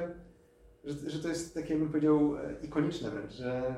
[0.84, 3.74] że, że to jest takie, bym powiedział, e, ikoniczne wręcz, że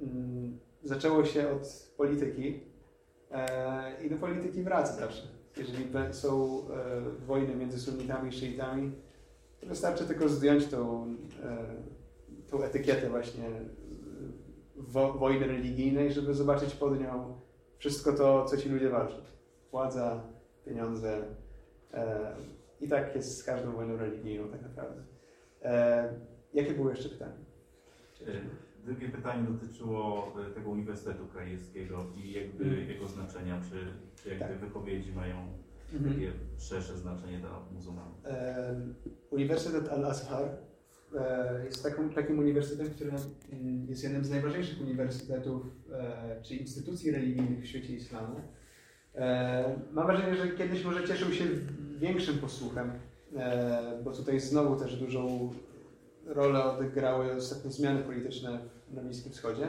[0.00, 2.60] mm, zaczęło się od polityki
[4.04, 5.28] i do polityki wraca zawsze.
[5.56, 6.60] Jeżeli są
[7.26, 8.92] wojny między sunnitami i szyitami,
[9.60, 11.14] to wystarczy tylko zdjąć tą,
[12.50, 13.50] tą etykietę właśnie
[14.76, 17.40] wo wojny religijnej, żeby zobaczyć pod nią
[17.78, 19.16] wszystko to, co ci ludzie walczą.
[19.70, 20.22] Władza,
[20.64, 21.22] pieniądze.
[21.94, 22.32] E,
[22.80, 25.02] I tak jest z każdą wojną religijną tak naprawdę.
[25.62, 26.12] E,
[26.54, 27.34] jakie było jeszcze pytanie?
[28.84, 32.88] Drugie pytanie dotyczyło e, tego Uniwersytetu Krajewskiego i jakby Mhm.
[32.88, 33.86] jego znaczenia, czy,
[34.22, 34.58] czy jakby Tak.
[34.58, 35.36] wypowiedzi mają
[35.94, 36.14] Mhm.
[36.14, 38.14] takie szersze znaczenie dla muzułmanów.
[38.24, 38.74] E,
[39.30, 40.48] Uniwersytet Al-Azhar
[41.64, 45.62] jest taką, takim uniwersytetem, który mm, jest jednym z najważniejszych uniwersytetów
[45.92, 48.40] e, czy instytucji religijnych w świecie islamu.
[49.14, 51.44] E, Mam wrażenie, że kiedyś może cieszył się
[51.98, 52.92] większym posłuchem,
[53.36, 55.50] e, bo tutaj znowu też dużą
[56.26, 58.58] rolę odegrały ostatnie zmiany polityczne
[58.92, 59.68] na Bliskim Wschodzie.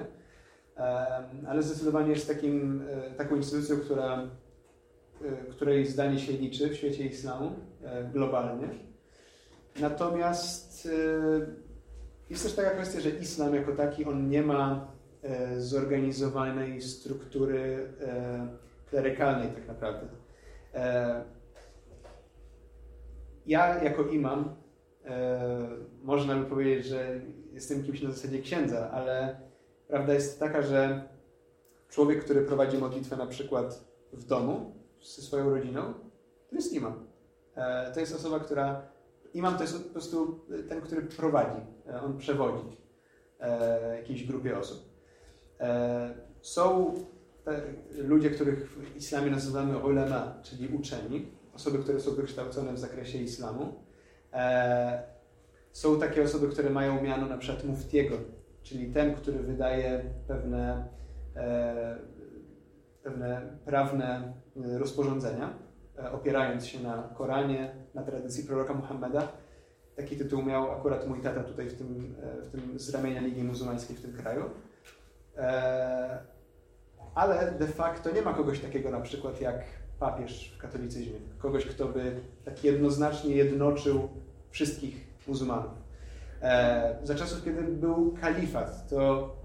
[0.77, 4.27] E, Ale zdecydowanie jest takim, e, taką instytucją, która
[5.51, 7.51] której zdanie się liczy w świecie islamu
[7.83, 8.86] e, globalnie.
[9.79, 11.47] Natomiast y,
[12.29, 14.91] jest też taka kwestia, że islam jako taki, on nie ma
[15.23, 18.47] e, zorganizowanej struktury e,
[18.89, 20.07] klerykalnej tak naprawdę.
[20.73, 21.23] E,
[23.45, 24.55] Ja jako imam,
[26.03, 27.21] można by powiedzieć, że
[27.51, 29.39] jestem kimś na zasadzie księdza, ale
[29.87, 31.03] prawda jest taka, że
[31.89, 35.93] człowiek, który prowadzi modlitwę na przykład w domu, ze swoją rodziną,
[36.49, 37.07] to jest imam.
[37.93, 38.81] To jest osoba, która.
[39.33, 42.77] Imam to jest po prostu ten, który prowadzi, e, on przewodzi
[43.39, 44.89] e, jakiejś grupie osób.
[45.59, 46.93] E, Są
[47.97, 53.83] ludzie, których w islamie nazywamy ulema, czyli uczeni, osoby, które są wykształcone w zakresie islamu.
[55.71, 58.15] Są takie osoby, które mają miano na przykład muftiego,
[58.63, 60.87] czyli ten, który wydaje pewne,
[63.03, 64.33] pewne prawne
[64.65, 65.53] e, rozporządzenia,
[66.11, 69.27] opierając się na Koranie, na tradycji proroka Muhammeda.
[69.95, 73.43] Taki tytuł miał akurat mój tata tutaj w tym, e, w tym z ramienia Ligi
[73.43, 74.43] Muzułmańskiej w tym kraju.
[75.37, 76.19] E,
[77.15, 79.63] Ale de facto nie ma kogoś takiego na przykład jak
[79.99, 81.19] papież w katolicyzmie.
[81.37, 84.09] Kogoś, kto by tak jednoznacznie jednoczył
[84.49, 85.71] wszystkich muzułmanów.
[86.41, 89.35] E, Za czasów, kiedy był kalifat, to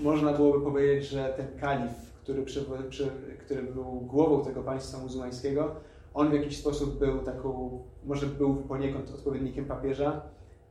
[0.00, 5.74] można byłoby powiedzieć, że ten kalif, który, przy, przy, który był głową tego państwa muzułmańskiego,
[6.14, 10.22] on w jakiś sposób był taką, może był poniekąd odpowiednikiem papieża,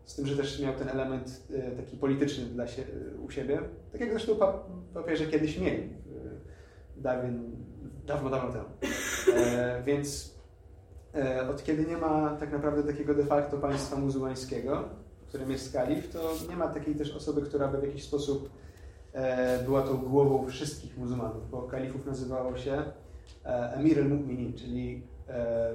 [0.06, 2.66] z tym, że też miał ten element e, taki polityczny dla
[3.26, 3.60] u siebie,
[3.92, 4.64] tak jak zresztą pa,
[4.94, 5.92] papieże kiedyś mieli, e,
[6.98, 7.52] dawien,
[8.06, 8.70] dawno, dawno temu.
[9.36, 10.36] E, więc
[11.14, 14.90] e, od kiedy nie ma tak naprawdę takiego de facto państwa muzułmańskiego,
[15.26, 18.50] w którym jest kalif, to nie ma takiej też osoby, która by w jakiś sposób
[19.66, 22.84] była tą głową wszystkich muzułmanów, bo kalifów nazywało się
[23.46, 25.74] e, Emir al-Mu'minin, czyli e,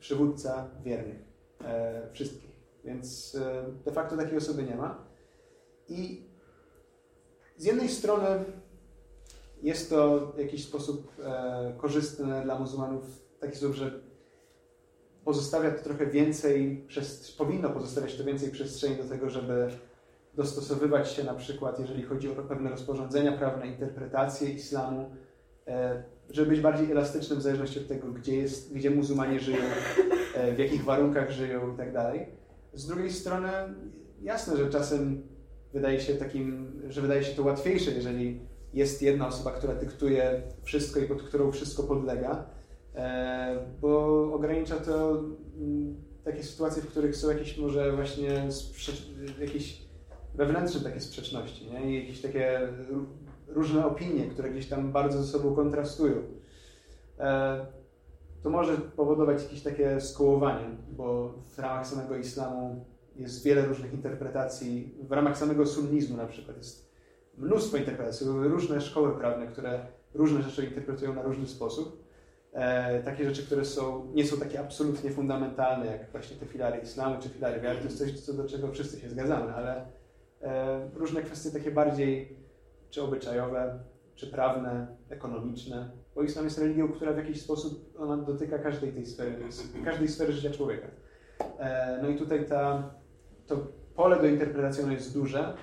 [0.00, 1.18] przywódca wiernych,
[1.64, 2.50] e, wszystkich.
[2.84, 5.04] Więc e, de facto takiej osoby nie ma.
[5.88, 6.26] I
[7.56, 8.44] z jednej strony
[9.62, 13.04] jest to w jakiś sposób e, korzystne dla muzułmanów
[13.36, 14.00] w taki sposób, że
[15.24, 16.86] pozostawia to trochę więcej,
[17.38, 19.70] powinno pozostawiać to więcej przestrzeni do tego, żeby
[20.38, 25.10] dostosowywać się na przykład, jeżeli chodzi o pewne rozporządzenia prawne, interpretacje islamu,
[25.66, 29.62] e, żeby być bardziej elastycznym w zależności od tego, gdzie, jest, gdzie muzułmanie żyją,
[30.34, 31.88] e, w jakich warunkach żyją i tak.
[32.74, 33.48] Z drugiej strony
[34.22, 35.22] jasne, że czasem
[35.72, 38.40] wydaje się takim, że wydaje się to łatwiejsze, jeżeli
[38.74, 42.46] jest jedna osoba, która dyktuje wszystko i pod którą wszystko podlega,
[42.94, 45.10] e, bo ogranicza to
[45.56, 48.48] mm, takie sytuacje, w których są jakieś może właśnie
[49.40, 49.87] jakieś
[50.38, 51.90] wewnętrzne takie sprzeczności, nie?
[51.90, 53.04] I jakieś takie ró-
[53.48, 56.14] różne opinie, które gdzieś tam bardzo ze sobą kontrastują.
[57.18, 57.66] E,
[58.42, 60.66] To może powodować jakieś takie skołowanie,
[60.96, 62.84] bo w ramach samego islamu
[63.16, 64.94] jest wiele różnych interpretacji.
[65.08, 66.88] W ramach samego sunnizmu na przykład jest
[67.38, 72.04] mnóstwo interpretacji, różne szkoły prawne, które różne rzeczy interpretują na różny sposób.
[72.52, 77.22] E, takie rzeczy, które są, nie są takie absolutnie fundamentalne, jak właśnie te filary islamu
[77.22, 79.86] czy filary wiary, to jest coś, co, do czego wszyscy się zgadzamy, ale
[80.94, 82.36] różne kwestie takie bardziej
[82.90, 83.78] czy obyczajowe,
[84.14, 89.06] czy prawne, ekonomiczne, bo islam jest religią, która w jakiś sposób ona dotyka każdej tej
[89.06, 89.38] sfery,
[89.84, 90.86] każdej sfery życia człowieka.
[91.58, 92.90] E, no i tutaj ta,
[93.46, 95.56] to pole do interpretacji ono jest duże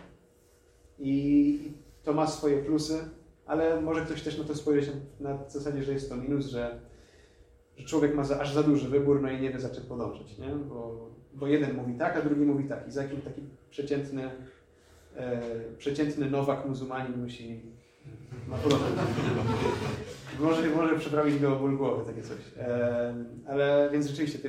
[0.99, 1.59] i
[2.03, 2.99] to ma swoje plusy,
[3.45, 6.79] ale może ktoś też na to spojrzeć na zasadzie, że jest to minus, że,
[7.77, 10.37] że człowiek ma za, aż za duży wybór, no i nie wie za czym podążyć,
[10.37, 10.49] nie?
[10.49, 14.31] Bo, bo jeden mówi tak, a drugi mówi tak i za jakim taki przeciętny, e,
[15.77, 17.61] przeciętny nowak muzułmanin musi
[18.47, 18.87] ma podobne.
[20.39, 22.37] może, może przeprawić go o ból głowy, takie coś.
[22.57, 23.13] E,
[23.47, 24.39] ale więc rzeczywiście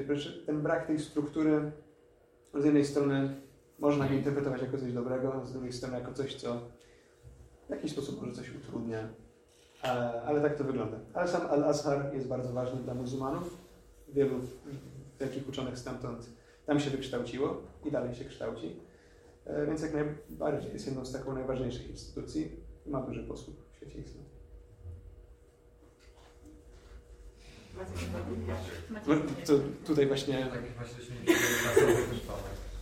[0.46, 1.72] ten, brak tej struktury
[2.54, 3.34] z jednej strony
[3.78, 6.60] można go interpretować jako coś dobrego, z drugiej strony jako coś, co
[7.66, 9.08] w jakiś sposób może coś utrudnia.
[9.82, 10.96] Ale, ale tak to wygląda.
[11.14, 13.56] Ale sam Al-Azhar jest bardzo ważny dla muzułmanów.
[14.08, 14.40] Wielu
[15.20, 16.28] wielkich uczonych stamtąd
[16.66, 18.76] tam się wykształciło i dalej się kształci.
[19.46, 22.50] E, więc jak najbardziej jest jedną z taką najważniejszych instytucji
[22.86, 24.26] i ma duży posług w świecie islamu.
[29.46, 29.52] To
[29.86, 30.46] tutaj właśnie...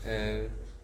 [0.06, 0.40] E,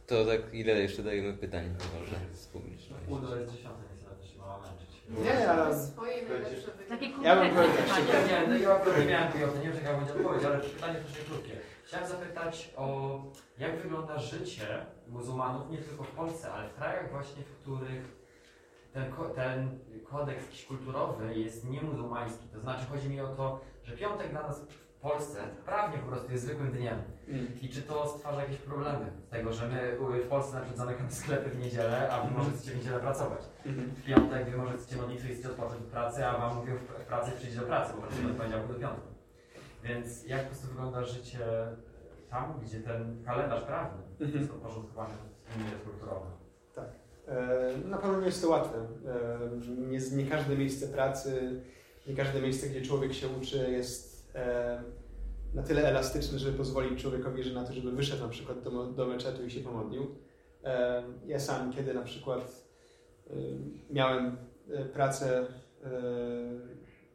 [0.07, 1.65] to tak ile jeszcze dajemy pytań
[2.01, 3.07] może z publiczności?
[3.09, 5.47] Pół jest nie mała męczyć.
[5.49, 5.87] Ale...
[5.87, 7.77] Swoje najlepsze Takie Ja bym powiedział.
[8.29, 10.95] Nie, no ja akurat nie miałem tej nie wiem, czy jaka będzie odpowiedź, ale pytanie
[11.01, 11.53] też krótkie.
[11.91, 13.19] Chciałem zapytać o
[13.59, 18.17] jak wygląda życie muzułmanów nie tylko w Polsce, ale w krajach właśnie, w których
[18.93, 19.81] ten, ten
[20.11, 22.49] kodeks jakiś kulturowy jest niemuzułmański.
[22.49, 26.33] To znaczy chodzi mi o to, że piątek dla nas w Polsce prawnie po prostu
[26.33, 27.03] jest zwykłym dniem.
[27.63, 31.13] I czy to stwarza jakieś problemy z tego, że my w Polsce na przykład zamykamy
[31.13, 33.41] sklepy w niedzielę, a wy może chcecie w niedzielę pracować.
[33.67, 33.91] Mhm.
[33.91, 37.33] W piątek wy może chcecie modlitwy i od pracy, a wam mówią w w pracy
[37.37, 39.10] przyjść do pracy, bo pracujemy od poniedziałku do piątku.
[39.85, 41.39] Więc jak po prostu wygląda życie
[42.31, 44.39] tam, gdzie ten kalendarz prawny Mhm.
[44.39, 45.15] jest podporządkowany
[45.57, 46.31] innym kulturowym?
[47.29, 48.79] E, Na pewno nie jest to łatwe.
[48.79, 51.61] E, Nie, nie każde miejsce pracy,
[52.07, 54.83] nie każde miejsce, gdzie człowiek się uczy, jest e,
[55.55, 59.07] na tyle elastyczne, żeby pozwolić człowiekowi że na to, żeby wyszedł na przykład do, do
[59.07, 60.15] meczetu i się pomodlił.
[61.27, 62.65] Ja sam, kiedy na przykład
[63.91, 64.37] miałem
[64.93, 65.47] pracę,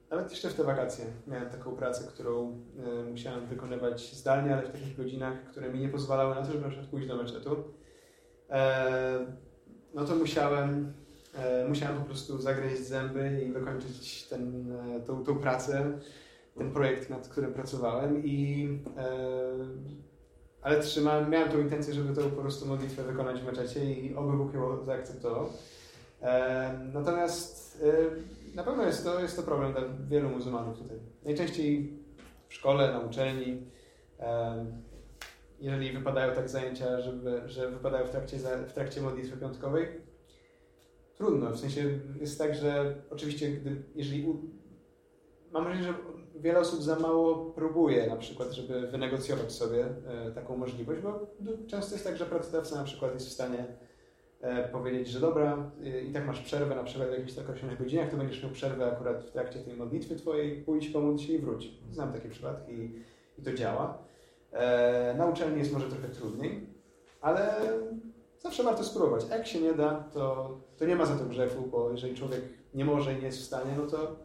[0.10, 4.72] nawet jeszcze w te wakacje, miałem taką pracę, którą e, musiałem wykonywać zdalnie, ale w
[4.72, 7.64] takich godzinach, które mi nie pozwalały na to, żeby na przykład pójść do meczetu.
[8.50, 9.26] E,
[9.94, 10.94] no to musiałem,
[11.36, 14.74] e, musiałem po prostu zagryźć zęby i dokończyć ten,
[15.08, 16.00] tą, tą pracę,
[16.58, 18.70] ten projekt, nad którym pracowałem i
[20.62, 24.38] ale trzymałem, miałem tą intencję, żeby tą po prostu modlitwę wykonać w meczecie i oby
[24.38, 25.50] Bóg ją zaakceptował.
[26.94, 27.84] Natomiast
[28.56, 31.00] na pewno jest to, jest to problem dla wielu muzułmanów tutaj.
[31.24, 32.00] Najczęściej
[32.48, 33.62] w szkole, na uczelni,
[35.60, 38.38] jeżeli wypadają tak zajęcia, żeby, że wypadają w trakcie,
[38.68, 39.88] w trakcie modlitwy piątkowej,
[41.16, 41.52] trudno.
[41.52, 44.44] W sensie jest tak, że oczywiście, gdy, jeżeli u,
[45.52, 45.94] mam wrażenie, że
[46.36, 51.28] wiele osób za mało próbuje na przykład, żeby wynegocjować sobie e, taką możliwość, bo
[51.68, 53.66] często jest tak, że pracodawca na przykład jest w stanie
[54.72, 58.10] powiedzieć, że dobra, e, i tak masz przerwę na przykład w jakichś tak określonych godzinach,
[58.10, 61.72] to będziesz miał przerwę akurat w trakcie tej modlitwy twojej, pójdź, pomódl się i wróć.
[61.92, 63.04] Znam takie przypadki i,
[63.38, 63.98] i to działa.
[64.52, 66.68] E, na uczelni jest może trochę trudniej,
[67.22, 67.56] ale
[68.40, 69.26] zawsze warto spróbować.
[69.32, 72.42] A jak się nie da, to, to nie ma za to grzechu, bo jeżeli człowiek
[72.74, 74.16] nie może i nie jest w stanie, no to,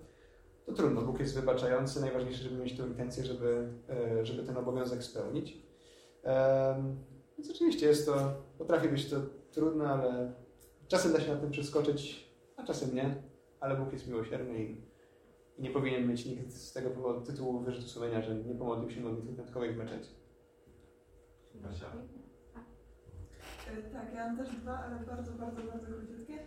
[0.66, 1.02] to trudno.
[1.02, 2.00] Bóg jest wybaczający.
[2.00, 5.70] Najważniejsze, żeby mieć tę intencję, żeby, e, żeby ten obowiązek spełnić.
[7.38, 9.16] Więc oczywiście jest to, potrafi być to
[9.52, 10.32] trudne, ale
[10.88, 13.14] czasem da się na tym przeskoczyć, a czasem nie.
[13.60, 14.76] Ale Bóg jest miłosierny i,
[15.58, 19.00] i nie powinien mieć nikt z tego powodu tytułu wyrzutu sumienia, że nie pomodlił się
[19.00, 20.10] modlitwy piątkowej w meczecie.
[21.62, 21.86] Kasia?
[21.86, 26.38] E, Tak, ja mam też dwa, ale bardzo, bardzo, bardzo króciutkie.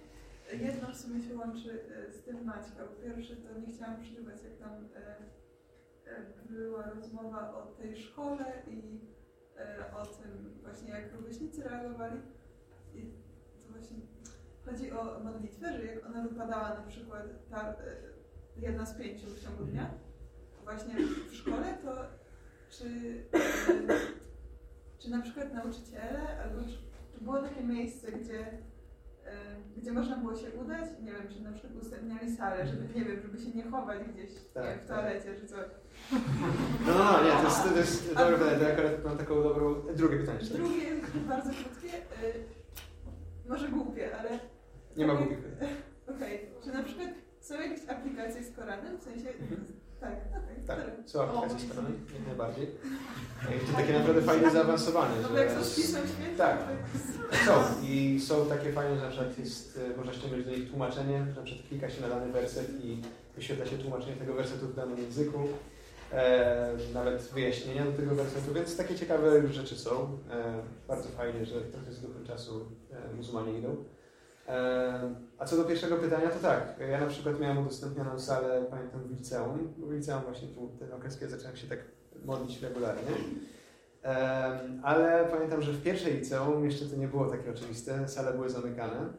[0.61, 2.83] Jedno w sumie się łączy e, z tym Maćka.
[2.83, 5.17] Po pierwsze, to nie chciałam przerywać, jak tam e,
[6.11, 8.99] e, była rozmowa o tej szkole i
[9.57, 12.19] e, o tym właśnie, jak rówieśnicy reagowali.
[13.01, 13.97] To właśnie
[14.65, 17.75] chodzi o modlitwę, że jak ona wypadała na przykład ta e,
[18.57, 19.89] jedna z pięciu w ciągu dnia,
[20.63, 20.95] właśnie
[21.31, 21.95] w szkole, to
[22.69, 22.85] czy,
[23.33, 23.39] e,
[24.99, 26.77] czy na przykład nauczyciele albo czy,
[27.13, 28.39] czy było takie miejsce, gdzie
[29.25, 30.89] e, gdzie można było się udać.
[31.01, 34.29] Nie wiem, czy na przykład udostępniali salę, żeby, nie wiem, żeby się nie chować gdzieś
[34.53, 35.65] Tak, nie, w toalecie czy coś.
[36.11, 36.17] No,
[36.87, 39.75] no, no, nie, to jest, to jest dobre pytanie, to akurat mam taką dobrą...
[39.95, 40.39] Drugie pytanie.
[40.39, 40.85] Drugie,
[41.27, 42.62] bardzo krótkie, y,
[43.49, 44.29] może głupie, ale
[44.97, 45.37] Nie ma głupich.
[46.15, 47.09] okej, czy na przykład
[47.39, 49.25] są jakieś aplikacje z Koranem, w sensie,
[50.01, 50.93] tak, okej, Tak, dobra.
[51.05, 52.67] są aplikacje z Koranem, jak najbardziej.
[53.65, 55.55] I to takie naprawdę fajnie zaawansowane, No bo jak że...
[55.55, 56.57] są z Pismem Świętym, Tak.
[57.31, 60.69] to Są i są takie fajne, że na przykład jest, e, można ściągnąć do nich
[60.69, 63.01] tłumaczenie, że na przykład klika się na dany werset i
[63.35, 65.39] wyświetla się tłumaczenie tego wersetu w danym języku,
[66.13, 70.17] e, nawet wyjaśnienia do tego wersetu, więc takie ciekawe rzeczy są.
[70.31, 73.75] E, bardzo fajnie, że trochę z duchem czasu e, muzułmanie idą.
[74.47, 79.03] E, a co do pierwszego pytania, to tak, ja na przykład miałem udostępnioną salę, pamiętam
[79.03, 81.79] w liceum, w liceum właśnie tu ten okres, kiedy zacząłem się tak
[82.25, 83.11] modlić regularnie.
[84.03, 88.49] Em, Ale pamiętam, że w pierwszej liceum jeszcze to nie było takie oczywiste, sale były
[88.49, 89.13] zamykane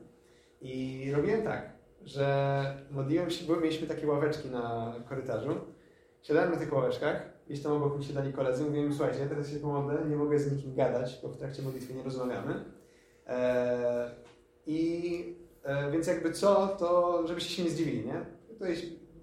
[0.60, 1.72] i robiłem tak,
[2.04, 5.50] że modliłem się, bo mieliśmy takie ławeczki na korytarzu,
[6.24, 9.56] siadałem na tych ławeczkach, gdzieś tam obok mi siadali koledzy, mówiłem słuchajcie, ja teraz się
[9.56, 12.64] pomodlę, nie mogę z nikim gadać, bo w trakcie modlitwy nie rozmawiamy.
[13.26, 14.10] E,
[14.66, 18.26] I e, więc jakby co, to żebyście się nie zdziwili, nie?
[18.58, 18.82] To jest,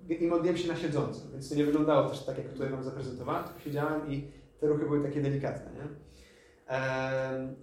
[0.10, 3.44] I modliłem się na siedząco, więc to nie wyglądało też tak, jak tutaj Wam zaprezentowałem,
[3.64, 4.28] siedziałem i
[4.60, 5.88] te ruchy były takie delikatne, nie?
[6.76, 7.56] Em,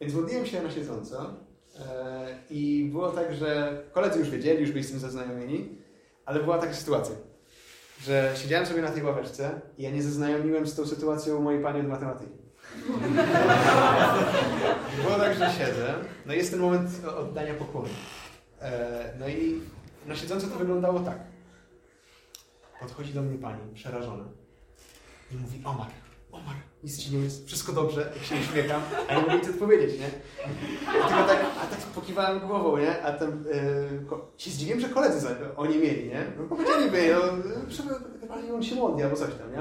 [0.00, 1.34] więc modliłem się na siedząco
[1.78, 5.78] e, i było tak, że koledzy już wiedzieli, już byli z tym zaznajomieni,
[6.24, 7.16] ale była taka sytuacja,
[8.06, 11.80] że siedziałem sobie na tej ławeczce i ja nie zaznajomiłem z tą sytuacją mojej pani
[11.80, 12.38] od matematyki.
[15.02, 15.94] Było tak, że siedzę,
[16.26, 17.88] no i jest ten moment oddania pokłonu.
[18.60, 19.60] E, no i
[20.06, 21.18] na siedząco to wyglądało tak.
[22.80, 24.24] Podchodzi do mnie pani, przerażona.
[25.32, 25.88] I mówi, Omar,
[26.32, 26.56] Omar,
[26.86, 30.10] nic ci nie jest, wszystko dobrze, jak się uśmiecham, a nie mogę nic odpowiedzieć, nie?
[30.92, 33.02] Tylko tak, a tak pokiwałem głową, nie?
[33.02, 33.44] A tam
[34.10, 36.26] yy, się zdziwiłem, że koledzy za, oni mieli, nie?
[36.38, 38.04] No powiedzieliby, no, przepraszam,
[38.54, 39.58] on się modli albo coś tam, nie?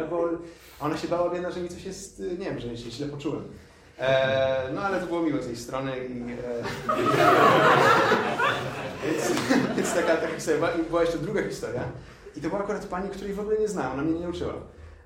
[0.80, 3.44] A ona się bała, że mi coś jest, y, nie wiem, że się źle poczułem.
[4.00, 6.22] E, no ale to było miłe z jej strony i...
[6.22, 6.36] E,
[9.06, 9.32] więc,
[9.76, 10.72] więc taka, taka historia.
[10.72, 11.84] I była jeszcze druga historia.
[12.36, 14.54] I to była akurat pani, której w ogóle nie znałem, ona mnie nie uczyła.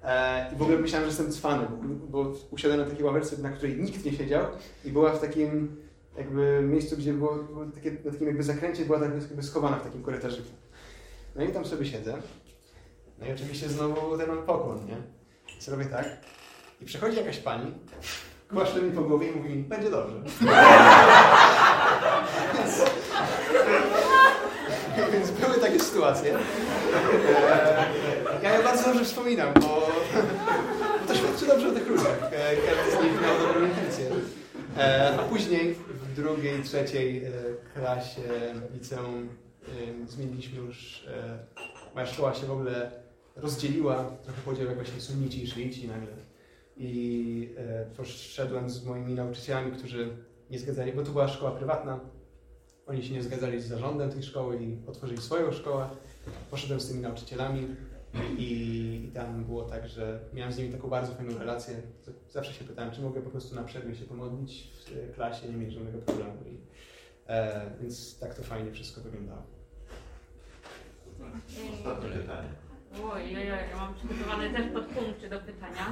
[0.04, 1.68] E, I w ogóle myślałem, że jestem cwany,
[2.10, 4.46] bo, usiadłem na takiej ławeczce, na której nikt nie siedział
[4.86, 5.76] i była w takim
[6.18, 9.84] jakby miejscu, gdzie było, było takie, na takim jakby zakręcie, była tak jakby schowana w
[9.84, 10.50] takim korytarzyku.
[11.36, 12.18] No i tam sobie siedzę.
[13.20, 14.98] No i oczywiście znowu ten mam pokłon, nie?
[15.58, 16.18] I zrobię tak.
[16.82, 17.74] I przychodzi jakaś pani,
[18.50, 20.16] kłaszcze mi po głowie i mówi będzie dobrze.
[22.54, 22.82] Więc,
[25.14, 26.36] więc były takie sytuacje.
[27.50, 27.86] E,
[28.44, 29.62] ja je bardzo dobrze wspominam, bo,
[31.02, 32.30] bo to świadczy dobrze o tych ludziach.
[32.32, 34.06] E, Każdy z nich miał dobrą intencję.
[34.78, 37.32] E, a później w drugiej, trzeciej e,
[37.74, 38.22] klasie
[38.74, 39.30] liceum
[40.08, 41.08] zmieniliśmy już,
[41.96, 42.92] moja szkoła się w ogóle
[43.36, 46.14] rozdzieliła, trochę podział jak właśnie sunnici i szyici nagle.
[46.78, 47.56] I
[47.98, 50.10] poszedłem z moimi nauczycielami, którzy
[50.50, 52.00] nie zgadzali, bo to była szkoła prywatna.
[52.88, 55.90] Oni się nie zgadzali z zarządem tej szkoły i otworzyli swoją szkołę.
[56.52, 57.68] Poszedłem z tymi nauczycielami
[58.38, 58.44] i,
[59.06, 61.82] i tam było tak, że miałem z nimi taką bardzo fajną relację.
[62.30, 65.74] Zawsze się pytałem, czy mogę po prostu na przerwie się pomodlić w klasie, nie mieć
[65.74, 66.34] żadnego problemu.
[66.46, 66.58] I,
[67.28, 69.44] e, więc tak to fajnie wszystko wyglądało.
[71.78, 72.50] Ostatnie pytanie.
[73.04, 75.86] Oj, oj, oj, ja mam przygotowane też podpunkty do pytania.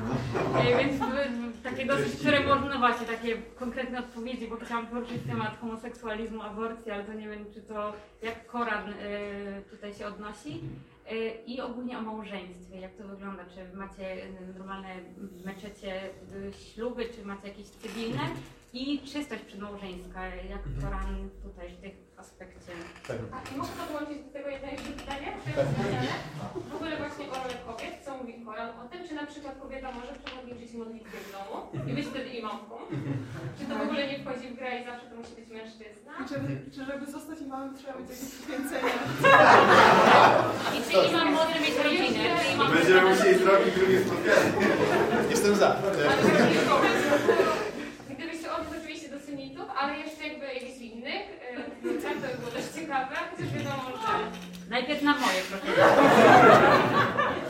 [0.60, 5.60] E, Więc w- takie dosyć, które można właśnie takie konkretne odpowiedzi, bo chciałam poruszyć temat
[5.60, 10.61] homoseksualizmu, aborcji, ale to nie wiem, czy to jak Koran e, tutaj się odnosi.
[11.10, 13.46] E, I ogólnie o małżeństwie, jak to wygląda?
[13.46, 14.28] Czy macie e,
[14.58, 14.96] normalne
[15.46, 18.22] meczecie e, śluby, czy macie jakieś cywilne?
[18.74, 22.72] I czystość przedmałżeńska, jak Koran tutaj w tym aspekcie
[23.07, 23.18] Tak.
[23.35, 25.27] A mogę podłączyć do tego jedno jeszcze pytanie?
[25.39, 26.14] które jest wspomniane?
[26.72, 29.88] W ogóle właśnie o rolę kobiet, co mówi Koran o tym, czy na przykład kobieta
[29.91, 31.56] może przewodniczyć modlitwie w domu
[31.89, 32.76] i być wtedy imamką?
[33.57, 36.11] Czy to w ogóle nie wchodzi w grę i zawsze to musi być mężczyzna?
[36.30, 36.35] Czy,
[36.73, 38.94] czy żeby zostać imamem trzeba mieć jakieś święcenia?
[40.76, 42.23] I czy imam może mieć rodzinę?
[42.41, 44.52] Czy imam Będziemy musieli zrobić drugie spotkanie.
[45.34, 45.69] Jestem za.
[46.10, 46.98] Ale właśnie kobiet,
[48.10, 51.26] Gdybyście odniósł oczywiście do sunitów, ale jeszcze jakby jakichś innych,
[52.04, 55.66] tak, to by było dość ciekawe, chociaż wiadomo, że Najpierw na moje, proszę.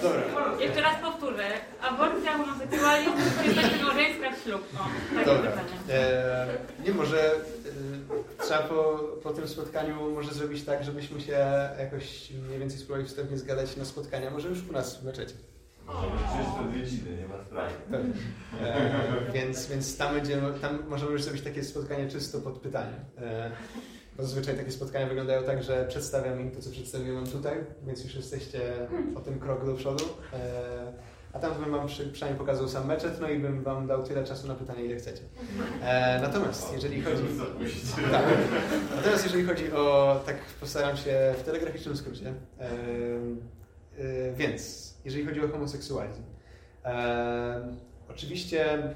[0.02, 0.22] Dobra.
[0.60, 1.48] Jeszcze raz powtórzę.
[1.82, 3.12] Aborcja, homoseksualizm,
[3.44, 4.62] czystość małżeńska, ślub.
[4.76, 5.52] O, takie Dobra.
[5.52, 5.70] pytanie.
[5.90, 6.48] E,
[6.86, 11.38] nie, może e, trzeba po, po tym spotkaniu może zrobić tak, żebyśmy się
[11.80, 15.34] jakoś mniej więcej spróbowali wstępnie zgadać na spotkania, może już u nas w meczecie.
[15.88, 17.74] Czysto odwiedziny, nie ma sprawy.
[17.92, 18.14] Pewnie.
[18.62, 22.94] E, więc, więc tam, będziemy, tam możemy już zrobić takie spotkanie czysto pod pytanie.
[23.18, 23.52] E,
[24.18, 28.16] Bo zazwyczaj takie spotkania wyglądają tak, że przedstawiam im to, co przedstawiłem tutaj, więc już
[28.16, 28.60] jesteście
[29.16, 30.04] o tym krok do przodu.
[30.34, 30.38] E,
[31.34, 34.24] a tam bym wam przy, przynajmniej pokazał sam meczet, no i bym wam dał tyle
[34.24, 35.22] czasu na pytanie, ile chcecie.
[35.82, 37.24] E, natomiast jeżeli chodzi...
[38.12, 38.26] Tak.
[38.96, 40.20] Natomiast jeżeli chodzi o...
[40.26, 42.34] Tak postaram się w telegraficznym skrócie.
[42.60, 42.70] E,
[44.00, 46.22] e, więc, jeżeli chodzi o homoseksualizm.
[46.86, 47.78] E,
[48.10, 48.94] oczywiście e,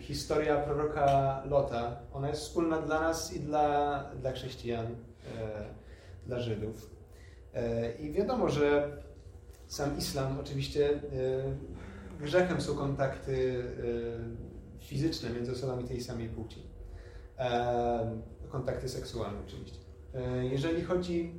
[0.00, 4.94] historia proroka Lota, ona jest wspólna dla nas i dla, dla chrześcijan, e,
[6.26, 6.90] dla Żydów.
[7.54, 8.96] E, I wiadomo, że
[9.66, 11.00] sam islam oczywiście e,
[12.20, 13.64] grzechem są kontakty
[14.80, 16.62] e, fizyczne między osobami tej samej płci.
[18.48, 19.78] Kontakty seksualne oczywiście.
[20.42, 21.34] Jeżeli chodzi,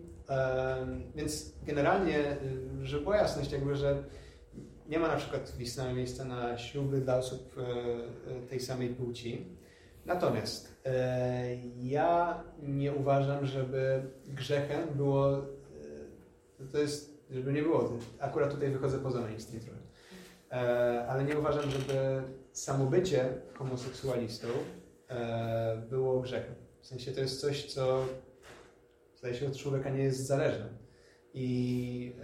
[1.16, 2.38] więc generalnie, e,
[2.84, 4.04] żeby była jasność, jakby, że
[4.90, 7.62] nie ma na przykład w islamie miejsca na śluby dla osób e,
[8.32, 9.46] e, tej samej płci.
[10.06, 15.42] Natomiast e, ja nie uważam, żeby grzechem było,
[16.72, 19.80] to jest, żeby nie było, akurat tutaj wychodzę poza mainstream trochę,
[21.08, 24.48] ale nie uważam, żeby samo bycie homoseksualistą
[25.90, 26.56] było grzechem.
[26.82, 28.06] W sensie to jest coś, co
[29.20, 30.70] zdaje się od człowieka nie jest zależne.
[31.34, 32.16] I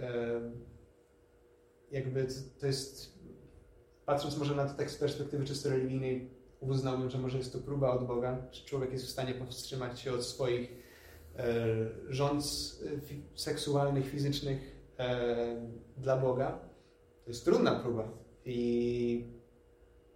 [1.90, 2.26] jakby
[2.60, 3.18] to- jest,
[4.06, 7.90] patrząc może na to tak z perspektywy czysto religijnej, uznałbym, że może jest to próba
[7.90, 10.70] od Boga, czy człowiek jest w stanie powstrzymać się od swoich
[11.36, 11.66] e,
[12.08, 12.80] rządz
[13.34, 15.36] e, seksualnych, fizycznych e,
[15.96, 16.58] dla Boga.
[17.24, 18.08] To jest trudna próba
[18.44, 19.26] i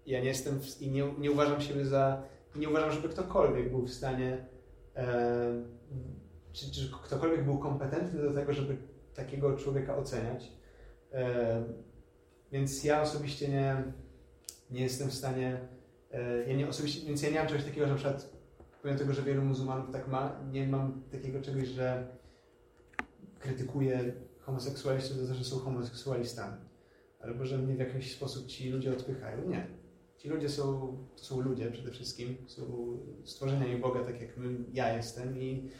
[0.07, 2.23] ja nie jestem w, i nie, nie uważam siebie za,
[2.57, 4.47] nie uważam, żeby ktokolwiek był w stanie
[6.61, 8.77] czy, czy ktokolwiek był kompetentny do tego, żeby
[9.15, 10.53] takiego człowieka oceniać.
[12.53, 13.85] Więc ja osobiście nie,
[14.71, 15.61] nie jestem w stanie,
[16.13, 18.31] e, ja nie osobiście, więc ja nie mam czegoś takiego, że na przykład
[18.83, 22.09] pomimo tego, że wielu muzułmanów tak ma, nie mam takiego czegoś, że
[23.39, 26.57] krytykuję homoseksualistów za to, że są homoseksualistami.
[27.21, 29.49] Albo że mnie w jakiś sposób ci ludzie odpychają.
[29.49, 29.67] Nie.
[30.17, 32.63] Ci ludzie są, są ludzie przede wszystkim, są
[33.25, 35.71] stworzeniami Boga, tak jak my, ja jestem i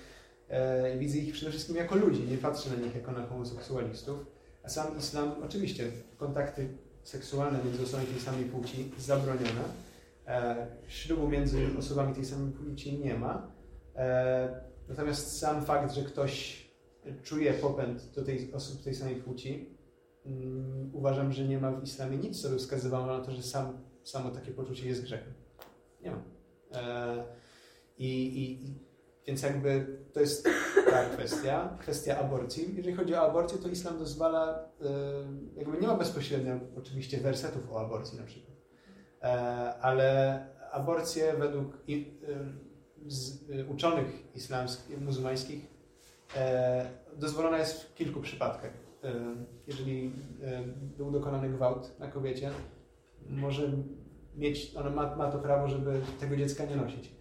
[0.51, 4.27] e, widzę ich przede wszystkim jako ludzi, nie patrzę na nich jako na homoseksualistów.
[4.63, 6.69] A sam islam, oczywiście, kontakty
[7.03, 9.65] seksualne między osobami tej samej płci zabronione.
[10.27, 13.53] E, ślubu między osobami tej samej płci nie ma.
[13.97, 16.65] E, natomiast sam fakt, że ktoś
[17.23, 19.69] czuje popęd do tej osób tej samej płci,
[20.27, 23.79] mm, uważam, że nie ma w islamie nic, co by wskazywało na to, że sam,
[24.05, 25.33] samo takie poczucie jest grzechem.
[26.03, 26.23] Nie ma.
[26.73, 27.25] E,
[27.99, 28.75] i, i,
[29.27, 30.49] więc jakby to jest
[30.91, 32.75] ta kwestia, kwestia aborcji.
[32.77, 34.87] Jeżeli chodzi o aborcję, to islam dozwala, e,
[35.57, 38.57] jakby nie ma bezpośrednio oczywiście wersetów o aborcji na przykład,
[39.23, 39.27] e,
[39.81, 41.79] ale aborcję według
[43.49, 45.81] e, uczonych islamskich, muzułmańskich
[47.17, 48.73] dozwolona jest w kilku przypadkach.
[49.67, 50.13] Jeżeli
[50.97, 52.51] był dokonany gwałt na kobiecie,
[53.29, 53.73] może
[54.37, 57.13] mieć, ona ma, ma to prawo, żeby tego dziecka nie nosić.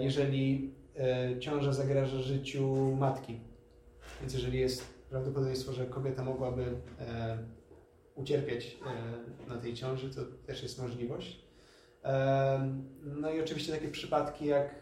[0.00, 0.74] Jeżeli
[1.40, 3.40] ciąża zagraża życiu matki,
[4.20, 6.64] więc jeżeli jest prawdopodobieństwo, że kobieta mogłaby
[7.00, 7.38] e,
[8.14, 8.78] ucierpieć
[9.46, 11.44] e, na tej ciąży, to też jest możliwość.
[12.04, 14.74] E, no i oczywiście takie przypadki jak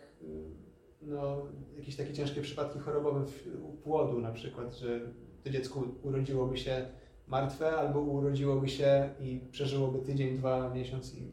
[1.03, 3.25] no, jakieś takie ciężkie przypadki chorobowe
[3.63, 5.01] u płodu na przykład, że
[5.45, 6.87] to dziecko urodziłoby się
[7.27, 11.33] martwe albo urodziłoby się i przeżyłoby tydzień, dwa, miesiąc i,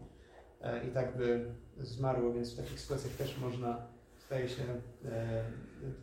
[0.61, 3.87] e, i tak by zmarło, więc w takich sytuacjach też można,
[4.25, 4.63] staje się
[5.05, 5.43] e,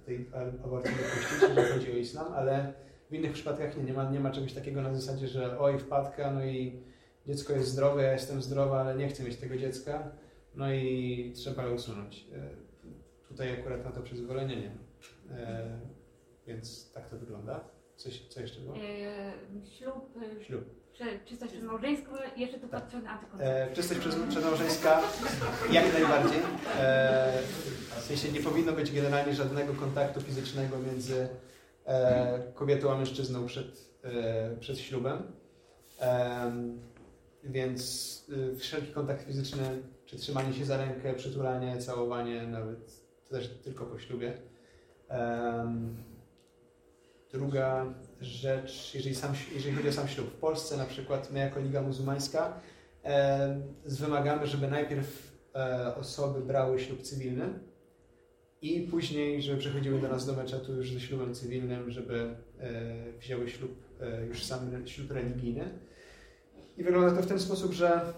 [0.06, 0.26] tej
[0.64, 2.72] aborcji dopuścić, jeżeli chodzi o islam, ale
[3.10, 6.30] w innych przypadkach nie, nie ma, nie ma czegoś takiego na zasadzie, że oj wpadka,
[6.30, 6.82] no i
[7.26, 10.12] dziecko jest zdrowe, ja jestem zdrowa, ale nie chcę mieć tego dziecka,
[10.54, 12.26] no i trzeba je usunąć.
[12.34, 12.70] E,
[13.28, 15.36] Tutaj akurat na to przyzwolenie nie ma.
[15.36, 15.80] E,
[16.46, 17.60] więc tak to wygląda.
[17.96, 18.76] Coś, co jeszcze było?
[18.76, 19.32] E,
[19.70, 20.79] ślub, Ślub.
[21.00, 22.82] Czy, czystość przedmałżeńską, jeszcze tu Tak.
[22.82, 23.54] podciągnę antykoncepcję.
[23.64, 25.00] E, czystość przez- przedmałżeńska
[25.72, 26.38] jak najbardziej.
[26.78, 27.32] E,
[28.00, 31.28] w sensie nie powinno być generalnie żadnego kontaktu fizycznego między
[31.86, 35.22] e, kobietą a mężczyzną przed, e, przed ślubem.
[35.98, 36.80] Em,
[37.44, 43.48] więc y, wszelki kontakt fizyczny, czy trzymanie się za rękę, przytulanie, całowanie, nawet to też
[43.48, 44.32] tylko po ślubie.
[45.08, 45.96] Em,
[47.32, 47.86] druga
[48.20, 50.28] rzecz, jeżeli, sam, jeżeli chodzi o sam ślub.
[50.28, 52.60] W Polsce na przykład my jako Liga Muzułmańska
[53.04, 57.48] e, wymagamy, żeby najpierw e, osoby brały ślub cywilny
[58.62, 63.48] i później, żeby przychodziły do nas do meczetu już ze ślubem cywilnym, żeby e, wzięły
[63.48, 65.64] ślub, e, już sam ślub religijny.
[66.76, 68.12] I wygląda to w ten sposób, że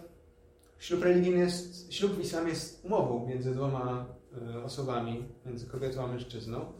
[0.78, 4.06] ślub religijny jest, ślub w islamie jest umową między dwoma
[4.54, 6.72] e, osobami, między kobietą a mężczyzną.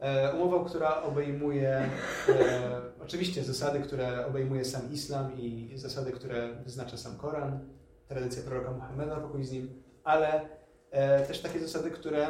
[0.00, 1.90] E, umową, która obejmuje
[2.28, 7.68] e, oczywiście zasady, które obejmuje sam islam i zasady, które wyznacza sam Koran,
[8.08, 10.48] tradycja proroka Muhammeda, pokój z nim, ale
[10.90, 12.26] e, też takie zasady, które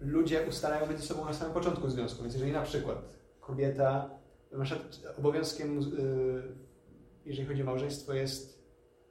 [0.00, 2.22] ludzie ustalają między sobą na samym początku związku.
[2.22, 2.98] Więc jeżeli na przykład
[3.40, 4.10] kobieta,
[5.18, 5.80] obowiązkiem,
[7.24, 8.64] jeżeli chodzi o małżeństwo, jest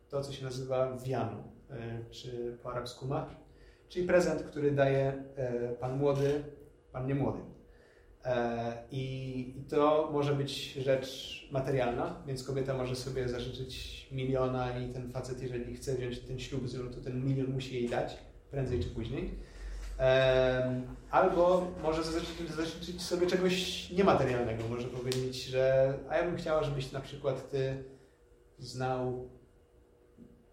[0.10, 3.36] to, co się nazywa wiano, e, czy po arabsku mahr,
[3.90, 5.24] czyli prezent, który daje
[5.80, 6.44] pan młody,
[6.92, 7.40] pan nie młody.
[7.40, 7.59] E,
[8.92, 9.30] I
[9.60, 15.42] i to może być rzecz materialna, więc kobieta może sobie zażyczyć miliona i ten facet,
[15.42, 18.18] jeżeli chce wziąć ten ślub z nią, to ten milion musi jej dać,
[18.52, 19.30] prędzej czy później.
[21.12, 24.64] Albo może zażyczyć, zażyczyć sobie czegoś niematerialnego.
[24.70, 27.84] Może powiedzieć, że a ja bym chciała, żebyś na przykład ty
[28.60, 29.30] znał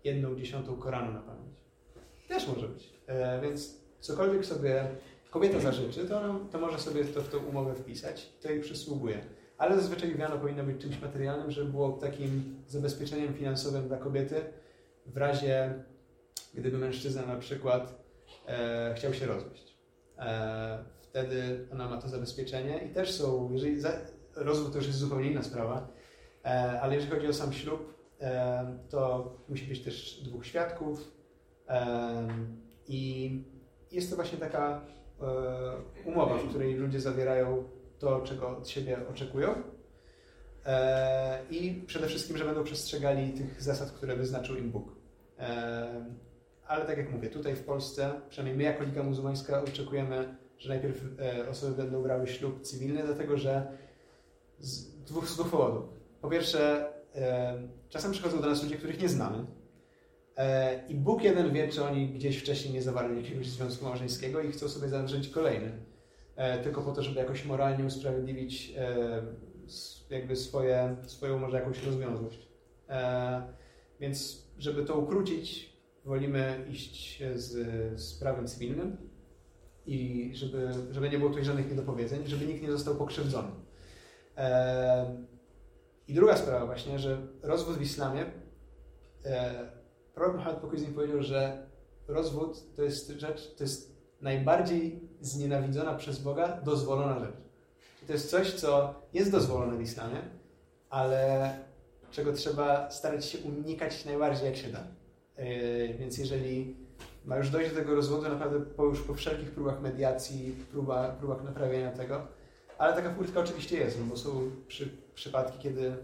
[0.05, 1.56] jedną dziesiątą Koranu na pamięć.
[2.28, 2.93] Też może być.
[3.06, 4.88] E, więc cokolwiek sobie
[5.31, 9.24] kobieta zażyczy, to, ona- to może sobie to w tą umowę wpisać, to jej przysługuje.
[9.59, 14.44] Ale zazwyczaj wiano powinno być czymś materialnym, żeby było takim zabezpieczeniem finansowym dla kobiety
[15.07, 15.74] w razie,
[16.55, 18.05] gdyby mężczyzna na przykład
[18.47, 19.77] e, chciał się rozwieść.
[20.19, 23.93] E, wtedy ona ma to zabezpieczenie i też są, jeżeli za,
[24.35, 25.89] rozwód to już jest zupełnie inna sprawa,
[26.44, 31.12] e, ale jeżeli chodzi o sam ślub, e, to musi być też dwóch świadków
[31.69, 32.28] e,
[32.89, 33.31] i
[33.93, 34.86] jest to właśnie taka
[36.05, 37.64] umowa, w której ludzie zawierają
[37.98, 39.55] to, czego od siebie oczekują.
[40.66, 44.93] E, I przede wszystkim, że będą przestrzegali tych zasad, które wyznaczył im Bóg.
[45.38, 46.06] E,
[46.66, 51.05] ale tak jak mówię, tutaj w Polsce, przynajmniej my jako Liga Muzułmańska oczekujemy, że najpierw
[51.20, 53.66] e, osoby będą brały ślub cywilny, dlatego że
[54.59, 55.84] z dwóch, z dwóch powodów.
[56.20, 59.47] Po pierwsze, e, czasem przychodzą do nas ludzie, których nie znamy.
[60.36, 64.52] E, I Bóg jeden wie, czy oni gdzieś wcześniej nie zawarli jakiegoś związku małżeńskiego i
[64.52, 65.72] chcą sobie zawrzeć kolejny.
[66.36, 69.22] E, tylko po to, żeby jakoś moralnie usprawiedliwić e,
[70.10, 72.48] jakby swoje, swoją może jakąś rozwiązłość.
[74.00, 75.72] Więc żeby to ukrócić,
[76.04, 77.52] wolimy iść z,
[78.00, 78.96] z prawem cywilnym
[79.86, 83.48] i żeby, żeby nie było tutaj żadnych niedopowiedzeń, żeby nikt nie został pokrzywdzony.
[86.08, 88.26] I druga sprawa właśnie, że rozwód w islamie,
[90.60, 91.66] pokój z nim powiedział, że
[92.09, 97.34] rozwód to jest rzecz, to jest najbardziej znienawidzona przez Boga dozwolona rzecz.
[98.06, 100.22] To jest coś, co jest dozwolone w islamie,
[100.90, 101.51] ale
[102.10, 104.84] czego trzeba starać się unikać najbardziej jak się da.
[105.38, 106.76] Yy, Więc jeżeli
[107.24, 111.44] ma już dojść do tego rozwodu, naprawdę po, już po wszelkich próbach mediacji, próba, próbach
[111.44, 112.26] naprawienia tego,
[112.78, 115.97] ale taka furtka oczywiście jest, no bo są przy, przypadki, kiedy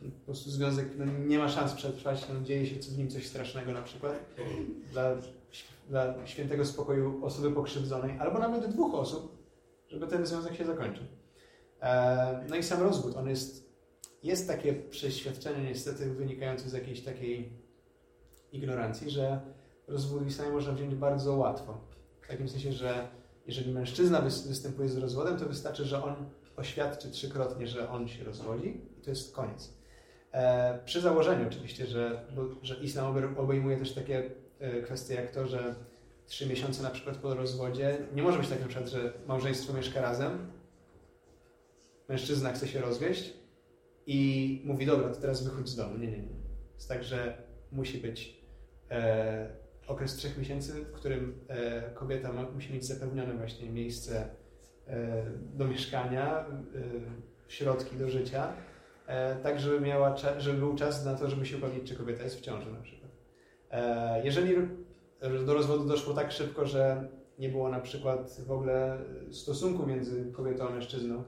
[0.00, 3.72] po prostu związek no, nie ma szans przetrwać, no, dzieje się w nim coś strasznego
[3.72, 4.20] na przykład
[4.92, 5.14] dla,
[5.88, 9.38] dla świętego spokoju osoby pokrzywdzonej, albo nawet dwóch osób,
[9.88, 11.04] żeby ten związek się zakończył.
[11.82, 13.70] E, No i sam rozwód, on jest,
[14.22, 17.52] jest takie przeświadczenie niestety wynikające z jakiejś takiej
[18.52, 19.40] ignorancji, że
[19.88, 21.80] rozwód w islamie można wziąć bardzo łatwo.
[22.22, 23.08] W takim sensie, że
[23.46, 26.14] jeżeli mężczyzna wys- występuje z rozwodem, to wystarczy, że on
[26.56, 29.79] oświadczy trzykrotnie, że on się rozwodzi i to jest koniec.
[30.32, 32.26] E, przy założeniu oczywiście, że,
[32.62, 35.74] że islam obe- obejmuje też takie e, kwestie jak to, że
[36.26, 40.00] trzy miesiące na przykład po rozwodzie, nie może być tak na przykład, że małżeństwo mieszka
[40.00, 40.52] razem,
[42.08, 43.34] mężczyzna chce się rozwieść
[44.06, 45.98] i mówi, dobra, to teraz wychodź z domu.
[45.98, 46.40] Nie, nie, nie.
[46.74, 47.42] Jest tak, że
[47.72, 48.36] musi być
[48.90, 49.50] e,
[49.86, 54.28] okres trzech miesięcy, w którym e, kobieta ma, musi mieć zapewnione właśnie miejsce
[54.86, 55.24] e,
[55.54, 56.44] do mieszkania, e,
[57.48, 58.52] środki do życia,
[59.42, 62.40] tak żeby, miała żeby był czas na to, żeby się upewnić, czy kobieta jest w
[62.40, 63.10] ciąży na przykład.
[63.70, 64.54] E, jeżeli
[65.46, 67.08] do rozwodu doszło tak szybko, że
[67.38, 68.98] nie było na przykład w ogóle
[69.30, 71.24] stosunku między kobietą a mężczyzną,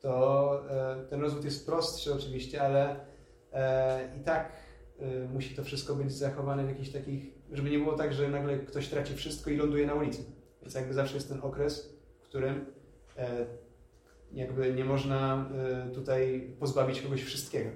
[0.00, 2.96] to e, ten rozwód jest prostszy oczywiście, ale
[3.52, 4.52] e, i tak
[4.98, 8.58] e, musi to wszystko być zachowane w jakichś takich, żeby nie było tak, że nagle
[8.58, 10.24] ktoś traci wszystko i ląduje na ulicy.
[10.62, 12.66] Więc jakby zawsze jest ten okres, w którym
[13.16, 13.46] e,
[14.34, 17.70] jakby nie można e, tutaj pozbawić kogoś wszystkiego.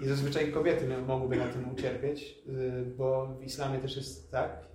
[0.00, 4.68] I zazwyczaj kobiety mogłyby na tym ucierpieć, e, bo w islamie też jest tak.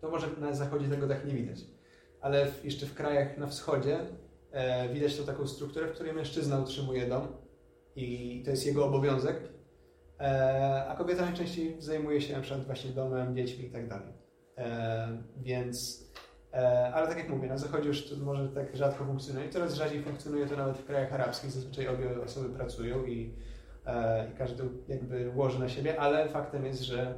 [0.00, 1.58] To może na zachodzie tego tak nie widać.
[2.20, 3.98] Ale jeszcze w krajach na wschodzie
[4.50, 7.28] e, widać tą taką strukturę, w której mężczyzna utrzymuje dom
[7.96, 9.36] i to jest jego obowiązek,
[10.20, 14.02] e, a kobieta najczęściej zajmuje się na przykład właśnie domem, dziećmi i tak.
[14.58, 16.01] E, więc,
[16.94, 19.48] ale tak jak mówię, na zachodzie już to może tak rzadko funkcjonuje.
[19.48, 21.50] Coraz rzadziej funkcjonuje to nawet w krajach arabskich.
[21.50, 23.34] Zazwyczaj obie osoby pracują i,
[23.86, 27.14] e, i każdy jakby łoży na siebie, ale faktem jest, że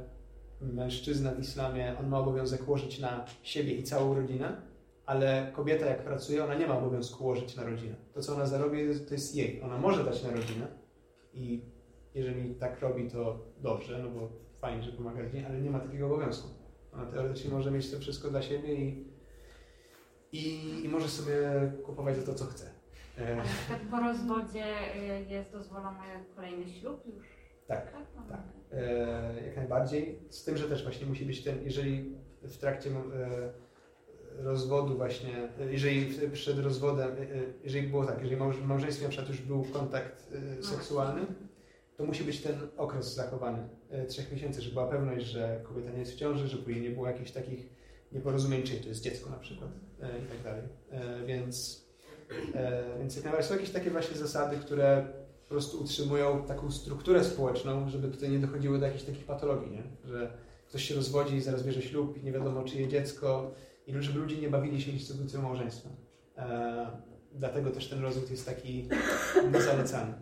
[0.61, 4.61] mężczyzna w islamie, on ma obowiązek łożyć na siebie i całą rodzinę,
[5.05, 7.95] ale kobieta jak pracuje, ona nie ma obowiązku łożyć na rodzinę.
[8.13, 9.61] To, co ona zarobi, to jest jej.
[9.61, 10.67] Ona może dać na rodzinę
[11.33, 11.61] i
[12.13, 14.29] jeżeli tak robi, to dobrze, no bo
[14.61, 16.49] fajnie, że pomaga rodzinie, ale nie ma takiego obowiązku.
[16.93, 19.14] Ona teoretycznie może mieć to wszystko dla siebie i,
[20.35, 21.35] i, i może sobie
[21.85, 22.65] kupować za to, co chce.
[23.17, 25.97] E, A na przykład po rozwodzie y, jest dozwolony
[26.35, 27.25] kolejny ślub już?
[27.67, 27.91] tak.
[27.91, 28.05] Tak?
[28.15, 28.21] No.
[28.29, 28.41] Tak.
[28.71, 30.19] E, jak najbardziej.
[30.29, 32.93] Z tym, że też właśnie musi być ten, jeżeli w trakcie e,
[34.43, 37.25] rozwodu właśnie, e, jeżeli przed rozwodem, e, e,
[37.63, 41.21] jeżeli było tak, jeżeli w małżeństwie na przykład już był kontakt e, seksualny,
[41.97, 45.99] to musi być ten okres zachowany, e, trzech miesięcy, żeby była pewność, że kobieta nie
[45.99, 47.69] jest w ciąży, że później nie było jakichś takich
[48.15, 49.69] nieporozumień, czy to jest dziecko na przykład
[50.01, 50.63] e, i tak dalej.
[50.91, 51.85] E, Więc,
[52.53, 55.07] e, więc jak najbardziej są jakieś takie właśnie zasady, które
[55.43, 59.83] po prostu utrzymują taką strukturę społeczną, żeby tutaj nie dochodziło do jakichś takich patologii, nie?
[60.05, 60.37] że
[60.67, 63.51] ktoś się rozwodzi i zaraz bierze ślub i nie wiadomo czyje dziecko
[63.87, 65.89] i żeby ludzie nie bawili się instytucją małżeństwa.
[67.33, 68.89] Dlatego też ten rozwód jest taki
[69.53, 70.13] niezalecany.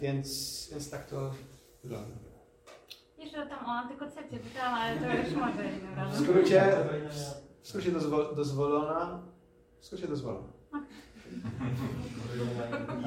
[0.00, 1.34] Więc, więc tak to
[1.82, 2.21] wygląda.
[3.22, 6.24] Jeszcze tam o antykoncepcję pytałam, ale to już może innym W razem.
[6.24, 6.62] skrócie,
[7.62, 9.22] w skrócie dozwo, dozwolona,
[9.80, 10.48] w skrócie dozwolona.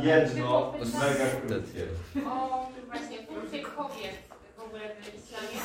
[0.04, 1.84] Jedno, mega krótkie.
[2.28, 4.16] O właśnie punkcie kobiet
[4.58, 5.58] w ogóle w islamie.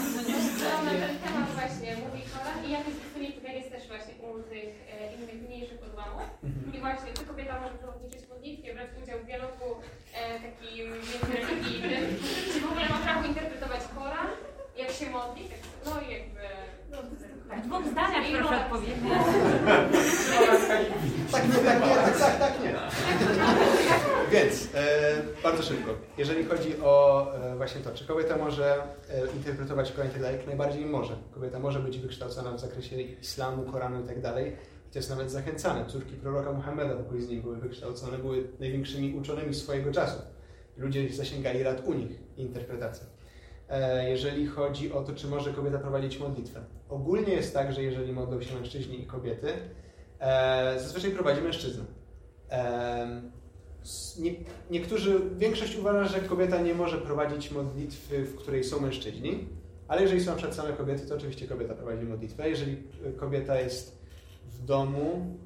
[0.61, 4.43] Co na ten temat właśnie mówi Koran i jak jest definicja jest też właśnie u
[4.43, 4.69] tych
[5.01, 6.23] e, innych mniejszych odłamów.
[6.75, 9.69] I właśnie, czy kobieta może przewodniczyć w modlitwie, brać udział w dialogu
[10.15, 12.05] e, takim międzyreligijnym,
[12.53, 14.29] czy w ogóle ma prawo interpretować Koran,
[14.77, 16.41] jak się modli, tak, no i jakby...
[17.69, 18.97] W dwóch zdaniach proszę odpowiedzieć.
[21.33, 22.75] Tak nie, tak nie, tak, tak, tak nie.
[24.33, 25.95] Więc e, bardzo szybko.
[26.19, 30.37] Jeżeli chodzi o e, właśnie to, czy kobieta może e, interpretować Koran i tak dalej,
[30.37, 31.17] jak najbardziej może.
[31.35, 34.57] Kobieta może być wykształcona w zakresie islamu, Koranu i tak dalej.
[34.89, 35.87] I to jest nawet zachęcane.
[35.87, 40.23] Córki proroka Muhammeda, pokój z nim, były wykształcone, były największymi uczonymi swojego czasu.
[40.77, 43.20] Ludzie zasięgali rad u nich interpretacji.
[43.71, 46.61] E, jeżeli chodzi o to, czy może kobieta prowadzić modlitwę.
[46.89, 49.53] Ogólnie jest tak, że jeżeli modlą się mężczyźni i kobiety,
[50.21, 51.85] e, zazwyczaj prowadzi mężczyzna.
[54.19, 54.31] Nie,
[54.71, 59.49] niektórzy, większość uważa, że kobieta nie może prowadzić modlitwy, w której są mężczyźni,
[59.89, 62.51] ale jeżeli są przykład same kobiety, to oczywiście kobieta prowadzi modlitwę.
[62.51, 62.83] Jeżeli
[63.17, 63.99] kobieta jest
[64.47, 65.37] w domu,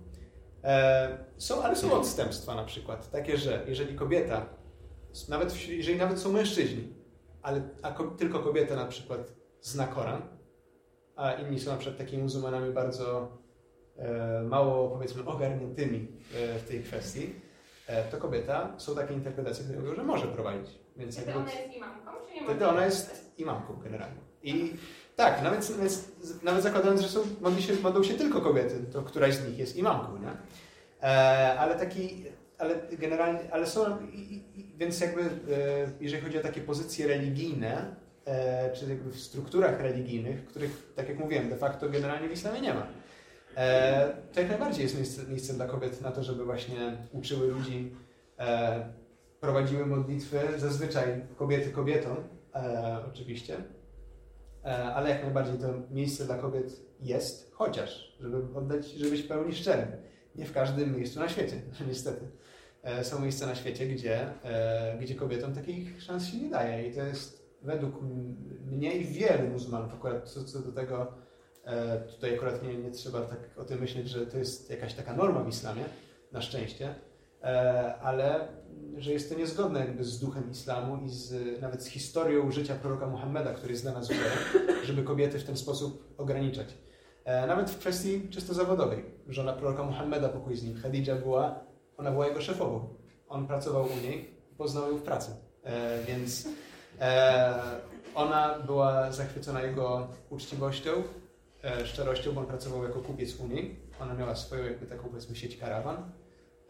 [0.65, 4.47] e, są, ale są odstępstwa na przykład, takie, że jeżeli kobieta,
[5.29, 6.94] nawet jeżeli nawet są mężczyźni,
[7.45, 10.23] ale a ko, tylko kobieta na przykład zna Koran,
[11.17, 13.39] a inni są na przykład takimi muzułmanami bardzo
[13.97, 17.35] e, mało, powiedzmy, ogarniętymi e, w tej kwestii,
[17.87, 20.79] e, to kobieta, są takie interpretacje, które mówią, że może prowadzić.
[20.97, 24.21] Więc Wtedy ona jest imamką, czy nie wtedy ona jest imamką generalnie.
[24.43, 24.73] I
[25.17, 26.09] tak, nawet, nawet,
[26.43, 29.77] nawet zakładając, że są, modli się, modlą się tylko kobiety, to któraś z nich jest
[29.77, 30.31] imamką, nie?
[31.09, 32.25] E, ale taki,
[32.59, 34.45] ale generalnie, ale są, i-
[34.79, 35.27] więc jakby, e,
[36.01, 41.19] jeżeli chodzi o takie pozycje religijne, e, czy jakby w strukturach religijnych, których, tak jak
[41.19, 42.87] mówiłem, de facto generalnie w islamie nie ma.
[43.57, 47.95] E, to jak najbardziej jest miejsce, miejsce dla kobiet na to, żeby właśnie uczyły ludzi,
[49.41, 51.05] prowadziły modlitwy, zazwyczaj
[51.37, 52.17] kobiety kobietom,
[53.09, 53.57] oczywiście,
[54.95, 59.87] ale jak najbardziej to miejsce dla kobiet jest, chociaż, żeby oddać, żeby być pełni szczerym,
[60.35, 61.57] nie w każdym miejscu na świecie,
[61.89, 62.27] niestety.
[62.85, 66.95] E, są miejsca na świecie, gdzie, e, gdzie kobietom takich szans się nie daje i
[66.95, 68.03] to jest według
[68.67, 71.25] mnie i wielu muzułmanów, akurat co, co do tego
[71.65, 75.17] E, Tutaj akurat nie, nie trzeba tak o tym myśleć, że to jest jakaś taka
[75.17, 75.85] norma w islamie,
[76.33, 76.95] na szczęście,
[78.03, 78.49] ale
[78.97, 83.07] że jest to niezgodne jakby z duchem islamu i z, nawet z historią życia proroka
[83.07, 84.39] Muhammeda, który jest dla nas wzorem,
[84.85, 86.75] żeby kobiety w ten sposób ograniczać.
[87.47, 89.05] Nawet w kwestii czysto zawodowej.
[89.29, 91.65] Żona proroka Muhammeda, pokój z nim, Khadija była,
[91.97, 92.89] ona była jego szefową.
[93.29, 95.31] On pracował u niej poznał ją w pracy.
[95.65, 96.49] E, Więc
[97.01, 97.55] e,
[98.15, 100.91] ona była zachwycona jego uczciwością,
[101.65, 103.81] e, szczerością, bo on pracował jako kupiec u niej.
[104.01, 106.13] Ona miała swoją jakby taką powiedzmy sieć karawan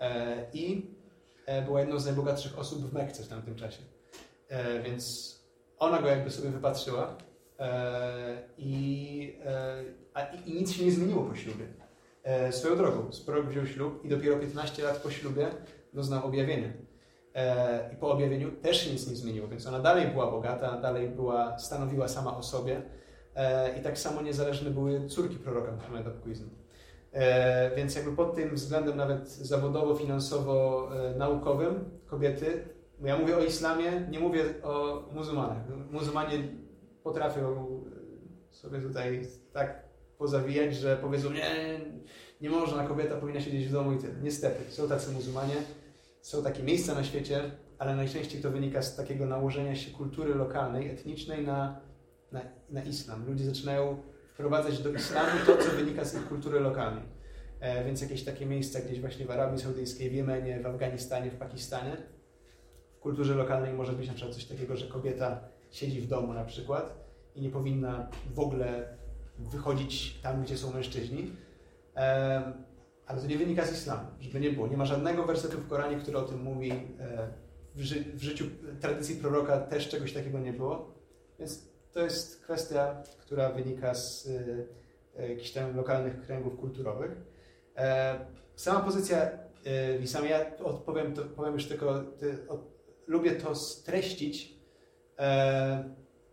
[0.00, 0.90] e, i
[1.46, 3.82] e, była jedną z najbogatszych osób w Mekce w tamtym czasie.
[4.48, 5.34] E, więc
[5.78, 7.16] ona go jakby sobie wypatrzyła
[8.58, 9.38] i,
[10.14, 11.66] a, i nic się nie zmieniło po ślubie.
[12.24, 15.46] E, swoją drogą, Sprog wziął ślub i dopiero 15 lat po ślubie
[15.92, 16.68] doznał objawienia.
[17.34, 21.08] E, I po objawieniu też się nic nie zmieniło, więc ona dalej była bogata, dalej
[21.08, 22.82] była, stanowiła sama o sobie.
[23.34, 26.10] E, I tak samo niezależne były córki proroka Muhammeda.
[27.12, 32.68] E, Więc jakby pod tym względem nawet zawodowo, finansowo, naukowym kobiety,
[33.04, 35.56] ja mówię o islamie, nie mówię o muzułmanach.
[35.90, 36.38] Muzułmanie
[37.02, 37.66] potrafią
[38.50, 39.84] sobie tutaj tak
[40.18, 41.80] pozawijać, że powiedzą, nie,
[42.40, 44.14] nie można, kobieta powinna siedzieć w domu i tyle.
[44.22, 45.56] Niestety, są tacy muzułmanie,
[46.20, 50.90] są takie miejsca na świecie, ale najczęściej to wynika z takiego nałożenia się kultury lokalnej,
[50.90, 51.80] etnicznej na,
[52.32, 53.26] na, na islam.
[53.26, 54.02] Ludzie zaczynają
[54.34, 57.04] wprowadzać do islamu to, co wynika z ich kultury lokalnej.
[57.60, 61.36] E, więc jakieś takie miejsca gdzieś właśnie w Arabii Saudyjskiej, w Jemenie, w Afganistanie, w
[61.36, 61.96] Pakistanie.
[62.96, 66.44] W kulturze lokalnej może być na przykład coś takiego, że kobieta siedzi w domu na
[66.44, 67.04] przykład
[67.34, 68.96] i nie powinna w ogóle
[69.38, 71.32] wychodzić tam, gdzie są mężczyźni.
[73.06, 74.68] Ale to nie wynika z islamu, żeby nie było.
[74.68, 76.72] Nie ma żadnego wersetu w Koranie, który o tym mówi.
[76.72, 77.28] E,
[77.74, 78.44] w, ży w życiu
[78.80, 80.94] tradycji proroka też czegoś takiego nie było.
[81.38, 84.28] Więc to jest kwestia, która wynika z
[85.16, 87.10] e, jakichś tam lokalnych kręgów kulturowych.
[87.76, 88.18] E,
[88.56, 89.30] sama pozycja
[89.64, 92.58] e, Wisamy, ja odpowiem, to, powiem już tylko, ty, o,
[93.06, 94.54] lubię to streścić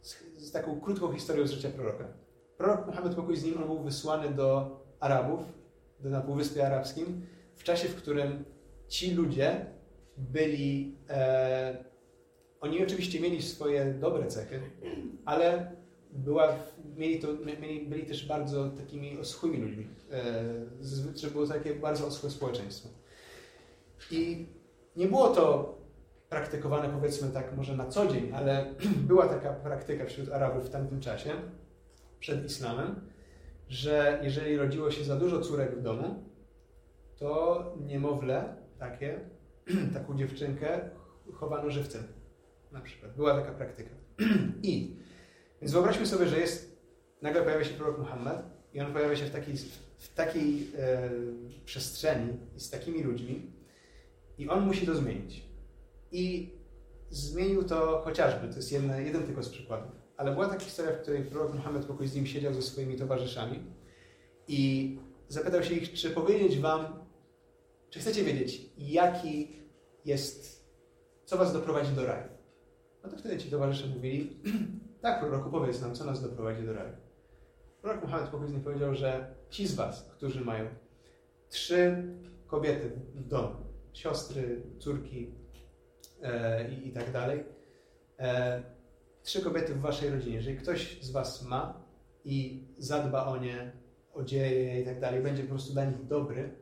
[0.02, 2.21] z, z, taką krótką historią z życia proroka.
[2.62, 5.40] Prorok Muhammad pokój z nim, on był wysłany do Arabów,
[6.00, 7.26] do, na Półwyspie Arabskim,
[7.56, 8.46] w czasie, w którym
[8.88, 9.66] ci ludzie
[10.18, 11.86] byli, e,
[12.60, 14.62] oni oczywiście mieli swoje dobre cechy,
[15.26, 15.72] ale
[16.12, 16.56] była,
[16.98, 17.28] mieli, to,
[17.62, 19.88] mieli, byli też bardzo takimi oschłymi ludźmi,
[21.24, 22.90] e, było takie bardzo oschłe społeczeństwo.
[24.12, 24.48] I
[24.96, 25.78] nie było to
[26.30, 28.76] praktykowane powiedzmy tak może na co dzień, ale
[29.10, 31.32] była taka praktyka wśród Arabów w tamtym czasie,
[32.22, 32.96] przed islamem,
[33.70, 36.24] że jeżeli rodziło się za dużo córek w domu,
[37.18, 39.20] to niemowlę takie,
[39.94, 40.90] taką dziewczynkę
[41.34, 42.04] chowano żywcem.
[42.72, 43.16] Na przykład.
[43.16, 43.90] Była taka praktyka.
[44.64, 44.96] I
[45.62, 46.82] więc wyobraźmy sobie, że jest,
[47.22, 48.44] nagle pojawia się prorok Muhammad
[48.74, 49.56] i on pojawia się w takiej,
[49.98, 51.10] w takiej e,
[51.66, 53.52] przestrzeni z takimi ludźmi
[54.38, 55.44] i on musi to zmienić.
[56.12, 56.54] I
[57.10, 61.02] zmienił to chociażby, to jest jeden, jeden tylko z przykładów, ale była taka historia, w
[61.02, 63.60] której prorok Muhammad pokój z nim siedział ze swoimi towarzyszami
[64.48, 67.06] i zapytał się ich, czy powiedzieć wam,
[67.90, 69.48] czy chcecie wiedzieć, jaki
[70.06, 70.66] jest,
[71.26, 72.30] co was doprowadzi do raju.
[73.04, 74.42] No to wtedy ci towarzysze mówili,
[75.02, 76.94] tak, proroku, powiedz nam, co nas doprowadzi do raju.
[77.82, 80.66] Prorok Muhammad później powiedział, że ci z was, którzy mają
[81.50, 82.04] trzy
[82.48, 83.56] kobiety w domu,
[83.94, 85.34] siostry, córki
[86.22, 87.44] e, i, i, tak dalej,
[88.20, 88.81] e,
[89.24, 91.84] trzy kobiety w waszej rodzinie, jeżeli ktoś z was ma
[92.26, 93.72] i zadba o nie,
[94.14, 96.56] odzieje je i tak dalej, będzie po prostu dla nich dobry,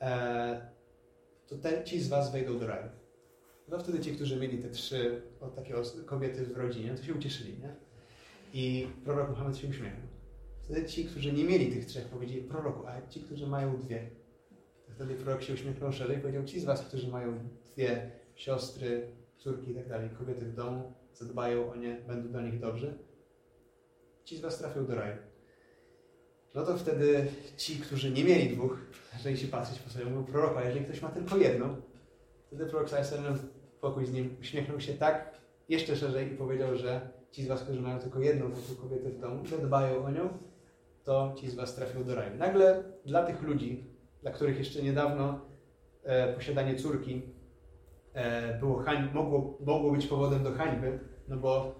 [0.00, 0.70] e,
[1.46, 2.88] to te, ci z was wejdą do raju.
[3.68, 5.74] No wtedy ci, którzy mieli te trzy o, takie
[6.06, 7.74] kobiety w rodzinie, to się ucieszyli, nie?
[8.52, 10.08] I prorok Muhammad się uśmiechnął.
[10.62, 14.10] Wtedy ci, którzy nie mieli tych trzech, powiedzieli proroku, a ci, którzy mają dwie.
[14.86, 19.08] To wtedy prorok się uśmiechnął szerzej i powiedział, ci z was, którzy mają dwie siostry,
[19.36, 22.98] córki i tak dalej, kobiety w domu, zadbają o nie, będą do nich dobrzy,
[24.24, 25.16] ci z was trafią do raju.
[26.54, 27.26] No to wtedy
[27.56, 28.78] ci, którzy nie mieli dwóch,
[29.16, 31.76] zaczęli się patrzeć po sobie, mówią, proroka, jeżeli ktoś ma tylko jedną,
[32.46, 33.38] wtedy prorok Sallallahu
[33.80, 37.80] pokój z nim, uśmiechnął się tak jeszcze szerzej i powiedział, że ci z was, którzy
[37.80, 40.28] mają tylko jedną taką kobietę w domu, że dbają o nią,
[41.04, 42.36] to ci z was trafią do raju.
[42.36, 43.84] Nagle dla tych ludzi,
[44.22, 45.40] dla których jeszcze niedawno
[46.02, 47.22] e, posiadanie córki
[48.12, 50.98] e, było hań, mogło, mogło być powodem do hańby,
[51.30, 51.74] no bo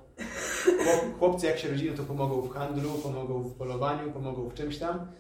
[1.19, 5.13] chłopcy jak się rodzimy, to pomogą w handlu, pomogą w polowaniu, pomogą w czymś tam,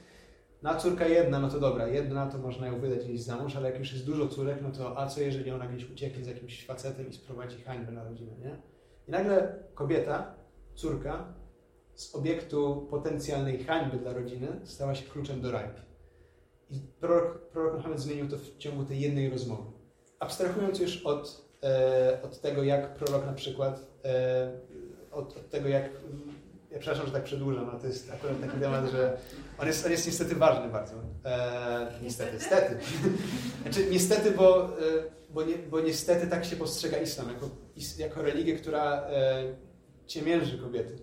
[0.63, 3.71] na córka jedna, no to dobra, jedna to można ją wydać gdzieś za mąż, ale
[3.71, 6.67] jak już jest dużo córek, no to a co jeżeli ona gdzieś ucieknie z jakimś
[6.67, 8.57] facetem i sprowadzi hańbę na rodzinę, nie?
[9.09, 10.35] I nagle kobieta,
[10.75, 11.35] córka
[11.95, 15.69] z obiektu potencjalnej hańby dla rodziny stała się kluczem do raju.
[16.71, 19.71] I prorok, prorok Muhammad zmienił to w ciągu tej jednej rozmowy.
[20.19, 23.90] Abstrahując już od, e, od tego, jak prorok na przykład,
[25.13, 25.91] od, od tego, jak
[26.71, 29.19] ja przepraszam, że tak przedłużam, ale to jest akurat taki temat, że
[29.59, 30.95] on jest, on jest niestety ważny bardzo.
[31.25, 32.77] E, niestety, niestety.
[33.63, 34.71] znaczy, niestety, bo, e,
[35.31, 37.51] bo, nie, bo niestety tak się postrzega islam, jako,
[37.99, 39.45] jako religię, która e,
[40.07, 40.99] ciemięży kobiety.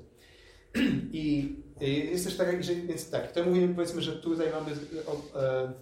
[1.12, 4.72] I jest też tak, że, więc tak, to mówimy, powiedzmy, że tutaj mamy
[5.08, 5.74] o, e,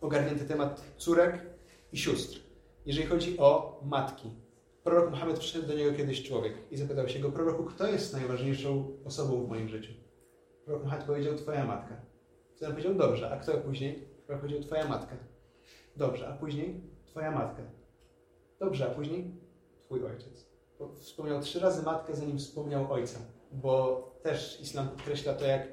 [0.00, 1.40] ogarnięty temat córek
[1.92, 2.40] i sióstr.
[2.86, 4.30] Jeżeli chodzi o matki,
[4.88, 8.88] prorok Muhammad przyszedł do niego kiedyś człowiek i zapytał się go, proroku, kto jest najważniejszą
[9.04, 9.92] osobą w moim życiu?
[10.64, 11.96] Prorok Muhammad powiedział, twoja matka.
[12.56, 14.08] Wtedy powiedział, dobrze, a kto później?
[14.26, 15.16] Prorok powiedział, twoja matka.
[15.96, 16.80] Dobrze, a później?
[17.06, 17.62] Twoja matka.
[18.60, 19.34] Dobrze, a później?
[19.84, 20.46] Twój ojciec.
[20.96, 23.18] Wspomniał trzy razy matkę, zanim wspomniał ojca,
[23.52, 25.68] bo też islam podkreśla to, jak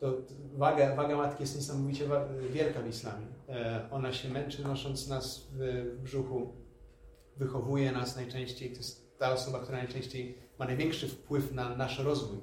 [0.00, 0.12] to
[0.52, 2.04] waga, waga matki jest niesamowicie
[2.50, 3.26] wielka w islamie.
[3.48, 6.59] E, ona się męczy, nosząc nas w brzuchu
[7.36, 12.38] wychowuje nas najczęściej, to jest ta osoba, która najczęściej ma największy wpływ na nasz rozwój.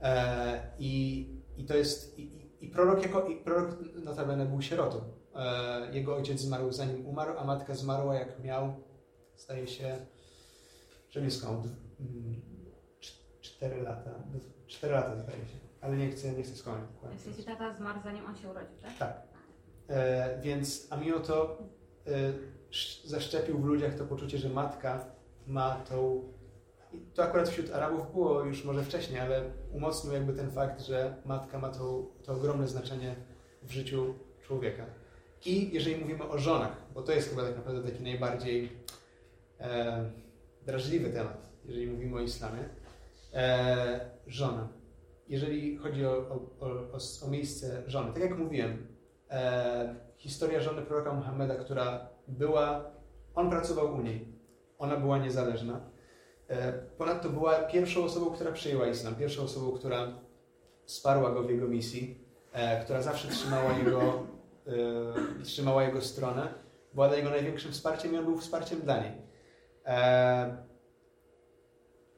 [0.00, 1.26] E, I,
[1.56, 5.00] i to jest, i, i prorok jako, i prorok notabene był sierotą.
[5.34, 8.74] E, jego ojciec zmarł zanim umarł, a matka zmarła jak miał,
[9.36, 10.06] zdaje się,
[11.10, 11.52] że mieszkał
[12.00, 12.40] mm,
[13.40, 14.10] 4 lata,
[14.66, 16.84] 4 lata zdaje się, ale nie chcę, nie chcę skłamać
[17.16, 18.98] W sensie tata zmarł zanim on się urodził, tak?
[18.98, 19.22] Tak.
[19.88, 21.58] E, więc, a mimo to
[22.06, 22.32] e,
[23.04, 25.04] zaszczepił w ludziach to poczucie, że matka
[25.46, 26.22] ma tą.
[27.14, 29.42] To akurat wśród Arabów było już może wcześniej, ale
[29.72, 33.14] umocnił jakby ten fakt, że matka ma to, to ogromne znaczenie
[33.62, 34.86] w życiu człowieka.
[35.46, 38.72] I jeżeli mówimy o żonach, bo to jest chyba tak naprawdę taki najbardziej
[39.60, 40.10] e,
[40.66, 42.68] drażliwy temat, jeżeli mówimy o islamie,
[43.34, 44.68] e, żona.
[45.28, 48.86] Jeżeli chodzi o, o, o, o, o miejsce żony, tak jak mówiłem,
[49.30, 52.84] e, historia żony proroka Muhammeda, która była,
[53.34, 54.28] on pracował u niej,
[54.78, 55.80] ona była niezależna.
[56.48, 60.20] E, ponadto była pierwszą osobą, która przyjęła islam, pierwszą osobą, która
[60.84, 64.00] wsparła go w jego misji, e, która zawsze trzymała jego,
[65.40, 66.54] e, trzymała jego stronę,
[66.94, 69.12] była dla niego największym wsparciem i on był wsparciem dla niej.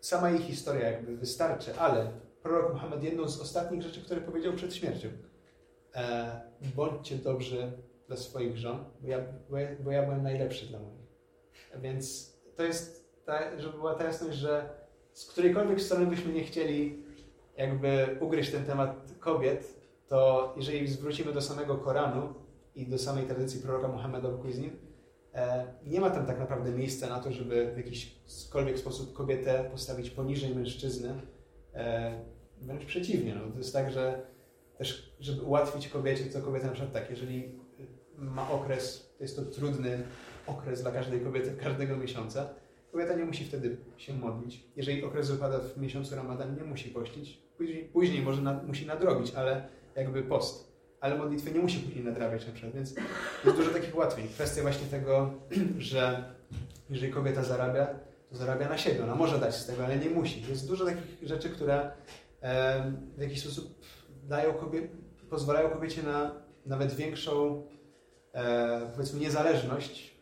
[0.00, 2.10] Sama jej historia jakby wystarczy, ale
[2.42, 5.08] prorok Muhammad jedną z ostatnich rzeczy, które powiedział przed śmiercią,
[6.76, 7.72] bądźcie dobrzy
[8.10, 9.18] dla swoich żon, bo ja,
[9.50, 11.06] bo, ja, bo ja byłem najlepszy dla moich.
[11.82, 14.70] Więc to jest, ta, żeby była ta jasność, że
[15.12, 17.04] z którejkolwiek strony byśmy nie chcieli
[17.56, 19.74] jakby ugryźć ten temat kobiet,
[20.08, 22.34] to jeżeli zwrócimy do samego Koranu
[22.74, 24.78] i do samej tradycji proroka Muhammada pokój z nim,
[25.34, 30.10] e, nie ma tam tak naprawdę miejsca na to, żeby w jakiśkolwiek sposób kobietę postawić
[30.10, 31.20] poniżej mężczyzny.
[31.74, 32.20] E,
[32.60, 33.34] wręcz przeciwnie.
[33.34, 33.52] No.
[33.52, 34.26] To jest tak, że
[34.78, 37.59] też, żeby ułatwić kobiecie, to kobieta na przykład tak, jeżeli
[38.20, 40.02] ma okres, to jest to trudny
[40.46, 42.48] okres dla każdej kobiety każdego miesiąca,
[42.92, 44.64] kobieta nie musi wtedy się modlić.
[44.76, 47.42] Jeżeli okres wypada w miesiącu Ramadan, nie musi pościć.
[47.56, 50.70] Później, później może nad, musi nadrobić, ale jakby post.
[51.00, 52.94] Ale modlitwy nie musi później nadrabiać na przykład, więc
[53.44, 54.28] jest dużo takich ułatwień.
[54.28, 55.30] Kwestia właśnie tego,
[55.78, 56.34] że
[56.90, 57.86] jeżeli kobieta zarabia,
[58.30, 59.04] to zarabia na siebie.
[59.04, 60.44] Ona może dać z tego, ale nie musi.
[60.48, 61.90] Jest dużo takich rzeczy, które
[63.16, 63.74] w jakiś sposób
[64.28, 64.88] dają kobie,
[65.30, 66.34] pozwalają kobiecie na
[66.66, 67.62] nawet większą,
[68.32, 70.14] e, powiedzmy, niezależność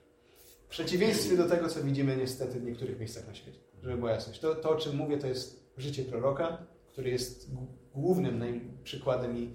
[0.65, 3.59] w przeciwieństwie do tego, co widzimy niestety w niektórych miejscach na świecie.
[3.83, 4.41] Żeby była jasność.
[4.41, 6.59] To, to o czym mówię, to jest życie proroka,
[6.93, 7.51] który jest
[7.95, 9.51] głównym przykładem i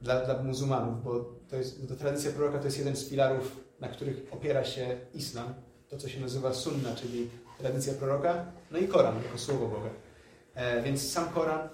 [0.00, 4.16] dla, dla muzułmanów, bo to jest, tradycja proroka to jest jeden z filarów, na których
[4.30, 5.54] opiera się islam,
[5.88, 9.90] to co się nazywa sunna, czyli tradycja proroka, no i Koran jako słowo Boga.
[10.54, 11.68] E, więc sam Koran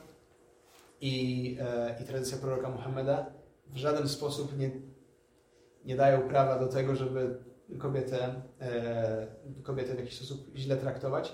[1.00, 3.26] i, e, i tradycja proroka Muhammeda
[3.66, 4.70] w żaden sposób nie,
[5.88, 7.38] nie dają prawa do tego, żeby
[7.78, 9.26] kobietę, e,
[9.62, 11.32] kobietę w jakiś sposób źle traktować.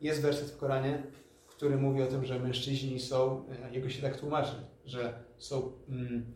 [0.00, 1.02] Jest werset w Koranie,
[1.48, 4.52] który mówi o tym, że mężczyźni są, e, jego się tak tłumaczy,
[4.84, 6.34] że są mm,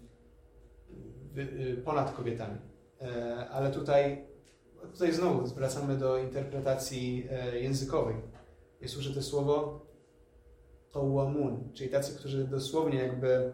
[1.37, 2.59] y, ponad kobietami.
[3.03, 4.27] E, ale tutaj,
[4.93, 8.17] tutaj znowu wracamy do interpretacji e, językowej.
[8.81, 9.87] Jest użyte słowo
[10.93, 13.53] qawamun, czyli tacy, którzy dosłownie jakby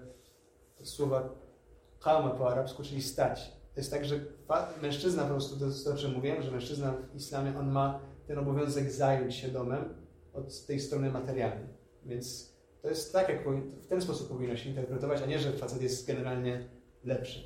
[0.82, 1.28] słowa
[2.00, 3.59] qama po arabsku, czyli stać.
[3.80, 4.20] Jest tak, że
[4.82, 8.90] mężczyzna po prostu, to o czym mówiłem, że mężczyzna w islamie, on ma ten obowiązek
[8.90, 9.94] zająć się domem
[10.32, 11.68] od tej strony materialnej.
[12.06, 12.52] Więc
[12.82, 13.48] to jest tak, jak
[13.82, 16.68] w ten sposób powinno się interpretować, a nie, że facet jest generalnie
[17.04, 17.40] lepszy.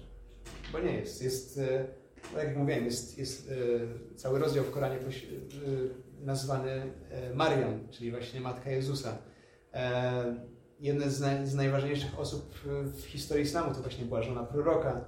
[0.72, 1.22] Bo nie jest.
[1.22, 1.60] Jest,
[2.34, 5.00] tak jak mówiłem, jest, jest e, cały rozdział w Koranie e,
[6.20, 6.92] nazwany
[7.34, 9.18] Mariam, czyli właśnie Matka Jezusa.
[10.80, 12.54] Jedna z, naj, z najważniejszych osób
[12.84, 15.04] w historii islamu to właśnie była żona proroka.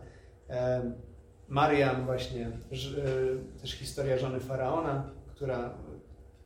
[1.49, 5.75] Mariam właśnie, e, też historia żony Faraona, która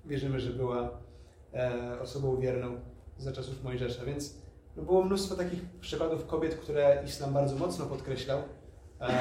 [0.04, 0.90] wierzymy, że była
[1.54, 2.80] e, osobą wierną
[3.18, 4.04] za czasów Mojżesza.
[4.04, 4.34] Więc
[4.76, 8.38] no było mnóstwo takich przykładów kobiet, które islam bardzo mocno podkreślał.
[9.00, 9.12] E,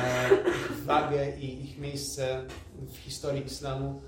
[0.47, 2.43] ich wagę i ich miejsce
[2.81, 4.01] w historii islamu,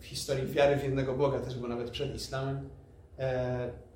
[0.00, 2.70] w historii wiary w jednego Boga też, bo nawet przed islamem.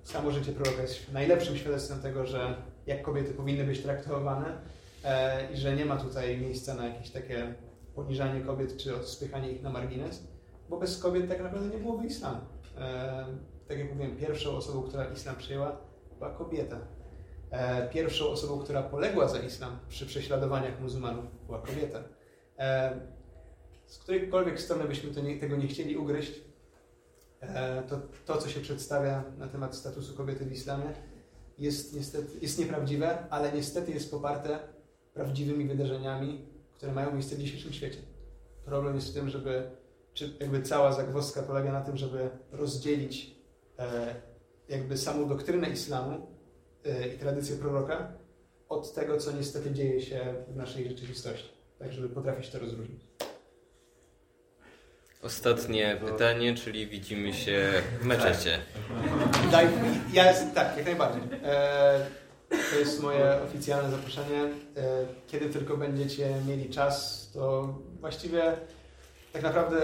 [0.02, 2.54] Samo życie proroka jest najlepszym świadectwem tego, że
[2.86, 4.58] jak kobiety powinny być traktowane
[5.54, 7.54] i że nie ma tutaj miejsca na jakieś takie
[7.94, 10.22] poniżanie kobiet czy odspychanie ich na margines,
[10.68, 12.40] bo bez kobiet tak naprawdę nie byłoby islamu.
[12.78, 13.26] E,
[13.68, 15.76] tak jak mówiłem, pierwszą osobą, która islam przyjęła,
[16.18, 16.78] była kobieta.
[17.50, 22.02] E, pierwszą osobą, która poległa za islam przy prześladowaniach muzułmanów, była kobieta.
[22.58, 23.00] E,
[23.86, 26.40] z którejkolwiek strony byśmy nie, tego nie chcieli ugryźć,
[27.40, 30.92] e, to, to, co się przedstawia na temat statusu kobiety w islamie,
[31.58, 34.58] jest, niestety, jest nieprawdziwe, ale niestety jest poparte
[35.16, 36.44] prawdziwymi wydarzeniami,
[36.74, 37.98] które mają miejsce w dzisiejszym świecie.
[38.64, 39.70] Problem jest w tym, żeby,
[40.14, 43.36] czy jakby cała zagwozdka polega na tym, żeby rozdzielić
[43.78, 44.14] e,
[44.68, 46.26] jakby samą doktrynę islamu
[46.84, 48.12] e, i tradycję proroka
[48.68, 51.48] od tego, co niestety dzieje się w naszej rzeczywistości.
[51.78, 53.00] Tak, żeby potrafić to rozróżnić.
[55.22, 58.58] Ostatnie pytanie, czyli widzimy się w meczecie.
[59.50, 59.68] Daj,
[60.12, 61.22] ja tak, jak najbardziej.
[61.44, 64.42] E, to jest moje oficjalne zaproszenie.
[64.42, 64.50] E,
[65.26, 68.56] kiedy tylko będziecie mieli czas, to właściwie
[69.32, 69.76] tak naprawdę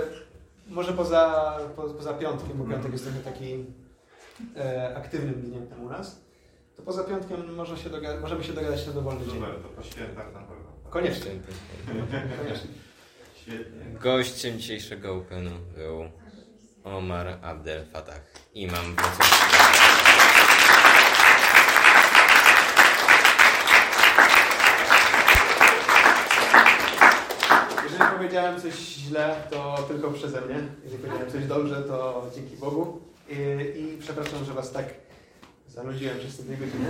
[0.69, 3.65] może poza, po, poza piątkiem, bo piątek jest trochę taki
[4.57, 6.21] e, aktywnym dniem tam u nas,
[6.77, 9.35] to poza piątkiem można się doga- możemy się dogadać na dowolny dzień.
[9.35, 10.65] Super, to po świętach na pewno.
[10.91, 11.31] Koniecznie.
[12.39, 12.71] Koniecznie.
[13.35, 13.99] Świetnie.
[14.01, 16.05] Gościem dzisiejszego Openu był
[16.85, 18.21] Omar Abdel Fattah,
[18.55, 19.63] imam wrocławskiego.
[27.93, 30.55] Jeżeli powiedziałem coś źle, to tylko przeze mnie.
[30.85, 33.01] Jeżeli powiedziałem coś dobrze, to dzięki Bogu.
[33.29, 33.35] I,
[33.81, 34.85] i przepraszam, że Was tak
[35.69, 36.85] zanudziłem przez te dwie godziny.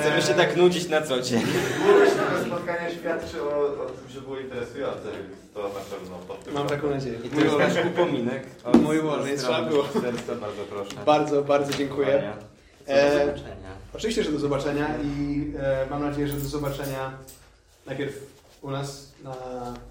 [0.00, 1.40] Chcemy się tak nudzić na co dzień.
[1.42, 6.54] Tego spotkania świadczy o, o tym, że było interesujące, więc to na pewno pod tym
[6.54, 7.18] Mam taką nadzieję.
[7.24, 8.42] I to jest nasz upominek.
[8.64, 9.84] od Mój Boże, strony trzeba było.
[9.92, 10.90] Serca, bardzo proszę.
[11.06, 12.32] Bardzo, bardzo dziękuję.
[12.86, 13.70] Do E, zobaczenia.
[13.94, 17.12] Oczywiście, że do zobaczenia i e, mam nadzieję, że do zobaczenia
[17.86, 18.14] najpierw
[18.62, 19.34] u nas na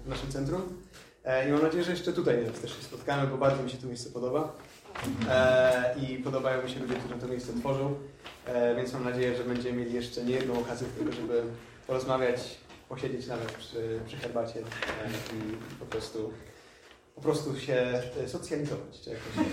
[0.06, 0.62] naszym centrum
[1.24, 3.86] e, i mam nadzieję, że jeszcze tutaj też się spotkamy, bo bardzo mi się to
[3.86, 4.52] miejsce podoba
[5.28, 7.94] e, i podobają mi się ludzie, którzy to miejsce tworzą,
[8.46, 11.42] e, więc mam nadzieję, że będziemy mieli jeszcze nie jedną okazję tylko, żeby
[11.86, 12.40] porozmawiać,
[12.88, 14.60] posiedzieć nawet przy, przy herbacie
[15.32, 16.32] i po prostu
[17.14, 19.00] po prostu się socjalizować.
[19.04, 19.48] Czy jakoś.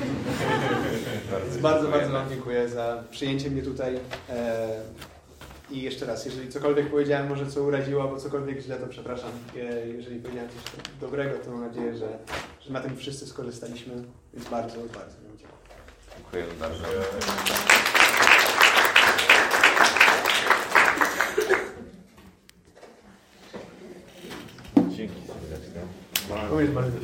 [1.44, 4.00] Więc bardzo, bardzo Wam dziękuję za przyjęcie mnie tutaj.
[5.74, 9.30] I jeszcze raz, jeżeli cokolwiek powiedziałem, może co uraziło, albo cokolwiek źle, to przepraszam.
[9.58, 12.20] E, jeżeli powiedziałem coś dobrego, to mam nadzieję, że,
[12.62, 13.94] że na tym wszyscy skorzystaliśmy.
[14.34, 15.60] Więc bardzo, bardzo Wam dziękuję.
[16.18, 16.84] Dziękujemy bardzo.
[24.95, 25.82] Dzięki serdeczne.
[26.50, 27.04] Powiedz bardzo.